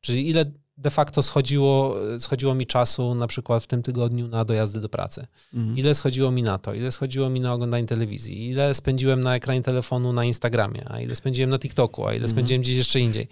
Czyli 0.00 0.30
ile 0.30 0.44
de 0.76 0.90
facto 0.90 1.22
schodziło, 1.22 1.96
schodziło 2.18 2.54
mi 2.54 2.66
czasu 2.66 3.14
na 3.14 3.26
przykład 3.26 3.64
w 3.64 3.66
tym 3.66 3.82
tygodniu 3.82 4.28
na 4.28 4.44
dojazdy 4.44 4.80
do 4.80 4.88
pracy. 4.88 5.26
Mhm. 5.54 5.78
Ile 5.78 5.94
schodziło 5.94 6.30
mi 6.30 6.42
na 6.42 6.58
to, 6.58 6.74
ile 6.74 6.92
schodziło 6.92 7.30
mi 7.30 7.40
na 7.40 7.52
oglądanie 7.52 7.86
telewizji, 7.86 8.48
ile 8.48 8.74
spędziłem 8.74 9.20
na 9.20 9.36
ekranie 9.36 9.62
telefonu 9.62 10.12
na 10.12 10.24
Instagramie, 10.24 10.84
a 10.86 11.00
ile 11.00 11.16
spędziłem 11.16 11.50
na 11.50 11.58
TikToku, 11.58 12.06
a 12.06 12.10
ile 12.10 12.14
mhm. 12.14 12.30
spędziłem 12.30 12.62
gdzieś 12.62 12.76
jeszcze 12.76 13.00
indziej. 13.00 13.28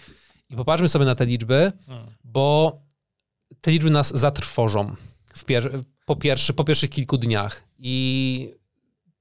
I 0.51 0.57
popatrzmy 0.57 0.89
sobie 0.89 1.05
na 1.05 1.15
te 1.15 1.27
liczby, 1.27 1.73
hmm. 1.87 2.07
bo 2.25 2.79
te 3.61 3.71
liczby 3.71 3.91
nas 3.91 4.19
zatrwożą 4.19 4.95
w 5.35 5.45
pier 5.45 5.81
po, 6.07 6.17
pierwszy, 6.17 6.53
po 6.53 6.65
pierwszych 6.65 6.91
kilku 6.91 7.19
dniach. 7.19 7.63
I 7.79 8.55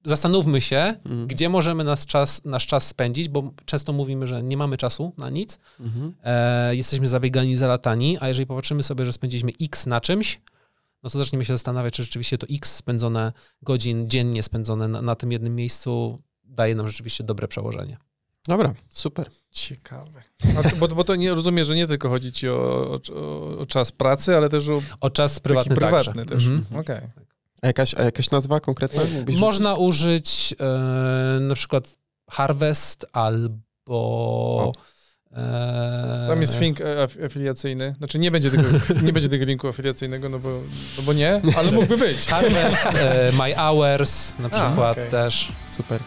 zastanówmy 0.03 0.61
się, 0.61 0.77
mhm. 0.77 1.27
gdzie 1.27 1.49
możemy 1.49 1.83
nasz 1.83 2.05
czas, 2.05 2.45
nasz 2.45 2.67
czas 2.67 2.87
spędzić, 2.87 3.29
bo 3.29 3.51
często 3.65 3.93
mówimy, 3.93 4.27
że 4.27 4.43
nie 4.43 4.57
mamy 4.57 4.77
czasu 4.77 5.13
na 5.17 5.29
nic, 5.29 5.59
mhm. 5.79 6.13
e, 6.23 6.75
jesteśmy 6.75 7.07
zabiegani, 7.07 7.57
zalatani, 7.57 8.17
a 8.19 8.27
jeżeli 8.27 8.47
popatrzymy 8.47 8.83
sobie, 8.83 9.05
że 9.05 9.13
spędziliśmy 9.13 9.51
x 9.61 9.85
na 9.85 10.01
czymś, 10.01 10.41
no 11.03 11.09
to 11.09 11.17
zaczniemy 11.17 11.45
się 11.45 11.53
zastanawiać, 11.53 11.93
czy 11.93 12.03
rzeczywiście 12.03 12.37
to 12.37 12.47
x 12.49 12.75
spędzone 12.75 13.33
godzin 13.61 14.07
dziennie 14.07 14.43
spędzone 14.43 14.87
na, 14.87 15.01
na 15.01 15.15
tym 15.15 15.31
jednym 15.31 15.55
miejscu 15.55 16.21
daje 16.43 16.75
nam 16.75 16.87
rzeczywiście 16.87 17.23
dobre 17.23 17.47
przełożenie. 17.47 17.97
Dobra, 18.47 18.73
super. 18.89 19.29
Ciekawe. 19.51 20.23
To, 20.63 20.75
bo, 20.79 20.87
bo, 20.87 21.03
to 21.03 21.15
nie 21.15 21.33
rozumiem, 21.33 21.65
że 21.65 21.75
nie 21.75 21.87
tylko 21.87 22.09
chodzi 22.09 22.31
ci 22.31 22.49
o, 22.49 22.91
o, 23.15 23.57
o 23.57 23.65
czas 23.65 23.91
pracy, 23.91 24.37
ale 24.37 24.49
też 24.49 24.69
o, 24.69 24.81
o 24.99 25.09
czas 25.09 25.39
prywatny, 25.39 25.75
prywatny 25.75 26.25
też. 26.25 26.47
Mhm. 26.47 26.81
Okej. 26.81 26.97
Okay. 26.97 27.09
A 27.61 27.67
jakaś, 27.67 27.95
a 27.95 28.03
jakaś 28.03 28.31
nazwa 28.31 28.59
konkretna? 28.59 29.01
Można 29.37 29.75
użyć 29.75 30.55
e, 30.59 31.39
na 31.39 31.55
przykład 31.55 31.97
Harvest 32.29 33.05
albo... 33.13 34.73
E, 35.31 36.25
Tam 36.27 36.41
jest 36.41 36.61
link 36.61 36.79
afiliacyjny. 37.25 37.95
Znaczy 37.97 38.19
nie 38.19 38.31
będzie 38.31 38.51
tego, 38.51 38.63
nie 39.05 39.13
będzie 39.13 39.29
tego 39.29 39.45
linku 39.45 39.67
afiliacyjnego, 39.67 40.29
no 40.29 40.39
bo, 40.39 40.49
no 40.97 41.03
bo 41.03 41.13
nie, 41.13 41.41
ale 41.57 41.71
mógłby 41.71 41.97
być. 41.97 42.27
Harvest, 42.27 42.85
e, 42.85 43.31
My 43.31 43.55
Hours 43.55 44.39
na 44.39 44.49
przykład 44.49 44.79
a, 44.79 44.91
okay. 44.91 45.09
też. 45.09 45.51
Super. 45.71 45.99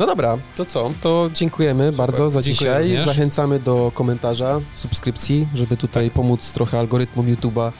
No 0.00 0.06
dobra, 0.06 0.38
to 0.56 0.64
co? 0.64 0.92
To 1.00 1.30
dziękujemy 1.34 1.84
Super. 1.84 1.96
bardzo 1.96 2.30
za 2.30 2.42
dzisiaj. 2.42 2.82
Również. 2.82 3.06
Zachęcamy 3.06 3.58
do 3.58 3.92
komentarza, 3.94 4.60
subskrypcji, 4.74 5.48
żeby 5.54 5.76
tutaj 5.76 6.06
tak. 6.06 6.14
pomóc 6.14 6.52
trochę 6.52 6.78
algorytmom 6.78 7.26
YouTube'a 7.26 7.72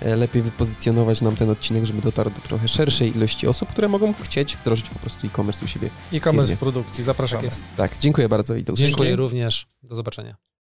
e, 0.00 0.16
lepiej 0.16 0.42
wypozycjonować 0.42 1.20
nam 1.20 1.36
ten 1.36 1.50
odcinek, 1.50 1.84
żeby 1.84 2.02
dotarł 2.02 2.30
do 2.30 2.40
trochę 2.40 2.68
szerszej 2.68 3.16
ilości 3.16 3.46
osób, 3.46 3.68
które 3.68 3.88
mogą 3.88 4.14
chcieć 4.22 4.56
wdrożyć 4.56 4.90
po 4.90 4.98
prostu 4.98 5.26
e-commerce 5.26 5.64
u 5.64 5.68
siebie. 5.68 5.90
E-commerce 6.12 6.56
w 6.56 6.58
produkcji, 6.58 7.04
zapraszamy. 7.04 7.48
Tak, 7.48 7.58
tak, 7.76 7.98
dziękuję 7.98 8.28
bardzo 8.28 8.54
i 8.54 8.64
do 8.64 8.72
usłyszenia. 8.72 8.96
Dziękuję 8.96 9.16
również, 9.16 9.66
do 9.82 9.94
zobaczenia. 9.94 10.47